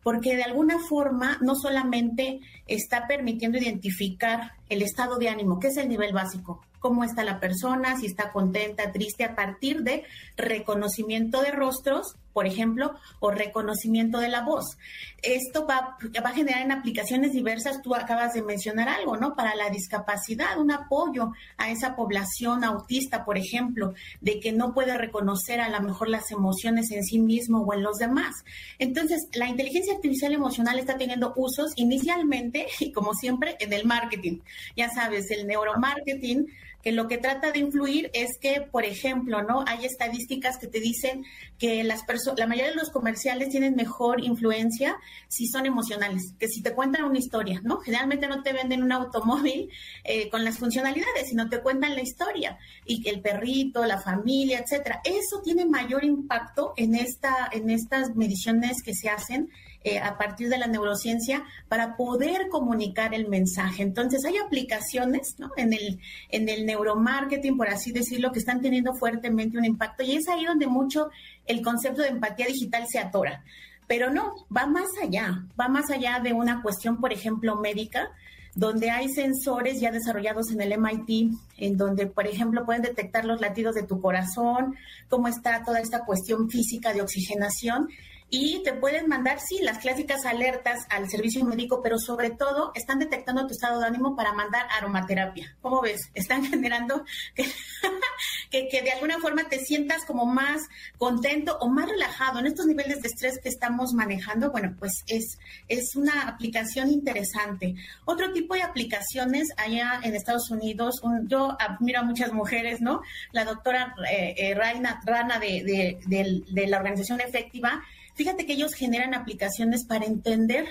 porque 0.03 0.35
de 0.35 0.43
alguna 0.43 0.79
forma 0.79 1.37
no 1.41 1.55
solamente 1.55 2.39
está 2.67 3.07
permitiendo 3.07 3.57
identificar 3.57 4.53
el 4.69 4.81
estado 4.81 5.17
de 5.17 5.29
ánimo, 5.29 5.59
que 5.59 5.67
es 5.67 5.77
el 5.77 5.89
nivel 5.89 6.13
básico, 6.13 6.61
cómo 6.79 7.03
está 7.03 7.23
la 7.23 7.39
persona, 7.39 7.97
si 7.97 8.07
está 8.07 8.31
contenta, 8.31 8.91
triste, 8.91 9.23
a 9.23 9.35
partir 9.35 9.83
de 9.83 10.03
reconocimiento 10.35 11.41
de 11.41 11.51
rostros, 11.51 12.15
por 12.33 12.47
ejemplo, 12.47 12.95
o 13.19 13.31
reconocimiento 13.31 14.19
de 14.19 14.29
la 14.29 14.41
voz. 14.41 14.77
Esto 15.21 15.65
va, 15.67 15.97
va, 16.23 16.29
a 16.29 16.33
generar 16.33 16.61
en 16.61 16.71
aplicaciones 16.71 17.31
diversas, 17.31 17.81
tú 17.81 17.95
acabas 17.95 18.33
de 18.33 18.41
mencionar 18.41 18.89
algo, 18.89 19.17
¿no? 19.17 19.35
Para 19.35 19.55
la 19.55 19.69
discapacidad, 19.69 20.57
un 20.57 20.71
apoyo 20.71 21.31
a 21.57 21.69
esa 21.69 21.95
población 21.95 22.63
autista, 22.63 23.23
por 23.25 23.37
ejemplo, 23.37 23.93
de 24.19 24.39
que 24.39 24.51
no 24.51 24.73
puede 24.73 24.97
reconocer 24.97 25.61
a 25.61 25.69
lo 25.69 25.81
mejor 25.81 26.09
las 26.09 26.31
emociones 26.31 26.91
en 26.91 27.03
sí 27.03 27.19
mismo 27.19 27.61
o 27.61 27.73
en 27.73 27.83
los 27.83 27.97
demás. 27.97 28.33
Entonces, 28.79 29.27
la 29.33 29.47
inteligencia 29.47 29.93
artificial 29.93 30.33
emocional 30.33 30.79
está 30.79 30.97
teniendo 30.97 31.33
usos 31.35 31.71
inicialmente, 31.75 32.67
y 32.79 32.91
como 32.91 33.13
siempre, 33.13 33.55
en 33.59 33.73
el 33.73 33.85
marketing. 33.85 34.39
Ya 34.75 34.89
sabes, 34.89 35.29
el 35.31 35.47
neuromarketing 35.47 36.47
que 36.81 36.91
lo 36.91 37.07
que 37.07 37.17
trata 37.17 37.51
de 37.51 37.59
influir 37.59 38.09
es 38.13 38.37
que, 38.39 38.61
por 38.61 38.85
ejemplo, 38.85 39.41
¿no? 39.43 39.63
Hay 39.67 39.85
estadísticas 39.85 40.57
que 40.57 40.67
te 40.67 40.79
dicen 40.79 41.25
que 41.57 41.83
las 41.83 42.01
la 42.37 42.47
mayoría 42.47 42.71
de 42.71 42.75
los 42.75 42.89
comerciales 42.89 43.49
tienen 43.49 43.75
mejor 43.75 44.23
influencia 44.23 44.97
si 45.27 45.47
son 45.47 45.65
emocionales, 45.65 46.33
que 46.39 46.47
si 46.47 46.61
te 46.61 46.73
cuentan 46.73 47.05
una 47.05 47.19
historia, 47.19 47.61
¿no? 47.63 47.77
Generalmente 47.77 48.27
no 48.27 48.43
te 48.43 48.53
venden 48.53 48.83
un 48.83 48.91
automóvil 48.91 49.69
eh, 50.03 50.29
con 50.29 50.43
las 50.43 50.57
funcionalidades, 50.57 51.29
sino 51.29 51.49
te 51.49 51.61
cuentan 51.61 51.95
la 51.95 52.01
historia 52.01 52.57
y 52.85 53.07
el 53.07 53.21
perrito, 53.21 53.85
la 53.85 54.01
familia, 54.01 54.59
etcétera. 54.59 55.01
Eso 55.03 55.41
tiene 55.43 55.65
mayor 55.65 56.03
impacto 56.03 56.73
en 56.77 56.95
esta, 56.95 57.49
en 57.51 57.69
estas 57.69 58.15
mediciones 58.15 58.81
que 58.83 58.93
se 58.93 59.09
hacen 59.09 59.49
eh, 59.83 59.97
a 59.97 60.15
partir 60.15 60.47
de 60.49 60.59
la 60.59 60.67
neurociencia 60.67 61.43
para 61.67 61.97
poder 61.97 62.49
comunicar 62.49 63.15
el 63.15 63.27
mensaje. 63.27 63.81
Entonces, 63.81 64.23
hay 64.25 64.37
aplicaciones 64.37 65.35
¿no? 65.39 65.49
en, 65.57 65.73
el, 65.73 65.99
en 66.29 66.49
el 66.49 66.67
neuromarketing, 66.71 67.57
por 67.57 67.69
así 67.69 67.91
decirlo, 67.91 68.31
que 68.31 68.39
están 68.39 68.61
teniendo 68.61 68.93
fuertemente 68.93 69.57
un 69.57 69.65
impacto 69.65 70.03
y 70.03 70.15
es 70.15 70.27
ahí 70.27 70.45
donde 70.45 70.67
mucho 70.67 71.09
el 71.45 71.61
concepto 71.61 72.01
de 72.01 72.09
empatía 72.09 72.47
digital 72.47 72.85
se 72.87 72.99
atora. 72.99 73.43
Pero 73.87 74.09
no, 74.09 74.45
va 74.55 74.67
más 74.67 74.89
allá, 75.03 75.43
va 75.59 75.67
más 75.67 75.89
allá 75.91 76.19
de 76.19 76.33
una 76.33 76.61
cuestión, 76.61 76.97
por 77.01 77.11
ejemplo, 77.11 77.57
médica, 77.57 78.09
donde 78.55 78.89
hay 78.89 79.09
sensores 79.09 79.79
ya 79.79 79.91
desarrollados 79.91 80.51
en 80.51 80.61
el 80.61 80.77
MIT, 80.77 81.33
en 81.57 81.77
donde, 81.77 82.07
por 82.07 82.27
ejemplo, 82.27 82.65
pueden 82.65 82.81
detectar 82.81 83.25
los 83.25 83.39
latidos 83.39 83.75
de 83.75 83.83
tu 83.83 84.01
corazón, 84.01 84.75
cómo 85.09 85.27
está 85.27 85.63
toda 85.63 85.79
esta 85.79 86.05
cuestión 86.05 86.49
física 86.49 86.93
de 86.93 87.01
oxigenación, 87.01 87.87
y 88.33 88.63
te 88.63 88.71
pueden 88.71 89.09
mandar, 89.09 89.41
sí, 89.41 89.59
las 89.61 89.79
clásicas 89.79 90.25
alertas 90.25 90.87
al 90.89 91.09
servicio 91.09 91.43
médico, 91.43 91.81
pero 91.83 91.99
sobre 91.99 92.29
todo 92.29 92.71
están 92.75 92.97
detectando 92.97 93.45
tu 93.45 93.51
estado 93.51 93.81
de 93.81 93.87
ánimo 93.87 94.15
para 94.15 94.31
mandar 94.31 94.67
aromaterapia. 94.71 95.53
¿Cómo 95.61 95.81
ves? 95.81 96.09
Están 96.13 96.45
generando 96.49 97.03
que, 97.35 98.69
que, 98.69 98.81
de 98.81 98.91
alguna 98.91 99.19
forma 99.19 99.49
te 99.49 99.59
sientas 99.59 100.05
como 100.05 100.25
más 100.25 100.61
contento 100.97 101.57
o 101.59 101.67
más 101.67 101.89
relajado 101.89 102.39
en 102.39 102.45
estos 102.47 102.67
niveles 102.67 103.01
de 103.01 103.09
estrés 103.09 103.37
que 103.37 103.49
estamos 103.49 103.91
manejando. 103.91 104.49
Bueno, 104.49 104.77
pues 104.79 105.03
es, 105.07 105.37
es 105.67 105.97
una 105.97 106.29
aplicación 106.29 106.89
interesante. 106.89 107.75
Otro 108.05 108.31
tipo 108.31 108.53
de 108.53 108.63
aplicaciones 108.63 109.49
allá 109.57 109.99
en 110.03 110.15
Estados 110.15 110.49
Unidos, 110.49 111.01
yo 111.27 111.57
admiro 111.59 111.99
a 111.99 112.03
muchas 112.03 112.31
mujeres, 112.31 112.79
¿no? 112.79 113.01
La 113.33 113.43
doctora 113.43 113.93
eh, 114.09 114.35
eh 114.37 114.55
Rana 114.55 115.39
de, 115.39 115.99
de 116.47 116.67
la 116.67 116.77
organización 116.77 117.19
efectiva 117.19 117.83
Fíjate 118.21 118.45
que 118.45 118.53
ellos 118.53 118.75
generan 118.75 119.15
aplicaciones 119.15 119.83
para 119.83 120.05
entender, 120.05 120.67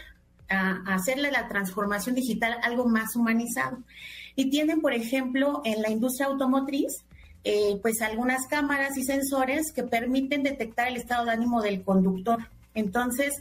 a, 0.48 0.94
hacerle 0.94 1.32
la 1.32 1.48
transformación 1.48 2.14
digital 2.14 2.56
algo 2.62 2.86
más 2.86 3.16
humanizado. 3.16 3.78
Y 4.36 4.50
tienen, 4.50 4.80
por 4.80 4.94
ejemplo, 4.94 5.60
en 5.64 5.82
la 5.82 5.90
industria 5.90 6.28
automotriz, 6.28 6.92
eh, 7.42 7.76
pues 7.82 8.02
algunas 8.02 8.46
cámaras 8.46 8.96
y 8.96 9.02
sensores 9.02 9.72
que 9.72 9.82
permiten 9.82 10.44
detectar 10.44 10.86
el 10.86 10.96
estado 10.96 11.24
de 11.24 11.32
ánimo 11.32 11.60
del 11.60 11.82
conductor. 11.82 12.46
Entonces, 12.72 13.32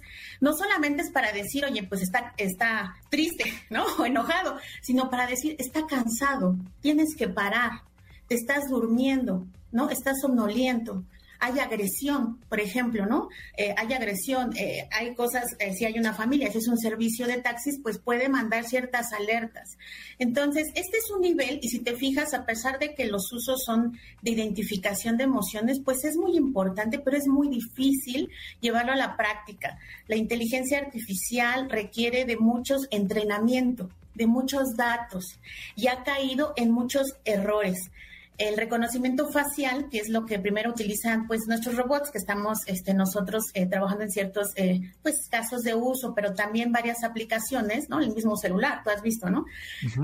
no 0.41 0.55
solamente 0.55 1.03
es 1.03 1.11
para 1.11 1.31
decir, 1.31 1.63
oye, 1.65 1.83
pues 1.83 2.01
está, 2.01 2.33
está 2.37 2.95
triste, 3.11 3.43
¿no? 3.69 3.85
O 3.99 4.07
enojado, 4.07 4.57
sino 4.81 5.11
para 5.11 5.27
decir, 5.27 5.55
está 5.59 5.85
cansado, 5.85 6.55
tienes 6.81 7.09
que 7.15 7.27
parar, 7.27 7.83
te 8.27 8.33
estás 8.33 8.63
durmiendo, 8.71 9.45
¿no? 9.71 9.91
Estás 9.91 10.19
somnoliento, 10.19 11.03
hay 11.39 11.59
agresión, 11.59 12.37
por 12.49 12.59
ejemplo, 12.59 13.05
¿no? 13.05 13.29
Eh, 13.57 13.73
hay 13.77 13.93
agresión, 13.93 14.51
eh, 14.57 14.87
hay 14.91 15.15
cosas, 15.15 15.45
eh, 15.59 15.73
si 15.73 15.85
hay 15.85 15.97
una 15.97 16.13
familia, 16.13 16.51
si 16.51 16.57
es 16.57 16.67
un 16.67 16.77
servicio 16.77 17.27
de 17.27 17.41
taxis, 17.41 17.79
pues 17.81 17.97
puede 17.97 18.27
mandar 18.27 18.65
ciertas 18.65 19.13
alertas. 19.13 19.77
Entonces, 20.19 20.67
este 20.75 20.97
es 20.97 21.09
un 21.15 21.21
nivel, 21.21 21.59
y 21.61 21.69
si 21.69 21.79
te 21.79 21.95
fijas, 21.95 22.33
a 22.33 22.45
pesar 22.45 22.77
de 22.77 22.93
que 22.93 23.05
los 23.05 23.31
usos 23.31 23.63
son 23.65 23.97
de 24.21 24.31
identificación 24.31 25.15
de 25.15 25.23
emociones, 25.23 25.79
pues 25.83 26.03
es 26.03 26.17
muy 26.17 26.35
importante, 26.35 26.99
pero 26.99 27.15
es 27.15 27.27
muy 27.27 27.47
difícil 27.47 28.29
llevarlo 28.59 28.91
a 28.91 28.97
la 28.97 29.15
práctica. 29.15 29.79
La 30.07 30.17
inteligencia 30.17 30.79
artificial 30.79 31.69
requiere 31.69 32.25
de 32.25 32.35
muchos 32.35 32.87
entrenamiento, 32.91 33.89
de 34.13 34.27
muchos 34.27 34.75
datos, 34.75 35.39
y 35.75 35.87
ha 35.87 36.03
caído 36.03 36.51
en 36.57 36.71
muchos 36.71 37.15
errores 37.23 37.91
el 38.39 38.55
reconocimiento 38.55 39.29
facial, 39.29 39.89
que 39.91 39.99
es 39.99 40.07
lo 40.07 40.25
que 40.25 40.39
primero 40.39 40.71
utilizan 40.71 41.27
pues 41.27 41.41
nuestros 41.45 41.75
robots, 41.75 42.09
que 42.09 42.17
estamos 42.17 42.59
este, 42.67 42.93
nosotros 42.93 43.43
eh, 43.53 43.65
trabajando 43.65 44.05
en 44.05 44.11
ciertos 44.11 44.47
eh, 44.55 44.79
pues 45.03 45.27
casos 45.29 45.61
de 45.61 45.75
uso, 45.75 46.13
pero 46.15 46.33
también 46.33 46.71
varias 46.71 47.03
aplicaciones, 47.03 47.89
¿no? 47.89 47.99
El 47.99 48.15
mismo 48.15 48.37
celular, 48.37 48.81
tú 48.83 48.91
has 48.91 49.01
visto, 49.01 49.29
¿no? 49.29 49.45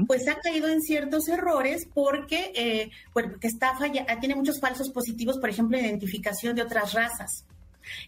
Pues 0.05 0.27
ha 0.27 0.36
caído 0.36 0.67
en 0.67 0.81
ciertos 0.81 1.29
errores 1.29 1.88
porque, 1.93 2.51
eh, 2.55 2.91
porque 3.13 3.47
está 3.47 3.77
falla, 3.77 4.05
tiene 4.19 4.36
muchos 4.36 4.59
falsos 4.59 4.91
positivos, 4.91 5.39
por 5.39 5.49
ejemplo, 5.49 5.79
identificación 5.79 6.57
de 6.57 6.63
otras 6.63 6.93
razas. 6.93 7.45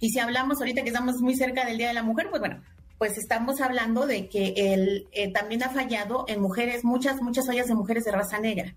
Y 0.02 0.10
si 0.10 0.20
hablamos 0.20 0.60
ahorita 0.60 0.82
que 0.82 0.90
estamos 0.90 1.22
muy 1.22 1.36
cerca 1.36 1.64
del 1.66 1.78
Día 1.78 1.88
de 1.88 1.94
la 1.94 2.04
Mujer, 2.04 2.28
pues 2.30 2.42
bueno, 2.42 2.62
pues 2.98 3.18
estamos 3.18 3.62
hablando 3.62 4.06
de 4.06 4.28
que 4.28 4.54
él 4.58 5.08
también 5.34 5.64
ha 5.64 5.70
fallado 5.70 6.26
en 6.28 6.42
mujeres, 6.42 6.84
muchas, 6.84 7.22
muchas 7.22 7.48
fallas 7.48 7.68
de 7.68 7.76
mujeres 7.76 8.04
de 8.04 8.12
raza 8.12 8.40
negra. 8.40 8.76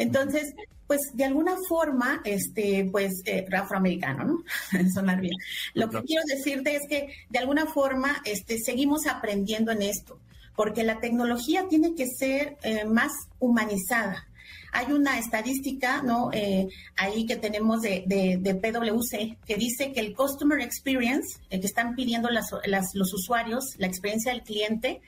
Entonces, 0.00 0.54
pues 0.86 1.10
de 1.12 1.24
alguna 1.24 1.56
forma, 1.68 2.22
este, 2.24 2.88
pues 2.90 3.22
eh, 3.26 3.46
afroamericano, 3.52 4.24
¿no? 4.24 4.44
Sonar 4.94 5.20
bien. 5.20 5.34
Lo 5.74 5.90
que 5.90 6.02
quiero 6.02 6.22
decirte 6.26 6.74
es 6.74 6.82
que 6.88 7.14
de 7.28 7.38
alguna 7.38 7.66
forma, 7.66 8.22
este, 8.24 8.58
seguimos 8.58 9.06
aprendiendo 9.06 9.72
en 9.72 9.82
esto, 9.82 10.18
porque 10.56 10.82
la 10.82 10.98
tecnología 10.98 11.68
tiene 11.68 11.94
que 11.94 12.06
ser 12.06 12.56
eh, 12.62 12.86
más 12.86 13.12
humanizada. 13.38 14.26
Hay 14.72 14.90
una 14.92 15.18
estadística, 15.18 16.00
¿no? 16.00 16.30
Eh, 16.32 16.68
ahí 16.96 17.26
que 17.26 17.36
tenemos 17.36 17.82
de, 17.82 18.04
de, 18.06 18.54
PwC 18.54 19.36
que 19.46 19.56
dice 19.56 19.92
que 19.92 20.00
el 20.00 20.14
customer 20.14 20.60
experience, 20.60 21.40
el 21.50 21.60
que 21.60 21.66
están 21.66 21.94
pidiendo 21.94 22.30
las, 22.30 22.50
los 22.94 23.12
usuarios, 23.12 23.64
la 23.76 23.86
experiencia 23.86 24.32
del 24.32 24.42
cliente, 24.42 25.02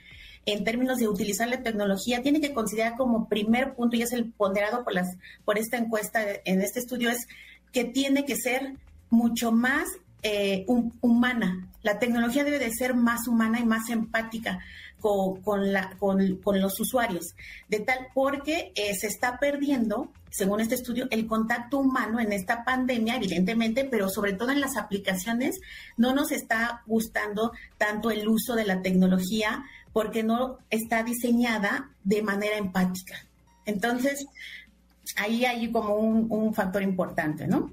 en 0.47 0.65
términos 0.65 0.99
de 0.99 1.09
utilizar 1.09 1.49
la 1.49 1.63
tecnología, 1.63 2.23
tiene 2.23 2.41
que 2.41 2.53
considerar 2.53 2.97
como 2.97 3.29
primer 3.29 3.75
punto, 3.75 3.97
y 3.97 4.03
es 4.03 4.13
el 4.13 4.31
ponderado 4.31 4.85
por, 4.85 4.95
las, 4.95 5.17
por 5.45 5.59
esta 5.59 5.77
encuesta 5.77 6.21
en 6.45 6.61
este 6.61 6.81
estudio, 6.81 7.11
es 7.11 7.27
que 7.73 7.85
tiene 7.85 8.25
que 8.25 8.37
ser 8.37 8.75
mucho 9.11 9.53
más 9.53 9.89
eh, 10.23 10.65
humana. 11.01 11.69
La 11.83 11.99
tecnología 11.99 12.45
debe 12.45 12.59
de 12.59 12.71
ser 12.71 12.95
más 12.95 13.27
humana 13.27 13.61
y 13.61 13.65
más 13.65 13.89
empática 13.91 14.61
con, 15.01 15.73
la, 15.73 15.97
con, 15.99 16.61
los 16.61 16.79
usuarios, 16.79 17.35
de 17.69 17.81
tal 17.81 18.07
porque 18.15 18.73
eh, 18.77 18.95
se 18.95 19.09
está 19.09 19.39
perdiendo, 19.39 20.13
según 20.31 20.61
este 20.61 20.77
estudio, 20.77 21.09
el 21.11 21.27
contacto 21.27 21.79
humano 21.79 22.21
en 22.21 22.33
esta 22.33 22.65
pandemia, 22.65 23.17
evidentemente, 23.17 23.85
pero 23.85 24.09
sobre 24.09 24.33
todo 24.33 24.53
en 24.53 24.61
las 24.61 24.77
aplicaciones, 24.77 25.61
no 25.97 26.15
nos 26.15 26.31
está 26.31 26.83
gustando 26.87 27.53
tanto 27.79 28.13
el 28.13 28.29
uso 28.29 28.55
de 28.55 28.65
la 28.65 28.81
tecnología 28.81 29.65
porque 29.93 30.23
no 30.23 30.59
está 30.71 31.03
diseñada 31.03 31.91
de 32.05 32.23
manera 32.23 32.57
empática. 32.57 33.17
Entonces, 33.67 34.27
ahí 35.17 35.45
hay 35.45 35.71
como 35.71 35.95
un, 35.97 36.55
factor 36.55 36.83
importante, 36.83 37.47
¿no? 37.47 37.71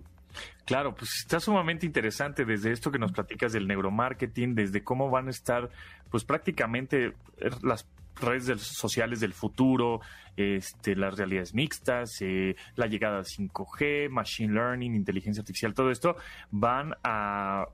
Claro, 0.65 0.93
pues 0.93 1.09
está 1.21 1.39
sumamente 1.39 1.85
interesante 1.85 2.45
desde 2.45 2.71
esto 2.71 2.91
que 2.91 2.99
nos 2.99 3.11
platicas 3.11 3.53
del 3.53 3.67
neuromarketing, 3.67 4.53
desde 4.53 4.83
cómo 4.83 5.09
van 5.09 5.27
a 5.27 5.31
estar, 5.31 5.69
pues 6.11 6.23
prácticamente 6.23 7.07
eh, 7.07 7.49
las 7.63 7.87
redes 8.21 8.61
sociales 8.61 9.19
del 9.19 9.33
futuro, 9.33 10.01
este, 10.37 10.95
las 10.95 11.17
realidades 11.17 11.53
mixtas, 11.53 12.21
eh, 12.21 12.55
la 12.75 12.85
llegada 12.85 13.19
de 13.19 13.23
5G, 13.23 14.09
machine 14.09 14.53
learning, 14.53 14.93
inteligencia 14.93 15.41
artificial, 15.41 15.73
todo 15.73 15.89
esto 15.89 16.15
van 16.51 16.93
a 17.03 17.65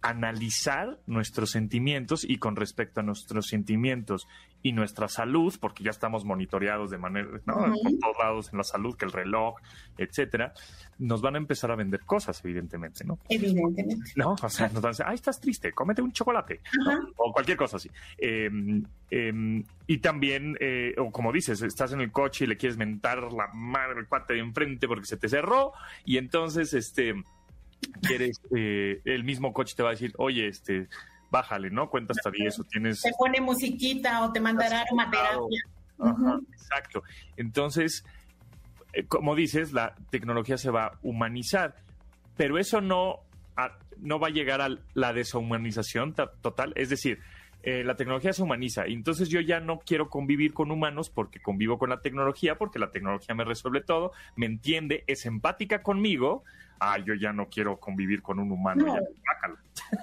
analizar 0.00 0.98
nuestros 1.06 1.50
sentimientos 1.50 2.24
y 2.24 2.38
con 2.38 2.56
respecto 2.56 3.00
a 3.00 3.02
nuestros 3.02 3.46
sentimientos 3.48 4.28
y 4.62 4.72
nuestra 4.72 5.08
salud, 5.08 5.54
porque 5.60 5.84
ya 5.84 5.90
estamos 5.90 6.24
monitoreados 6.24 6.90
de 6.90 6.98
manera, 6.98 7.28
¿no? 7.46 7.54
Por 7.54 7.98
todos 8.00 8.16
lados 8.18 8.52
en 8.52 8.58
la 8.58 8.64
salud, 8.64 8.96
que 8.96 9.04
el 9.04 9.12
reloj, 9.12 9.56
etcétera, 9.96 10.52
nos 10.98 11.20
van 11.20 11.36
a 11.36 11.38
empezar 11.38 11.70
a 11.70 11.76
vender 11.76 12.00
cosas, 12.00 12.44
evidentemente, 12.44 13.04
¿no? 13.04 13.18
Evidentemente. 13.28 14.12
No, 14.16 14.34
o 14.40 14.48
sea, 14.48 14.68
nos 14.68 14.82
van 14.82 14.86
a 14.86 14.90
decir, 14.90 15.06
ay, 15.08 15.14
estás 15.14 15.40
triste, 15.40 15.72
cómete 15.72 16.02
un 16.02 16.12
chocolate, 16.12 16.60
o 17.16 17.32
cualquier 17.32 17.56
cosa 17.56 17.76
así. 17.76 17.90
Em, 18.18 18.84
em, 19.10 19.64
y 19.86 19.98
también, 19.98 20.56
eh, 20.60 20.94
o 20.98 21.10
como 21.12 21.32
dices, 21.32 21.62
estás 21.62 21.92
en 21.92 22.00
el 22.00 22.10
coche 22.10 22.44
y 22.44 22.48
le 22.48 22.56
quieres 22.56 22.76
mentar 22.76 23.32
la 23.32 23.48
madre 23.54 24.00
el 24.00 24.08
cuate 24.08 24.34
de 24.34 24.40
enfrente 24.40 24.88
porque 24.88 25.06
se 25.06 25.16
te 25.16 25.28
cerró, 25.28 25.72
y 26.04 26.18
entonces, 26.18 26.74
este 26.74 27.14
quieres, 28.02 28.40
eh, 28.56 29.00
el 29.04 29.24
mismo 29.24 29.52
coche 29.52 29.74
te 29.76 29.82
va 29.82 29.90
a 29.90 29.92
decir, 29.92 30.12
oye, 30.18 30.48
este, 30.48 30.88
bájale, 31.30 31.70
¿no? 31.70 31.90
Cuenta 31.90 32.12
hasta 32.16 32.30
10 32.30 32.60
o 32.60 32.64
tienes... 32.64 33.02
Te 33.02 33.10
pone 33.18 33.40
musiquita 33.40 34.24
o 34.24 34.32
te 34.32 34.40
mandará 34.40 34.82
aromaterapia. 34.82 35.62
Ajá, 35.98 36.40
exacto. 36.52 37.02
Entonces, 37.36 38.04
eh, 38.92 39.04
como 39.06 39.34
dices, 39.34 39.72
la 39.72 39.94
tecnología 40.10 40.58
se 40.58 40.70
va 40.70 40.86
a 40.86 40.98
humanizar, 41.02 41.76
pero 42.36 42.58
eso 42.58 42.80
no, 42.80 43.20
no 43.98 44.18
va 44.18 44.28
a 44.28 44.30
llegar 44.30 44.60
a 44.60 44.68
la 44.94 45.12
deshumanización 45.12 46.14
total. 46.14 46.72
Es 46.76 46.88
decir, 46.88 47.18
eh, 47.62 47.82
la 47.82 47.96
tecnología 47.96 48.32
se 48.32 48.42
humaniza 48.42 48.86
y 48.86 48.92
entonces 48.92 49.28
yo 49.28 49.40
ya 49.40 49.58
no 49.58 49.80
quiero 49.80 50.08
convivir 50.08 50.54
con 50.54 50.70
humanos 50.70 51.10
porque 51.10 51.40
convivo 51.40 51.76
con 51.76 51.90
la 51.90 52.00
tecnología, 52.00 52.56
porque 52.56 52.78
la 52.78 52.92
tecnología 52.92 53.34
me 53.34 53.44
resuelve 53.44 53.80
todo, 53.80 54.12
me 54.36 54.46
entiende, 54.46 55.02
es 55.08 55.26
empática 55.26 55.82
conmigo, 55.82 56.44
ah, 56.80 56.98
yo 56.98 57.14
ya 57.14 57.32
no 57.32 57.48
quiero 57.48 57.78
convivir 57.78 58.22
con 58.22 58.38
un 58.38 58.52
humano, 58.52 58.86
ya, 58.86 59.00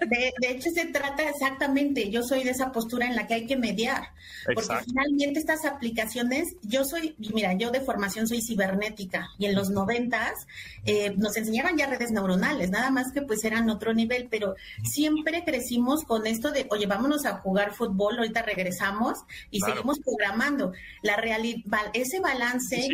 de, 0.09 0.34
de, 0.39 0.51
hecho, 0.51 0.69
se 0.71 0.86
trata 0.86 1.28
exactamente, 1.30 2.09
yo 2.09 2.23
soy 2.23 2.43
de 2.43 2.51
esa 2.51 2.71
postura 2.71 3.05
en 3.07 3.15
la 3.15 3.28
que 3.28 3.36
hay 3.36 3.45
que 3.45 3.57
mediar, 3.57 4.09
porque 4.53 4.76
finalmente 4.86 5.39
estas 5.39 5.65
aplicaciones, 5.65 6.55
yo 6.61 6.84
soy, 6.86 7.15
mira, 7.17 7.53
yo 7.53 7.71
de 7.71 7.82
formación 7.82 8.28
soy 8.28 8.41
cibernética 8.41 9.30
y 9.38 9.45
en 9.45 9.55
los 9.55 9.69
noventas 9.69 10.47
eh, 10.86 11.13
nos 11.17 11.38
enseñaban 11.38 11.78
ya 11.78 11.88
redes 11.88 12.11
neuronales, 12.11 12.69
nada 12.69 12.91
más 12.91 13.11
que 13.11 13.21
pues 13.21 13.43
eran 13.43 13.69
otro 13.69 13.93
nivel, 13.93 14.28
pero 14.30 14.55
siempre 14.84 15.43
crecimos 15.43 16.03
con 16.03 16.28
esto 16.28 16.51
de, 16.51 16.67
oye, 16.69 16.86
vámonos 16.86 17.26
a 17.26 17.38
jugar 17.38 17.73
fútbol, 17.73 18.17
ahorita 18.17 18.41
regresamos 18.41 19.19
y 19.51 19.61
seguimos 19.61 19.99
programando. 19.99 20.73
La 21.01 21.17
realidad, 21.17 21.91
ese 21.93 22.19
balance, 22.19 22.88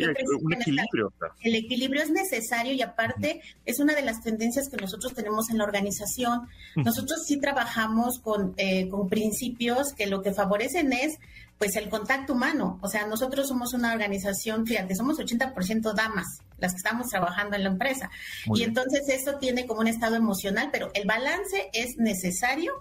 el 1.44 1.56
equilibrio 1.56 2.04
es 2.04 2.12
necesario 2.12 2.74
y 2.74 2.82
aparte 2.82 3.42
es 3.66 3.80
una 3.80 3.94
de 3.94 4.02
las 4.02 4.22
tendencias 4.22 4.70
que 4.70 4.78
nosotros 4.78 5.14
tenemos 5.14 5.50
en 5.50 5.58
la 5.58 5.64
organización 5.64 6.48
nosotros 6.76 7.24
sí 7.26 7.40
trabajamos 7.40 8.20
con, 8.20 8.54
eh, 8.58 8.88
con 8.90 9.10
principios 9.10 9.94
que 9.94 10.08
lo 10.08 10.22
que 10.22 10.34
favorecen 10.34 10.94
es 10.94 11.18
pues 11.58 11.76
el 11.76 11.90
contacto 11.90 12.34
humano. 12.34 12.80
O 12.82 12.88
sea, 12.88 13.06
nosotros 13.06 13.48
somos 13.48 13.74
una 13.74 13.94
organización, 13.94 14.66
fíjate, 14.66 14.96
somos 14.96 15.20
80% 15.20 15.94
damas 15.94 16.42
las 16.58 16.72
que 16.74 16.78
estamos 16.78 17.08
trabajando 17.08 17.56
en 17.56 17.64
la 17.64 17.70
empresa. 17.70 18.10
y 18.54 18.64
entonces 18.64 19.10
eso 19.10 19.38
tiene 19.40 19.68
como 19.68 19.82
un 19.82 19.88
estado 19.88 20.16
emocional, 20.16 20.70
pero 20.72 20.92
el 20.94 21.06
balance 21.06 21.70
es 21.74 21.98
necesario 21.98 22.72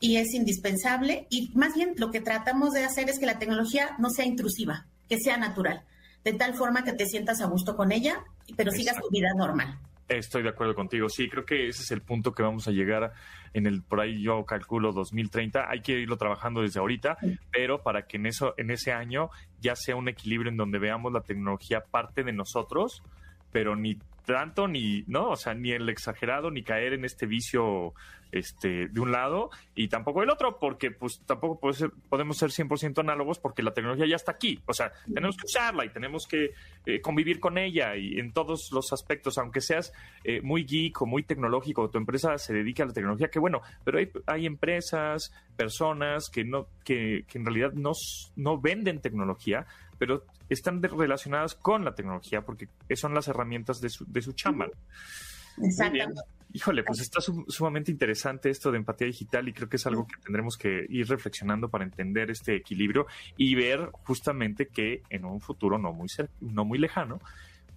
y 0.00 0.16
es 0.16 0.34
indispensable. 0.34 1.26
Y 1.30 1.50
más 1.54 1.74
bien 1.74 1.94
lo 1.96 2.10
que 2.10 2.20
tratamos 2.20 2.72
de 2.72 2.84
hacer 2.84 3.08
es 3.08 3.18
que 3.18 3.26
la 3.26 3.38
tecnología 3.38 3.96
no 3.98 4.10
sea 4.10 4.26
intrusiva, 4.26 4.86
que 5.08 5.18
sea 5.18 5.36
natural, 5.36 5.84
de 6.24 6.32
tal 6.32 6.54
forma 6.54 6.84
que 6.84 6.92
te 6.92 7.06
sientas 7.06 7.40
a 7.40 7.46
gusto 7.46 7.76
con 7.76 7.92
ella, 7.92 8.24
pero 8.56 8.70
sigas 8.70 8.96
tu 8.96 9.08
vida 9.10 9.30
normal. 9.36 9.78
Estoy 10.08 10.42
de 10.42 10.48
acuerdo 10.48 10.74
contigo. 10.74 11.08
Sí, 11.10 11.28
creo 11.28 11.44
que 11.44 11.68
ese 11.68 11.82
es 11.82 11.90
el 11.90 12.00
punto 12.00 12.32
que 12.32 12.42
vamos 12.42 12.66
a 12.66 12.70
llegar 12.70 13.12
en 13.52 13.66
el 13.66 13.82
por 13.82 14.00
ahí 14.00 14.22
yo 14.22 14.44
calculo 14.46 14.92
2030. 14.92 15.70
Hay 15.70 15.82
que 15.82 15.92
irlo 15.92 16.16
trabajando 16.16 16.62
desde 16.62 16.80
ahorita, 16.80 17.18
pero 17.50 17.82
para 17.82 18.06
que 18.06 18.16
en 18.16 18.26
eso 18.26 18.54
en 18.56 18.70
ese 18.70 18.92
año 18.92 19.30
ya 19.60 19.76
sea 19.76 19.96
un 19.96 20.08
equilibrio 20.08 20.50
en 20.50 20.56
donde 20.56 20.78
veamos 20.78 21.12
la 21.12 21.20
tecnología 21.20 21.80
parte 21.80 22.24
de 22.24 22.32
nosotros, 22.32 23.02
pero 23.52 23.76
ni 23.76 23.98
tanto 24.34 24.68
ni, 24.68 25.04
¿no? 25.06 25.30
O 25.30 25.36
sea, 25.36 25.54
ni 25.54 25.72
el 25.72 25.88
exagerado 25.88 26.50
ni 26.50 26.62
caer 26.62 26.92
en 26.92 27.04
este 27.04 27.26
vicio 27.26 27.94
este, 28.30 28.88
de 28.88 29.00
un 29.00 29.10
lado 29.10 29.50
y 29.74 29.88
tampoco 29.88 30.20
del 30.20 30.28
otro, 30.28 30.58
porque 30.58 30.90
pues 30.90 31.22
tampoco 31.24 31.70
podemos 32.10 32.36
ser 32.36 32.50
100% 32.50 32.98
análogos 32.98 33.38
porque 33.38 33.62
la 33.62 33.72
tecnología 33.72 34.06
ya 34.06 34.16
está 34.16 34.32
aquí. 34.32 34.60
O 34.66 34.74
sea, 34.74 34.92
tenemos 35.12 35.36
que 35.36 35.46
usarla 35.46 35.86
y 35.86 35.88
tenemos 35.88 36.26
que 36.26 36.52
eh, 36.84 37.00
convivir 37.00 37.40
con 37.40 37.56
ella 37.56 37.96
y 37.96 38.18
en 38.18 38.32
todos 38.32 38.70
los 38.72 38.92
aspectos, 38.92 39.38
aunque 39.38 39.62
seas 39.62 39.92
eh, 40.24 40.42
muy 40.42 40.64
geek 40.64 41.00
o 41.00 41.06
muy 41.06 41.22
tecnológico, 41.22 41.88
tu 41.88 41.96
empresa 41.96 42.36
se 42.36 42.52
dedica 42.52 42.82
a 42.82 42.86
la 42.86 42.92
tecnología, 42.92 43.28
que 43.28 43.38
bueno, 43.38 43.62
pero 43.82 43.98
hay, 43.98 44.10
hay 44.26 44.44
empresas, 44.44 45.32
personas 45.56 46.28
que 46.28 46.44
no, 46.44 46.68
que, 46.84 47.24
que 47.26 47.38
en 47.38 47.46
realidad 47.46 47.72
no, 47.72 47.92
no 48.36 48.60
venden 48.60 49.00
tecnología, 49.00 49.66
pero 49.98 50.24
están 50.48 50.82
relacionadas 50.82 51.54
con 51.54 51.84
la 51.84 51.94
tecnología 51.94 52.42
porque 52.42 52.68
son 52.94 53.14
las 53.14 53.28
herramientas 53.28 53.80
de 53.80 53.88
su, 53.88 54.04
de 54.06 54.22
su 54.22 54.32
chamba. 54.32 54.68
Exactamente. 55.62 56.20
Híjole, 56.50 56.82
pues 56.82 57.00
está 57.00 57.20
sumamente 57.20 57.90
interesante 57.90 58.48
esto 58.48 58.70
de 58.70 58.78
empatía 58.78 59.06
digital 59.06 59.46
y 59.48 59.52
creo 59.52 59.68
que 59.68 59.76
es 59.76 59.86
algo 59.86 60.06
que 60.06 60.16
tendremos 60.22 60.56
que 60.56 60.86
ir 60.88 61.06
reflexionando 61.06 61.68
para 61.68 61.84
entender 61.84 62.30
este 62.30 62.56
equilibrio 62.56 63.06
y 63.36 63.54
ver 63.54 63.90
justamente 64.04 64.68
que 64.68 65.02
en 65.10 65.26
un 65.26 65.42
futuro 65.42 65.76
no 65.76 65.92
muy, 65.92 66.08
no 66.40 66.64
muy 66.64 66.78
lejano 66.78 67.20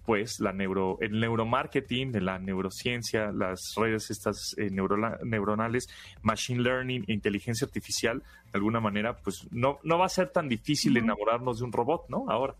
pues 0.04 0.40
la 0.40 0.52
neuro, 0.52 0.98
el 1.00 1.20
neuromarketing, 1.20 2.12
de 2.12 2.20
la 2.20 2.38
neurociencia, 2.38 3.30
las 3.30 3.74
redes 3.76 4.10
estas 4.10 4.54
eh, 4.58 4.68
neuronales, 4.70 5.88
machine 6.22 6.62
learning 6.62 7.04
e 7.06 7.12
inteligencia 7.12 7.66
artificial, 7.66 8.22
de 8.52 8.58
alguna 8.58 8.80
manera, 8.80 9.16
pues 9.16 9.46
no, 9.50 9.78
no 9.82 9.98
va 9.98 10.06
a 10.06 10.10
ser 10.10 10.28
tan 10.28 10.46
difícil 10.46 10.94
enamorarnos 10.98 11.58
de 11.58 11.64
un 11.64 11.72
robot, 11.72 12.04
¿no? 12.08 12.26
Ahora. 12.28 12.54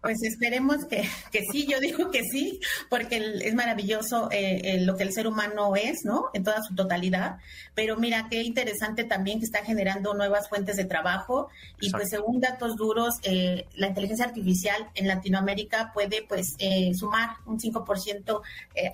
Pues 0.00 0.22
esperemos 0.22 0.84
que, 0.84 1.08
que 1.32 1.42
sí, 1.50 1.66
yo 1.66 1.80
digo 1.80 2.12
que 2.12 2.22
sí, 2.22 2.60
porque 2.88 3.40
es 3.42 3.54
maravilloso 3.54 4.28
eh, 4.30 4.80
lo 4.82 4.96
que 4.96 5.02
el 5.02 5.12
ser 5.12 5.26
humano 5.26 5.74
es, 5.74 6.04
¿no? 6.04 6.26
En 6.32 6.44
toda 6.44 6.62
su 6.62 6.76
totalidad. 6.76 7.38
Pero 7.74 7.96
mira, 7.96 8.28
qué 8.30 8.42
interesante 8.42 9.02
también 9.02 9.40
que 9.40 9.46
está 9.46 9.64
generando 9.64 10.14
nuevas 10.14 10.48
fuentes 10.48 10.76
de 10.76 10.84
trabajo 10.84 11.48
y 11.80 11.90
pues 11.90 12.10
según 12.10 12.40
datos 12.40 12.76
duros, 12.76 13.14
eh, 13.24 13.66
la 13.74 13.88
inteligencia 13.88 14.26
artificial 14.26 14.88
en 14.94 15.08
Latinoamérica 15.08 15.90
puede 15.92 16.22
pues 16.22 16.54
eh, 16.58 16.92
sumar 16.94 17.30
un 17.46 17.58
5% 17.58 18.42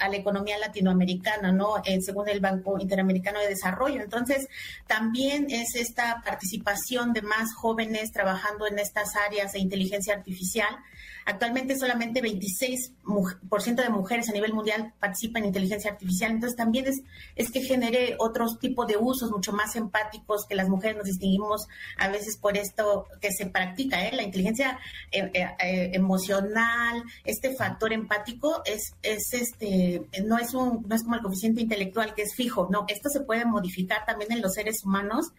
a 0.01 0.09
la 0.09 0.17
economía 0.17 0.59
latinoamericana, 0.59 1.53
¿no? 1.53 1.75
según 2.01 2.29
el 2.29 2.41
Banco 2.41 2.79
Interamericano 2.79 3.41
de 3.41 3.49
Desarrollo. 3.49 4.01
Entonces, 4.01 4.49
también 4.87 5.47
es 5.51 5.75
esta 5.75 6.22
participación 6.23 7.13
de 7.13 7.23
más 7.23 7.55
jóvenes 7.55 8.13
trabajando 8.13 8.67
en 8.67 8.79
estas 8.79 9.17
áreas 9.17 9.53
de 9.53 9.61
inteligencia 9.61 10.15
artificial 10.15 10.79
Actualmente 11.25 11.77
solamente 11.77 12.23
26% 12.23 13.75
de 13.75 13.89
mujeres 13.91 14.29
a 14.29 14.33
nivel 14.33 14.53
mundial 14.53 14.93
participan 14.99 15.43
en 15.43 15.49
inteligencia 15.49 15.91
artificial, 15.91 16.33
entonces 16.33 16.57
también 16.57 16.87
es, 16.87 17.03
es 17.37 17.51
que 17.51 17.63
genere 17.63 18.17
otro 18.19 18.47
tipo 18.57 18.87
de 18.87 18.97
usos 18.97 19.31
mucho 19.31 19.53
más 19.53 19.77
empáticos 19.77 20.47
que 20.47 20.55
las 20.55 20.69
mujeres 20.69 20.97
nos 20.97 21.07
distinguimos 21.07 21.69
a 21.99 22.09
veces 22.09 22.37
por 22.37 22.57
esto 22.57 23.07
que 23.21 23.33
se 23.33 23.47
practica, 23.47 24.07
¿eh? 24.07 24.13
la 24.15 24.23
inteligencia 24.23 24.79
eh, 25.11 25.31
eh, 25.35 25.91
emocional, 25.93 27.03
este 27.25 27.55
factor 27.55 27.93
empático 27.93 28.63
es, 28.65 28.95
es 29.03 29.33
este, 29.33 30.03
no 30.25 30.39
es 30.39 30.55
un, 30.55 30.85
no 30.89 30.95
es 30.95 31.03
como 31.03 31.17
el 31.17 31.23
coeficiente 31.23 31.63
intelectual 31.63 32.15
que 32.15 32.23
es 32.23 32.35
fijo, 32.35 32.69
no, 32.71 32.85
esto 32.89 33.09
se 33.09 33.21
puede 33.21 33.45
modificar 33.45 34.05
también 34.07 34.33
en 34.33 34.43
los 34.43 34.55
seres 34.55 34.85
humanos 34.85 35.33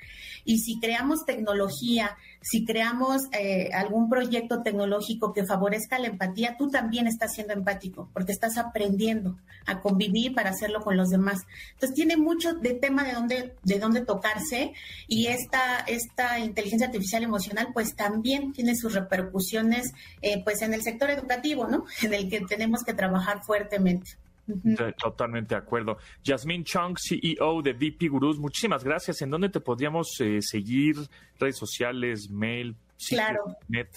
y 0.46 0.60
si 0.60 0.80
creamos 0.80 1.26
tecnología, 1.26 2.18
si 2.44 2.66
creamos 2.66 3.24
algún 3.74 4.10
proyecto 4.10 4.62
tecnológico 4.62 5.34
que 5.34 5.46
favorezca 5.46 5.98
la 5.98 6.08
empatía, 6.08 6.56
tú 6.58 6.70
también 6.70 7.08
estás 7.08 7.34
siendo 7.34 7.54
empático, 7.54 8.10
porque 8.14 8.32
estás 8.32 8.58
aprendiendo 8.58 9.38
a 9.66 9.80
convivir 9.80 10.34
para 10.34 10.50
hacerlo 10.50 10.82
con 10.82 10.98
los 10.98 11.10
demás. 11.10 11.42
Entonces 11.74 11.96
tiene 11.96 12.18
mucho 12.18 12.54
de 12.54 12.74
tema 12.74 13.04
de 13.04 13.14
dónde, 13.14 13.56
de 13.64 13.80
dónde 13.80 14.02
tocarse 14.02 14.74
y 15.08 15.28
esta, 15.28 15.80
esta 15.88 16.40
inteligencia 16.40 16.88
artificial 16.88 17.24
emocional 17.24 17.70
pues 17.74 17.96
también 17.96 18.54
tiene 18.54 18.76
sus 18.76 18.94
repercusiones 18.94 19.94
eh, 20.22 20.44
pues 20.44 20.62
en 20.62 20.74
el 20.74 20.82
sector 20.82 21.10
educativo, 21.10 21.68
¿no? 21.68 21.86
En 22.04 22.14
el 22.14 22.30
que 22.30 22.42
tenemos 22.42 22.84
que 22.84 22.94
trabajar 22.94 23.44
fuertemente. 23.44 24.12
Totalmente 24.98 25.56
de 25.56 25.60
acuerdo. 25.60 25.98
Jasmine 26.24 26.64
Chung, 26.64 26.96
CEO 26.98 27.62
de 27.62 27.74
VP 27.74 28.08
Gurus, 28.10 28.38
muchísimas 28.38 28.84
gracias. 28.84 29.22
¿En 29.22 29.30
dónde 29.30 29.50
te 29.50 29.60
podríamos 29.60 30.08
eh, 30.20 30.40
seguir? 30.42 30.96
Redes 31.40 31.58
sociales, 31.58 32.30
mail, 32.30 32.76
claro. 33.08 33.58
net. 33.68 33.88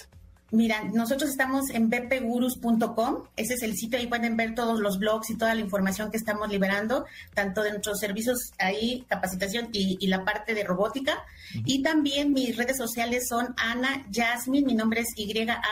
Mira, 0.52 0.84
nosotros 0.84 1.30
estamos 1.30 1.70
en 1.70 1.90
bpgurus.com, 1.90 3.24
ese 3.36 3.54
es 3.54 3.62
el 3.64 3.74
sitio, 3.74 3.98
ahí 3.98 4.06
pueden 4.06 4.36
ver 4.36 4.54
todos 4.54 4.78
los 4.78 5.00
blogs 5.00 5.28
y 5.30 5.36
toda 5.36 5.52
la 5.56 5.60
información 5.60 6.12
que 6.12 6.18
estamos 6.18 6.48
liberando, 6.48 7.04
tanto 7.34 7.64
de 7.64 7.70
nuestros 7.70 7.98
servicios 7.98 8.52
ahí, 8.58 9.04
capacitación 9.08 9.70
y, 9.72 10.06
la 10.06 10.24
parte 10.24 10.54
de 10.54 10.62
robótica. 10.62 11.24
Y 11.64 11.82
también 11.82 12.32
mis 12.32 12.56
redes 12.56 12.76
sociales 12.76 13.26
son 13.28 13.56
Ana 13.56 14.06
Jasmine, 14.12 14.64
mi 14.64 14.74
nombre 14.74 15.00
es 15.00 15.08
Y-A-S-M-E-N, 15.16 15.64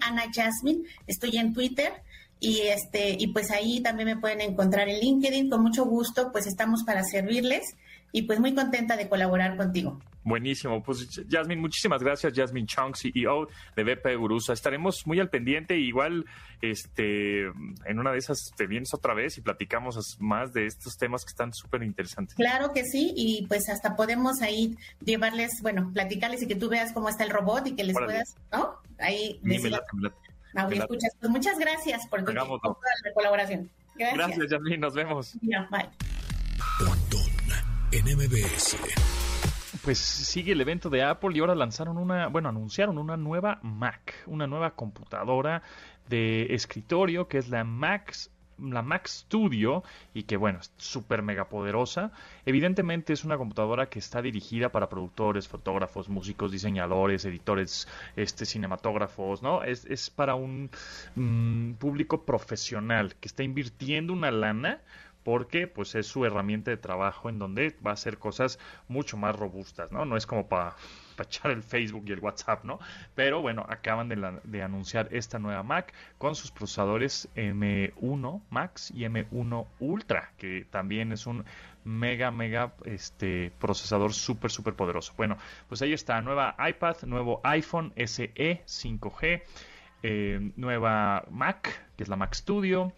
Ana 0.00 0.22
Jasmine, 0.32 0.84
estoy 1.08 1.36
en 1.36 1.52
Twitter 1.52 1.92
y 2.40 2.62
este 2.62 3.16
y 3.18 3.28
pues 3.28 3.50
ahí 3.50 3.80
también 3.80 4.08
me 4.08 4.16
pueden 4.16 4.40
encontrar 4.40 4.88
en 4.88 4.98
LinkedIn 4.98 5.50
con 5.50 5.62
mucho 5.62 5.84
gusto 5.84 6.32
pues 6.32 6.46
estamos 6.46 6.82
para 6.84 7.04
servirles 7.04 7.76
y 8.12 8.22
pues 8.22 8.40
muy 8.40 8.54
contenta 8.54 8.96
de 8.96 9.08
colaborar 9.08 9.56
contigo. 9.56 10.00
Buenísimo. 10.22 10.82
Pues, 10.82 11.22
Jasmine, 11.30 11.60
muchísimas 11.60 12.02
gracias. 12.02 12.34
Jasmine 12.34 12.66
Chung, 12.66 12.94
CEO 12.94 13.48
de 13.74 13.84
BP 13.84 14.20
Urusa. 14.20 14.52
Estaremos 14.52 15.06
muy 15.06 15.18
al 15.18 15.30
pendiente. 15.30 15.78
Igual, 15.78 16.26
este, 16.60 17.46
en 17.46 17.98
una 17.98 18.12
de 18.12 18.18
esas 18.18 18.50
te 18.56 18.66
vienes 18.66 18.92
otra 18.92 19.14
vez 19.14 19.38
y 19.38 19.40
platicamos 19.40 20.18
más 20.20 20.52
de 20.52 20.66
estos 20.66 20.96
temas 20.98 21.24
que 21.24 21.30
están 21.30 21.54
súper 21.54 21.82
interesantes. 21.82 22.34
Claro 22.34 22.72
que 22.72 22.84
sí. 22.84 23.14
Y 23.16 23.46
pues 23.46 23.68
hasta 23.70 23.96
podemos 23.96 24.42
ahí 24.42 24.76
llevarles, 25.02 25.52
bueno, 25.62 25.90
platicarles 25.92 26.42
y 26.42 26.46
que 26.46 26.56
tú 26.56 26.68
veas 26.68 26.92
cómo 26.92 27.08
está 27.08 27.24
el 27.24 27.30
robot 27.30 27.68
y 27.68 27.74
que 27.74 27.84
les 27.84 27.96
puedas, 27.96 28.36
¿no? 28.52 28.74
Ahí 28.98 29.40
escuchas. 30.54 31.16
Pues 31.20 31.30
muchas 31.30 31.58
gracias 31.58 32.06
por, 32.06 32.24
tu, 32.24 32.32
la 32.32 32.46
colaboración. 33.14 33.70
Gracias. 33.96 34.18
Gracias, 34.18 34.46
Jasmine. 34.50 34.78
Nos 34.78 34.94
vemos. 34.94 35.34
Ya, 35.42 35.68
bye. 35.70 35.88
Pues 39.82 39.98
sigue 39.98 40.52
el 40.52 40.60
evento 40.60 40.90
de 40.90 41.02
Apple 41.02 41.30
y 41.34 41.40
ahora 41.40 41.54
lanzaron 41.54 41.98
una, 41.98 42.28
bueno, 42.28 42.48
anunciaron 42.48 42.98
una 42.98 43.16
nueva 43.16 43.58
Mac, 43.62 44.14
una 44.26 44.46
nueva 44.46 44.74
computadora 44.76 45.62
de 46.08 46.54
escritorio 46.54 47.28
que 47.28 47.38
es 47.38 47.48
la 47.48 47.64
Max 47.64 48.30
la 48.62 48.82
Mac 48.82 49.06
Studio 49.06 49.82
y 50.14 50.24
que 50.24 50.36
bueno, 50.36 50.58
es 50.60 50.72
súper 50.76 51.22
mega 51.22 51.48
poderosa. 51.48 52.12
Evidentemente 52.46 53.12
es 53.12 53.24
una 53.24 53.36
computadora 53.38 53.88
que 53.88 53.98
está 53.98 54.22
dirigida 54.22 54.70
para 54.70 54.88
productores, 54.88 55.48
fotógrafos, 55.48 56.08
músicos, 56.08 56.52
diseñadores, 56.52 57.24
editores, 57.24 57.88
este, 58.16 58.46
cinematógrafos, 58.46 59.42
¿no? 59.42 59.62
Es, 59.62 59.84
es 59.86 60.10
para 60.10 60.34
un 60.34 60.70
mm, 61.14 61.72
público 61.74 62.24
profesional 62.24 63.16
que 63.16 63.28
está 63.28 63.42
invirtiendo 63.42 64.12
una 64.12 64.30
lana 64.30 64.80
porque 65.22 65.66
pues 65.66 65.94
es 65.94 66.06
su 66.06 66.24
herramienta 66.24 66.70
de 66.70 66.76
trabajo 66.76 67.28
en 67.28 67.38
donde 67.38 67.76
va 67.84 67.90
a 67.90 67.94
hacer 67.94 68.18
cosas 68.18 68.58
mucho 68.88 69.16
más 69.16 69.36
robustas, 69.36 69.92
¿no? 69.92 70.04
No 70.04 70.16
es 70.16 70.26
como 70.26 70.48
para 70.48 70.76
echar 71.24 71.50
el 71.50 71.62
Facebook 71.62 72.04
y 72.06 72.12
el 72.12 72.20
WhatsApp, 72.20 72.64
¿no? 72.64 72.78
Pero 73.14 73.40
bueno, 73.42 73.64
acaban 73.68 74.08
de, 74.08 74.40
de, 74.44 74.62
anunciar 74.62 75.08
esta 75.12 75.38
nueva 75.38 75.62
Mac 75.62 75.92
con 76.18 76.34
sus 76.34 76.50
procesadores 76.50 77.28
M1 77.34 78.42
Max 78.50 78.92
y 78.94 79.04
M1 79.04 79.66
Ultra, 79.80 80.32
que 80.36 80.66
también 80.70 81.12
es 81.12 81.26
un 81.26 81.44
mega, 81.84 82.30
mega 82.30 82.74
este, 82.84 83.52
procesador 83.58 84.12
súper, 84.12 84.50
súper 84.50 84.74
poderoso. 84.74 85.14
Bueno, 85.16 85.36
pues 85.68 85.82
ahí 85.82 85.92
está, 85.92 86.20
nueva 86.20 86.56
iPad, 86.58 86.96
nuevo 87.02 87.40
iPhone 87.44 87.92
SE 87.96 88.62
5G, 88.66 89.42
eh, 90.02 90.52
nueva 90.56 91.24
Mac, 91.30 91.86
que 91.96 92.02
es 92.02 92.08
la 92.08 92.16
Mac 92.16 92.34
Studio. 92.34 92.92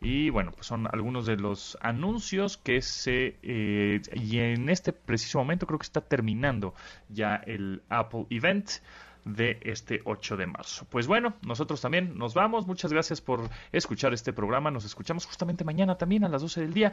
Y 0.00 0.30
bueno, 0.30 0.52
pues 0.52 0.66
son 0.66 0.86
algunos 0.92 1.26
de 1.26 1.36
los 1.36 1.78
anuncios 1.80 2.56
que 2.56 2.82
se... 2.82 3.36
Eh, 3.42 4.00
y 4.14 4.38
en 4.38 4.68
este 4.68 4.92
preciso 4.92 5.38
momento 5.38 5.66
creo 5.66 5.78
que 5.78 5.86
está 5.86 6.00
terminando 6.00 6.74
ya 7.08 7.36
el 7.36 7.82
Apple 7.88 8.26
Event 8.30 8.70
de 9.26 9.58
este 9.62 10.00
8 10.04 10.36
de 10.36 10.46
marzo. 10.46 10.86
Pues 10.88 11.06
bueno, 11.06 11.34
nosotros 11.42 11.80
también 11.80 12.16
nos 12.16 12.32
vamos. 12.34 12.66
Muchas 12.66 12.92
gracias 12.92 13.20
por 13.20 13.50
escuchar 13.72 14.14
este 14.14 14.32
programa. 14.32 14.70
Nos 14.70 14.84
escuchamos 14.84 15.26
justamente 15.26 15.64
mañana 15.64 15.98
también 15.98 16.24
a 16.24 16.28
las 16.28 16.42
12 16.42 16.60
del 16.62 16.72
día. 16.72 16.92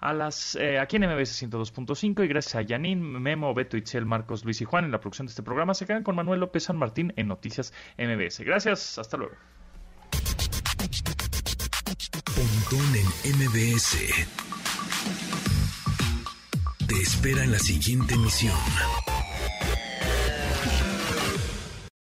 A 0.00 0.12
las, 0.12 0.56
eh, 0.56 0.78
aquí 0.78 0.96
en 0.96 1.02
MBS 1.02 1.42
102.5 1.42 2.24
y 2.24 2.28
gracias 2.28 2.54
a 2.54 2.66
Janine, 2.66 3.02
Memo, 3.20 3.52
Beto, 3.54 3.76
Itzel, 3.76 4.06
Marcos, 4.06 4.44
Luis 4.44 4.60
y 4.60 4.64
Juan 4.64 4.86
en 4.86 4.90
la 4.90 5.00
producción 5.00 5.26
de 5.26 5.30
este 5.30 5.42
programa. 5.42 5.74
Se 5.74 5.86
quedan 5.86 6.02
con 6.02 6.16
Manuel 6.16 6.40
López 6.40 6.64
San 6.64 6.76
Martín 6.76 7.12
en 7.16 7.28
Noticias 7.28 7.72
MBS. 7.98 8.40
Gracias, 8.40 8.98
hasta 8.98 9.16
luego. 9.18 9.34
Pontón 12.36 12.94
en 12.94 13.36
MBS. 13.38 13.96
Te 16.86 17.00
espera 17.00 17.44
en 17.44 17.52
la 17.52 17.58
siguiente 17.58 18.12
emisión. 18.12 18.54